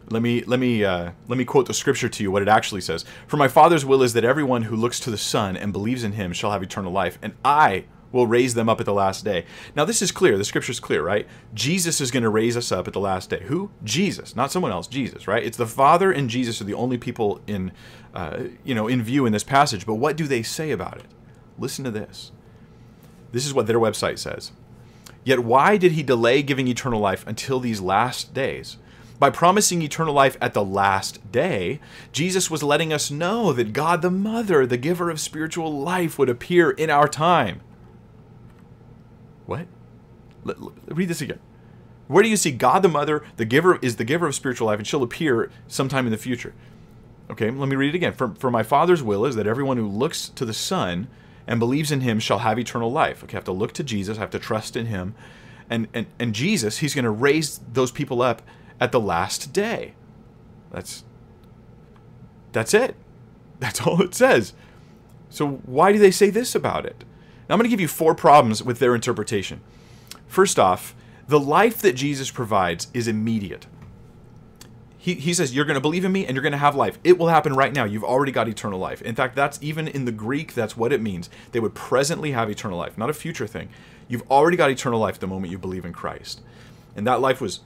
Let 0.10 0.22
me 0.22 0.44
let 0.44 0.60
me 0.60 0.86
uh, 0.86 1.12
let 1.28 1.38
me 1.38 1.46
quote 1.46 1.66
the 1.66 1.74
scripture 1.74 2.08
to 2.08 2.24
you. 2.24 2.32
What 2.32 2.42
it 2.42 2.48
actually 2.48 2.82
says: 2.82 3.06
"For 3.28 3.38
my 3.38 3.48
Father's 3.48 3.86
will 3.86 4.04
is 4.04 4.14
that 4.14 4.24
everyone 4.24 4.64
who 4.64 4.76
looks 4.76 5.00
to 5.02 5.12
the 5.12 5.18
Son 5.18 5.58
and 5.58 5.74
believes 5.74 6.04
in 6.04 6.14
Him 6.14 6.32
shall 6.32 6.52
have 6.52 6.64
eternal 6.64 6.92
life, 6.92 7.18
and 7.22 7.34
I 7.44 7.86
will 8.16 8.26
raise 8.26 8.54
them 8.54 8.70
up 8.70 8.80
at 8.80 8.86
the 8.86 8.94
last 8.94 9.26
day. 9.26 9.46
Now, 9.76 9.86
this 9.86 10.02
is 10.02 10.12
clear. 10.12 10.38
The 10.38 10.46
scripture 10.46 10.72
is 10.72 10.80
clear, 10.80 11.04
right? 11.04 11.28
Jesus 11.54 12.00
is 12.00 12.12
going 12.12 12.24
to 12.24 12.30
raise 12.30 12.56
us 12.56 12.72
up 12.72 12.88
at 12.88 12.94
the 12.94 13.00
last 13.00 13.30
day. 13.30 13.44
Who? 13.44 13.72
Jesus, 13.84 14.36
not 14.36 14.52
someone 14.52 14.72
else. 14.72 14.88
Jesus, 14.88 15.28
right? 15.28 15.44
It's 15.44 15.58
the 15.58 15.68
Father 15.68 16.12
and 16.12 16.30
Jesus 16.30 16.62
are 16.62 16.64
the 16.66 16.74
only 16.74 16.98
people 16.98 17.42
in, 17.46 17.72
uh, 18.14 18.46
you 18.64 18.74
know, 18.74 18.88
in 18.88 19.04
view 19.04 19.26
in 19.26 19.34
this 19.34 19.44
passage. 19.44 19.86
But 19.86 19.96
what 19.96 20.16
do 20.16 20.28
they 20.28 20.42
say 20.42 20.72
about 20.72 20.98
it? 20.98 21.06
Listen 21.60 21.84
to 21.84 21.92
this. 21.92 22.32
This 23.32 23.46
is 23.46 23.54
what 23.54 23.68
their 23.68 23.80
website 23.80 24.18
says. 24.18 24.54
Yet 25.26 25.40
why 25.40 25.76
did 25.76 25.92
he 25.92 26.04
delay 26.04 26.42
giving 26.42 26.68
eternal 26.68 27.02
life 27.02 27.26
until 27.28 27.60
these 27.60 27.82
last 27.82 28.34
days? 28.34 28.78
By 29.18 29.30
promising 29.30 29.82
eternal 29.82 30.14
life 30.14 30.38
at 30.42 30.54
the 30.54 30.64
last 30.64 31.32
day, 31.32 31.80
Jesus 32.12 32.52
was 32.52 32.64
letting 32.64 32.92
us 32.92 33.10
know 33.10 33.54
that 33.54 33.74
God 33.74 34.02
the 34.02 34.12
Mother, 34.12 34.66
the 34.66 34.78
giver 34.78 35.10
of 35.10 35.22
spiritual 35.22 35.72
life, 35.80 36.20
would 36.20 36.30
appear 36.30 36.70
in 36.70 36.90
our 36.90 37.08
time. 37.08 37.62
What? 39.46 39.68
Read 40.88 41.08
this 41.08 41.22
again. 41.22 41.40
Where 42.08 42.24
do 42.24 42.30
you 42.30 42.38
see 42.38 42.52
God 42.52 42.84
the 42.84 42.88
Mother, 42.88 43.24
the 43.38 43.46
giver 43.46 43.78
is 43.78 43.96
the 43.96 44.04
giver 44.04 44.28
of 44.28 44.36
spiritual 44.36 44.68
life, 44.68 44.78
and 44.78 44.88
she'll 44.88 45.04
appear 45.04 45.50
sometime 45.68 46.06
in 46.06 46.12
the 46.12 46.18
future? 46.18 46.54
Okay, 47.30 47.50
let 47.50 47.68
me 47.68 47.76
read 47.76 47.90
it 47.90 47.96
again. 47.96 48.14
For, 48.14 48.36
for 48.36 48.52
my 48.52 48.62
Father's 48.62 49.02
will 49.02 49.26
is 49.26 49.36
that 49.36 49.48
everyone 49.48 49.78
who 49.78 49.88
looks 49.88 50.30
to 50.30 50.46
the 50.46 50.54
Son 50.54 51.08
and 51.48 51.60
believes 51.60 51.92
in 51.92 52.02
him 52.02 52.20
shall 52.20 52.40
have 52.40 52.60
eternal 52.60 52.92
life. 52.92 53.24
Okay, 53.24 53.34
I 53.34 53.38
have 53.38 53.46
to 53.46 53.52
look 53.52 53.74
to 53.74 53.84
Jesus, 53.84 54.18
I 54.18 54.22
have 54.22 54.30
to 54.32 54.40
trust 54.40 54.76
in 54.76 54.88
him. 54.88 55.16
And 55.70 55.88
and, 55.94 56.06
and 56.20 56.36
Jesus, 56.36 56.80
he's 56.80 56.94
going 56.94 57.06
to 57.06 57.12
raise 57.12 57.60
those 57.72 57.92
people 57.92 58.22
up 58.22 58.44
at 58.80 58.92
the 58.92 59.00
last 59.00 59.52
day. 59.52 59.94
That's 60.72 61.04
that's 62.52 62.74
it. 62.74 62.96
That's 63.60 63.82
all 63.88 64.02
it 64.02 64.14
says. 64.14 64.54
So 65.30 65.48
why 65.66 65.92
do 65.92 65.98
they 65.98 66.12
say 66.12 66.30
this 66.30 66.54
about 66.54 66.86
it? 66.86 67.04
Now, 67.48 67.54
I'm 67.54 67.60
going 67.60 67.70
to 67.70 67.74
give 67.74 67.82
you 67.82 67.88
four 67.88 68.16
problems 68.16 68.64
with 68.64 68.80
their 68.80 68.96
interpretation. 68.96 69.62
First 70.28 70.58
off, 70.58 70.96
the 71.28 71.40
life 71.40 71.80
that 71.82 71.94
Jesus 71.94 72.32
provides 72.32 72.88
is 72.94 73.08
immediate. 73.08 73.68
He, 74.98 75.14
he 75.14 75.34
says, 75.36 75.56
You're 75.56 75.66
going 75.66 75.76
to 75.76 75.82
believe 75.82 76.04
in 76.04 76.12
me 76.12 76.26
and 76.26 76.36
you're 76.36 76.42
going 76.42 76.52
to 76.52 76.58
have 76.58 76.76
life. 76.76 76.98
It 77.04 77.20
will 77.20 77.28
happen 77.28 77.54
right 77.56 77.74
now. 77.74 77.84
You've 77.84 78.04
already 78.04 78.32
got 78.32 78.48
eternal 78.48 78.80
life. 78.80 79.04
In 79.04 79.14
fact, 79.14 79.36
that's 79.36 79.60
even 79.62 79.88
in 79.88 80.06
the 80.06 80.12
Greek, 80.12 80.56
that's 80.56 80.76
what 80.76 80.92
it 80.92 81.02
means. 81.02 81.30
They 81.52 81.60
would 81.60 81.76
presently 81.76 82.32
have 82.32 82.50
eternal 82.50 82.80
life, 82.80 82.98
not 82.98 83.12
a 83.12 83.14
future 83.14 83.46
thing. 83.46 83.70
You've 84.08 84.30
already 84.32 84.58
got 84.58 84.72
eternal 84.72 85.00
life 85.00 85.20
the 85.20 85.28
moment 85.28 85.52
you 85.52 85.60
believe 85.60 85.86
in 85.86 85.94
Christ. 85.94 86.42
And 86.96 87.06
that 87.06 87.22
life 87.22 87.40
was 87.40 87.60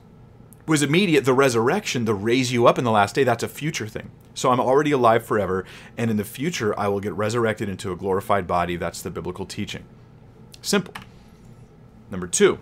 was 0.69 0.81
immediate. 0.81 1.25
The 1.25 1.33
resurrection, 1.33 2.05
the 2.05 2.13
raise 2.13 2.51
you 2.53 2.67
up 2.67 2.77
in 2.77 2.83
the 2.83 2.91
last 2.91 3.15
day, 3.15 3.23
that's 3.23 3.43
a 3.43 3.49
future 3.49 3.87
thing. 3.87 4.11
So 4.33 4.51
I'm 4.51 4.59
already 4.59 4.91
alive 4.91 5.25
forever, 5.25 5.65
and 5.97 6.09
in 6.09 6.17
the 6.17 6.23
future 6.23 6.77
I 6.79 6.87
will 6.87 6.99
get 6.99 7.13
resurrected 7.13 7.67
into 7.67 7.91
a 7.91 7.95
glorified 7.95 8.47
body. 8.47 8.77
That's 8.77 9.01
the 9.01 9.09
biblical 9.09 9.45
teaching. 9.45 9.83
Simple. 10.61 10.93
Number 12.11 12.27
two, 12.27 12.59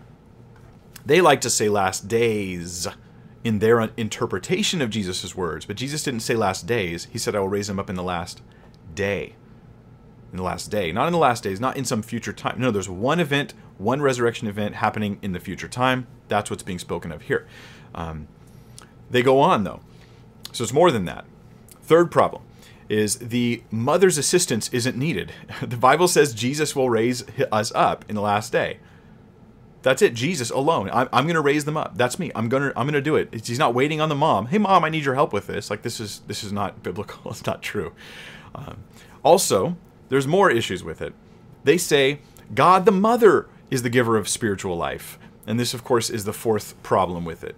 they 1.05 1.21
like 1.21 1.41
to 1.41 1.49
say 1.49 1.69
last 1.69 2.07
days 2.07 2.87
in 3.43 3.59
their 3.59 3.79
interpretation 3.79 4.81
of 4.81 4.89
Jesus' 4.89 5.35
words, 5.35 5.65
but 5.65 5.77
Jesus 5.77 6.03
didn't 6.03 6.19
say 6.21 6.35
last 6.35 6.67
days. 6.67 7.05
He 7.11 7.17
said, 7.17 7.35
I 7.35 7.39
will 7.39 7.47
raise 7.47 7.69
him 7.69 7.79
up 7.79 7.89
in 7.89 7.95
the 7.95 8.03
last 8.03 8.41
day. 8.93 9.35
In 10.31 10.37
the 10.37 10.43
last 10.43 10.69
day. 10.69 10.91
Not 10.91 11.07
in 11.07 11.13
the 11.13 11.19
last 11.19 11.43
days, 11.43 11.59
not 11.59 11.77
in 11.77 11.85
some 11.85 12.01
future 12.01 12.33
time. 12.33 12.59
No, 12.59 12.71
there's 12.71 12.89
one 12.89 13.19
event, 13.19 13.53
one 13.77 14.01
resurrection 14.01 14.47
event 14.47 14.75
happening 14.75 15.19
in 15.21 15.31
the 15.31 15.39
future 15.39 15.69
time. 15.69 16.07
That's 16.27 16.49
what's 16.49 16.63
being 16.63 16.79
spoken 16.79 17.11
of 17.11 17.23
here. 17.23 17.47
Um, 17.95 18.27
they 19.09 19.21
go 19.21 19.39
on, 19.39 19.63
though. 19.63 19.81
So 20.51 20.63
it's 20.63 20.73
more 20.73 20.91
than 20.91 21.05
that. 21.05 21.25
Third 21.81 22.11
problem 22.11 22.43
is 22.89 23.17
the 23.17 23.63
mother's 23.69 24.17
assistance 24.17 24.69
isn't 24.69 24.97
needed. 24.97 25.31
The 25.61 25.77
Bible 25.77 26.07
says 26.07 26.33
Jesus 26.33 26.75
will 26.75 26.89
raise 26.89 27.23
us 27.51 27.71
up 27.75 28.05
in 28.07 28.15
the 28.15 28.21
last 28.21 28.51
day. 28.51 28.79
That's 29.81 30.01
it. 30.01 30.13
Jesus 30.13 30.49
alone. 30.49 30.89
I'm, 30.91 31.07
I'm 31.13 31.25
going 31.25 31.35
to 31.35 31.41
raise 31.41 31.65
them 31.65 31.77
up. 31.77 31.97
That's 31.97 32.19
me. 32.19 32.31
I'm 32.35 32.49
going 32.49 32.63
to 32.63 32.69
I'm 32.77 32.85
going 32.85 32.93
to 32.93 33.01
do 33.01 33.15
it. 33.15 33.45
He's 33.45 33.59
not 33.59 33.73
waiting 33.73 34.01
on 34.01 34.09
the 34.09 34.15
mom. 34.15 34.47
Hey 34.47 34.57
mom, 34.57 34.83
I 34.83 34.89
need 34.89 35.05
your 35.05 35.15
help 35.15 35.31
with 35.31 35.47
this. 35.47 35.69
Like 35.69 35.81
this 35.81 35.99
is 35.99 36.21
this 36.27 36.43
is 36.43 36.51
not 36.51 36.83
biblical. 36.83 37.19
It's 37.31 37.45
not 37.45 37.61
true. 37.61 37.93
Um, 38.55 38.83
also, 39.23 39.77
there's 40.09 40.27
more 40.27 40.49
issues 40.49 40.83
with 40.83 41.01
it. 41.01 41.13
They 41.63 41.77
say 41.77 42.19
God 42.53 42.85
the 42.85 42.91
mother 42.91 43.47
is 43.69 43.83
the 43.83 43.89
giver 43.89 44.17
of 44.17 44.27
spiritual 44.27 44.75
life. 44.75 45.17
And 45.45 45.59
this 45.59 45.73
of 45.73 45.83
course 45.83 46.09
is 46.09 46.25
the 46.25 46.33
fourth 46.33 46.81
problem 46.83 47.23
with 47.23 47.43
it. 47.43 47.55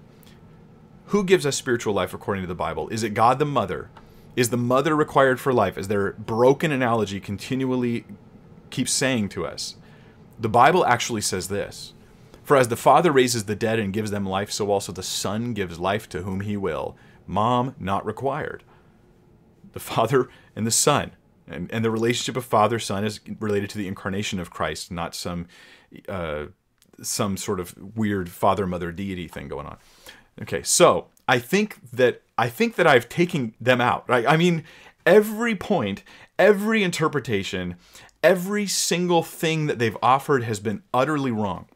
Who 1.09 1.23
gives 1.23 1.43
us 1.43 1.55
spiritual 1.55 1.95
life 1.95 2.13
according 2.13 2.43
to 2.43 2.47
the 2.47 2.53
Bible? 2.53 2.87
Is 2.89 3.01
it 3.01 3.15
God 3.15 3.39
the 3.39 3.45
Mother? 3.45 3.89
Is 4.35 4.51
the 4.51 4.57
mother 4.57 4.95
required 4.95 5.39
for 5.39 5.51
life, 5.51 5.75
as 5.75 5.87
their 5.87 6.11
broken 6.13 6.71
analogy 6.71 7.19
continually 7.19 8.05
keeps 8.69 8.91
saying 8.91 9.29
to 9.29 9.43
us? 9.43 9.75
The 10.39 10.49
Bible 10.49 10.85
actually 10.85 11.21
says 11.21 11.47
this 11.47 11.93
For 12.43 12.55
as 12.55 12.67
the 12.67 12.75
Father 12.75 13.11
raises 13.11 13.45
the 13.45 13.55
dead 13.55 13.79
and 13.79 13.91
gives 13.91 14.11
them 14.11 14.23
life, 14.23 14.51
so 14.51 14.69
also 14.69 14.91
the 14.91 15.01
Son 15.01 15.53
gives 15.53 15.79
life 15.79 16.07
to 16.09 16.21
whom 16.21 16.41
he 16.41 16.55
will. 16.55 16.95
Mom, 17.25 17.73
not 17.79 18.05
required. 18.05 18.63
The 19.73 19.79
Father 19.79 20.29
and 20.55 20.67
the 20.67 20.71
Son. 20.71 21.13
And, 21.47 21.71
and 21.73 21.83
the 21.83 21.89
relationship 21.89 22.37
of 22.37 22.45
Father 22.45 22.77
Son 22.77 23.03
is 23.03 23.19
related 23.39 23.71
to 23.71 23.79
the 23.79 23.87
incarnation 23.87 24.39
of 24.39 24.51
Christ, 24.51 24.91
not 24.91 25.15
some 25.15 25.47
uh, 26.07 26.45
some 27.01 27.35
sort 27.35 27.59
of 27.59 27.75
weird 27.95 28.29
father 28.29 28.67
mother 28.67 28.91
deity 28.91 29.27
thing 29.27 29.47
going 29.47 29.65
on. 29.65 29.77
Okay, 30.41 30.63
so 30.63 31.07
I 31.27 31.39
think 31.39 31.77
that 31.91 32.21
I 32.37 32.49
think 32.49 32.75
that 32.75 32.87
I've 32.87 33.09
taken 33.09 33.53
them 33.59 33.81
out. 33.81 34.07
Right? 34.07 34.25
I 34.27 34.37
mean, 34.37 34.63
every 35.05 35.55
point, 35.55 36.03
every 36.37 36.83
interpretation, 36.83 37.75
every 38.23 38.67
single 38.67 39.23
thing 39.23 39.67
that 39.67 39.79
they've 39.79 39.97
offered 40.01 40.43
has 40.43 40.59
been 40.59 40.83
utterly 40.93 41.31
wrong. 41.31 41.67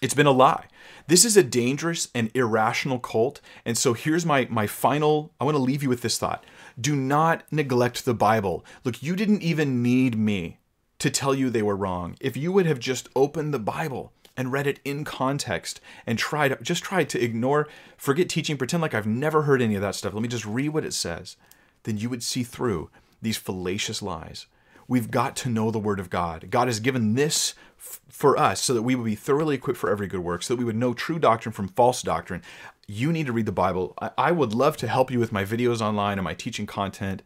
It's 0.00 0.14
been 0.14 0.26
a 0.26 0.32
lie. 0.32 0.66
This 1.08 1.24
is 1.24 1.36
a 1.36 1.42
dangerous 1.42 2.08
and 2.14 2.30
irrational 2.34 2.98
cult. 2.98 3.40
And 3.64 3.76
so 3.76 3.92
here's 3.92 4.24
my 4.24 4.46
my 4.50 4.66
final 4.66 5.32
I 5.40 5.44
want 5.44 5.56
to 5.56 5.62
leave 5.62 5.82
you 5.82 5.88
with 5.88 6.02
this 6.02 6.18
thought. 6.18 6.44
Do 6.80 6.96
not 6.96 7.42
neglect 7.50 8.04
the 8.04 8.14
Bible. 8.14 8.64
Look, 8.84 9.02
you 9.02 9.16
didn't 9.16 9.42
even 9.42 9.82
need 9.82 10.16
me 10.16 10.58
to 11.00 11.10
tell 11.10 11.34
you 11.34 11.50
they 11.50 11.62
were 11.62 11.76
wrong. 11.76 12.16
If 12.20 12.36
you 12.36 12.52
would 12.52 12.66
have 12.66 12.78
just 12.78 13.08
opened 13.16 13.52
the 13.52 13.58
Bible 13.58 14.12
and 14.40 14.50
read 14.50 14.66
it 14.66 14.80
in 14.86 15.04
context 15.04 15.82
and 16.06 16.18
tried 16.18 16.56
just 16.62 16.82
tried 16.82 17.10
to 17.10 17.22
ignore, 17.22 17.68
forget 17.98 18.26
teaching, 18.30 18.56
pretend 18.56 18.80
like 18.80 18.94
I've 18.94 19.06
never 19.06 19.42
heard 19.42 19.60
any 19.60 19.74
of 19.74 19.82
that 19.82 19.94
stuff. 19.94 20.14
Let 20.14 20.22
me 20.22 20.28
just 20.28 20.46
read 20.46 20.70
what 20.70 20.86
it 20.86 20.94
says. 20.94 21.36
then 21.84 21.98
you 21.98 22.10
would 22.10 22.22
see 22.22 22.42
through 22.42 22.90
these 23.22 23.36
fallacious 23.36 24.02
lies. 24.02 24.46
We've 24.88 25.10
got 25.10 25.36
to 25.36 25.48
know 25.48 25.70
the 25.70 25.78
Word 25.78 26.00
of 26.00 26.10
God. 26.10 26.50
God 26.50 26.68
has 26.68 26.80
given 26.80 27.14
this 27.14 27.54
f- 27.78 28.00
for 28.08 28.36
us 28.36 28.60
so 28.60 28.74
that 28.74 28.82
we 28.82 28.94
would 28.94 29.04
be 29.04 29.14
thoroughly 29.14 29.54
equipped 29.54 29.78
for 29.78 29.90
every 29.90 30.08
good 30.08 30.20
work, 30.20 30.42
so 30.42 30.54
that 30.54 30.58
we 30.58 30.64
would 30.64 30.76
know 30.76 30.94
true 30.94 31.18
doctrine 31.18 31.52
from 31.52 31.68
false 31.68 32.02
doctrine. 32.02 32.42
You 32.88 33.12
need 33.12 33.26
to 33.26 33.32
read 33.32 33.46
the 33.46 33.52
Bible. 33.52 33.94
I, 34.00 34.10
I 34.18 34.32
would 34.32 34.52
love 34.52 34.76
to 34.78 34.88
help 34.88 35.10
you 35.10 35.20
with 35.20 35.32
my 35.32 35.44
videos 35.44 35.80
online 35.80 36.18
and 36.18 36.24
my 36.24 36.34
teaching 36.34 36.66
content, 36.66 37.22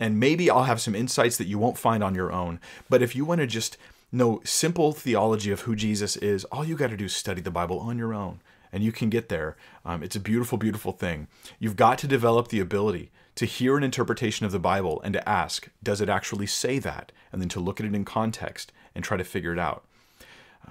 and 0.00 0.18
maybe 0.18 0.50
I'll 0.50 0.64
have 0.64 0.80
some 0.80 0.96
insights 0.96 1.36
that 1.36 1.46
you 1.46 1.58
won't 1.58 1.78
find 1.78 2.02
on 2.02 2.16
your 2.16 2.32
own. 2.32 2.58
But 2.90 3.02
if 3.02 3.14
you 3.14 3.24
want 3.24 3.40
to 3.40 3.46
just 3.46 3.76
know 4.14 4.40
simple 4.44 4.92
theology 4.92 5.50
of 5.50 5.62
who 5.62 5.74
Jesus 5.76 6.16
is, 6.16 6.44
all 6.46 6.64
you 6.64 6.76
got 6.76 6.90
to 6.90 6.96
do 6.96 7.06
is 7.06 7.14
study 7.14 7.40
the 7.40 7.50
Bible 7.50 7.78
on 7.80 7.98
your 7.98 8.14
own 8.14 8.40
and 8.74 8.82
you 8.82 8.90
can 8.90 9.08
get 9.08 9.28
there. 9.28 9.56
Um, 9.84 10.02
it's 10.02 10.16
a 10.16 10.20
beautiful, 10.20 10.58
beautiful 10.58 10.90
thing. 10.90 11.28
You've 11.60 11.76
got 11.76 11.96
to 11.98 12.08
develop 12.08 12.48
the 12.48 12.58
ability 12.58 13.12
to 13.36 13.46
hear 13.46 13.76
an 13.76 13.84
interpretation 13.84 14.46
of 14.46 14.52
the 14.52 14.58
Bible 14.58 15.00
and 15.02 15.12
to 15.14 15.28
ask, 15.28 15.68
does 15.82 16.00
it 16.00 16.08
actually 16.08 16.46
say 16.46 16.80
that? 16.80 17.12
And 17.30 17.40
then 17.40 17.48
to 17.50 17.60
look 17.60 17.78
at 17.78 17.86
it 17.86 17.94
in 17.94 18.04
context 18.04 18.72
and 18.92 19.04
try 19.04 19.16
to 19.16 19.24
figure 19.24 19.52
it 19.52 19.60
out. 19.60 19.84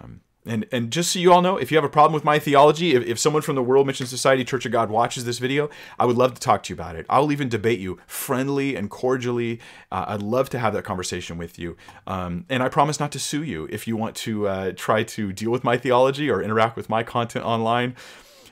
Um, 0.01 0.19
and, 0.45 0.65
and 0.71 0.91
just 0.91 1.11
so 1.11 1.19
you 1.19 1.31
all 1.31 1.41
know, 1.41 1.57
if 1.57 1.71
you 1.71 1.77
have 1.77 1.85
a 1.85 1.89
problem 1.89 2.13
with 2.13 2.23
my 2.23 2.37
theology, 2.37 2.95
if, 2.95 3.05
if 3.05 3.19
someone 3.19 3.41
from 3.41 3.55
the 3.55 3.63
World 3.63 3.87
Mission 3.87 4.07
Society 4.07 4.43
Church 4.43 4.65
of 4.65 4.71
God 4.71 4.89
watches 4.89 5.25
this 5.25 5.39
video, 5.39 5.69
I 5.97 6.05
would 6.05 6.17
love 6.17 6.33
to 6.33 6.39
talk 6.39 6.63
to 6.63 6.73
you 6.73 6.75
about 6.75 6.95
it. 6.95 7.05
I'll 7.09 7.31
even 7.31 7.49
debate 7.49 7.79
you 7.79 7.99
friendly 8.07 8.75
and 8.75 8.89
cordially. 8.89 9.59
Uh, 9.91 10.05
I'd 10.09 10.21
love 10.21 10.49
to 10.49 10.59
have 10.59 10.73
that 10.73 10.83
conversation 10.83 11.37
with 11.37 11.57
you. 11.57 11.77
Um, 12.07 12.45
and 12.49 12.61
I 12.61 12.69
promise 12.69 12.99
not 12.99 13.11
to 13.13 13.19
sue 13.19 13.43
you 13.43 13.67
if 13.71 13.87
you 13.87 13.95
want 13.95 14.15
to 14.17 14.47
uh, 14.47 14.71
try 14.75 15.03
to 15.03 15.31
deal 15.31 15.51
with 15.51 15.63
my 15.63 15.77
theology 15.77 16.29
or 16.29 16.41
interact 16.41 16.75
with 16.75 16.89
my 16.89 17.03
content 17.03 17.45
online. 17.45 17.95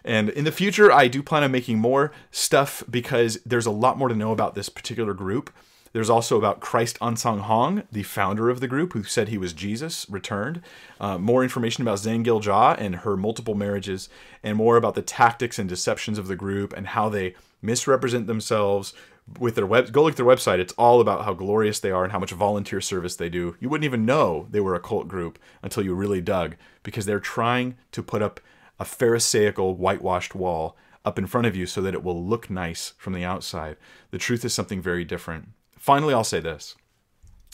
And 0.03 0.29
in 0.29 0.45
the 0.45 0.51
future, 0.51 0.91
I 0.91 1.07
do 1.07 1.21
plan 1.21 1.43
on 1.43 1.51
making 1.51 1.79
more 1.79 2.11
stuff 2.31 2.83
because 2.89 3.39
there's 3.45 3.65
a 3.65 3.71
lot 3.71 3.97
more 3.97 4.07
to 4.07 4.15
know 4.15 4.31
about 4.31 4.55
this 4.55 4.69
particular 4.69 5.13
group. 5.13 5.51
There's 5.93 6.09
also 6.09 6.37
about 6.37 6.61
Christ 6.61 6.97
Ahnsahnghong, 6.99 7.83
the 7.91 8.03
founder 8.03 8.49
of 8.49 8.59
the 8.59 8.67
group, 8.67 8.93
who 8.93 9.03
said 9.03 9.27
he 9.27 9.37
was 9.37 9.53
Jesus 9.53 10.05
returned. 10.09 10.61
Uh, 10.99 11.17
more 11.17 11.43
information 11.43 11.81
about 11.81 11.99
Zahng 11.99 12.23
Gil-jah 12.23 12.77
and 12.79 12.97
her 12.97 13.17
multiple 13.17 13.55
marriages, 13.55 14.07
and 14.41 14.57
more 14.57 14.77
about 14.77 14.95
the 14.95 15.01
tactics 15.01 15.59
and 15.59 15.67
deceptions 15.67 16.17
of 16.17 16.27
the 16.27 16.35
group 16.35 16.71
and 16.73 16.87
how 16.87 17.09
they 17.09 17.35
misrepresent 17.61 18.27
themselves 18.27 18.93
with 19.39 19.55
their 19.55 19.65
web. 19.65 19.91
Go 19.91 20.03
look 20.03 20.13
at 20.13 20.17
their 20.17 20.25
website. 20.25 20.59
It's 20.59 20.73
all 20.73 20.99
about 20.99 21.25
how 21.25 21.33
glorious 21.33 21.79
they 21.79 21.91
are 21.91 22.03
and 22.03 22.11
how 22.11 22.19
much 22.19 22.31
volunteer 22.31 22.81
service 22.81 23.15
they 23.15 23.29
do. 23.29 23.55
You 23.59 23.69
wouldn't 23.69 23.85
even 23.85 24.05
know 24.05 24.47
they 24.49 24.59
were 24.59 24.75
a 24.75 24.79
cult 24.79 25.07
group 25.07 25.37
until 25.61 25.83
you 25.83 25.93
really 25.93 26.21
dug, 26.21 26.55
because 26.83 27.05
they're 27.05 27.19
trying 27.19 27.75
to 27.91 28.01
put 28.01 28.21
up 28.21 28.39
a 28.79 28.85
Pharisaical 28.85 29.75
whitewashed 29.75 30.35
wall 30.35 30.75
up 31.05 31.19
in 31.19 31.27
front 31.27 31.47
of 31.47 31.55
you 31.55 31.65
so 31.65 31.81
that 31.81 31.93
it 31.93 32.03
will 32.03 32.25
look 32.25 32.49
nice 32.49 32.93
from 32.97 33.13
the 33.13 33.25
outside. 33.25 33.75
The 34.09 34.17
truth 34.17 34.43
is 34.45 34.53
something 34.53 34.81
very 34.81 35.03
different. 35.03 35.49
Finally, 35.81 36.13
I'll 36.13 36.23
say 36.23 36.39
this. 36.39 36.75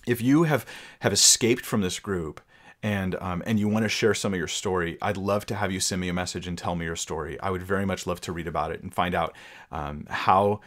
If 0.06 0.22
you 0.22 0.44
have, 0.44 0.66
have 1.00 1.14
escaped 1.14 1.66
from 1.66 1.80
this 1.80 1.98
group 1.98 2.42
and 2.84 3.16
um, 3.16 3.42
and 3.46 3.58
you 3.58 3.70
want 3.70 3.84
to 3.84 3.90
share 3.90 4.14
some 4.14 4.34
of 4.34 4.38
your 4.38 4.50
story, 4.50 4.98
I'd 5.02 5.16
love 5.16 5.46
to 5.46 5.56
have 5.56 5.72
you 5.72 5.80
send 5.80 6.02
me 6.02 6.10
a 6.10 6.14
message 6.14 6.46
and 6.46 6.58
tell 6.58 6.76
me 6.76 6.84
your 6.84 6.98
story. 6.98 7.40
I 7.40 7.52
would 7.52 7.64
very 7.64 7.86
much 7.86 8.06
love 8.06 8.20
to 8.22 8.34
read 8.34 8.46
about 8.46 8.72
it 8.72 8.84
and 8.84 8.94
find 8.94 9.16
out 9.16 9.34
um, 9.72 10.06
how 10.10 10.60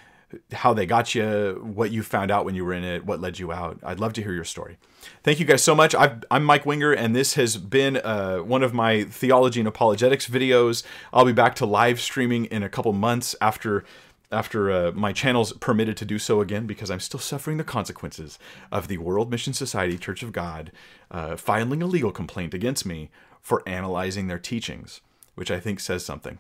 how 0.53 0.73
they 0.73 0.87
got 0.87 1.15
you, 1.15 1.61
what 1.63 1.91
you 1.91 2.03
found 2.03 2.31
out 2.31 2.47
when 2.47 2.55
you 2.55 2.65
were 2.65 2.73
in 2.73 2.85
it, 2.85 3.05
what 3.05 3.21
led 3.21 3.39
you 3.39 3.53
out. 3.53 3.79
I'd 3.83 4.01
love 4.01 4.15
to 4.15 4.23
hear 4.23 4.33
your 4.33 4.45
story. 4.45 4.79
Thank 5.23 5.39
you 5.39 5.45
guys 5.45 5.63
so 5.63 5.75
much. 5.75 5.95
i 5.95 6.17
am 6.31 6.45
Mike 6.45 6.65
Winger, 6.65 6.93
and 6.93 7.15
this 7.15 7.35
has 7.35 7.59
been 7.59 7.99
uh, 7.99 8.39
one 8.39 8.63
of 8.63 8.73
my 8.73 9.05
theology 9.05 9.61
and 9.61 9.69
apologetics 9.69 10.29
videos. 10.29 10.83
I'll 11.13 11.27
be 11.27 11.33
back 11.33 11.55
to 11.57 11.67
live 11.67 12.01
streaming 12.01 12.47
in 12.47 12.63
a 12.63 12.69
couple 12.71 12.93
months 12.95 13.35
after 13.41 13.85
after 14.33 14.71
uh, 14.71 14.93
my 14.93 15.13
channel's 15.13 15.53
permitted 15.55 15.97
to 15.97 16.05
do 16.05 16.19
so 16.19 16.41
again 16.41 16.67
because 16.67 16.91
I'm 16.91 17.01
still 17.01 17.21
suffering 17.21 17.57
the 17.57 17.65
consequences 17.65 18.39
of 18.71 18.89
the 18.89 18.99
World 18.99 19.31
Mission 19.31 19.53
Society 19.53 19.99
Church 19.99 20.23
of 20.23 20.33
God 20.33 20.71
uh, 21.11 21.37
filing 21.37 21.83
a 21.83 21.87
legal 21.87 22.13
complaint 22.13 22.55
against 22.55 22.87
me 22.87 23.11
for 23.41 23.63
analyzing 23.67 24.29
their 24.29 24.39
teachings, 24.39 25.01
which 25.35 25.51
I 25.51 25.59
think 25.59 25.81
says 25.81 26.05
something. 26.05 26.39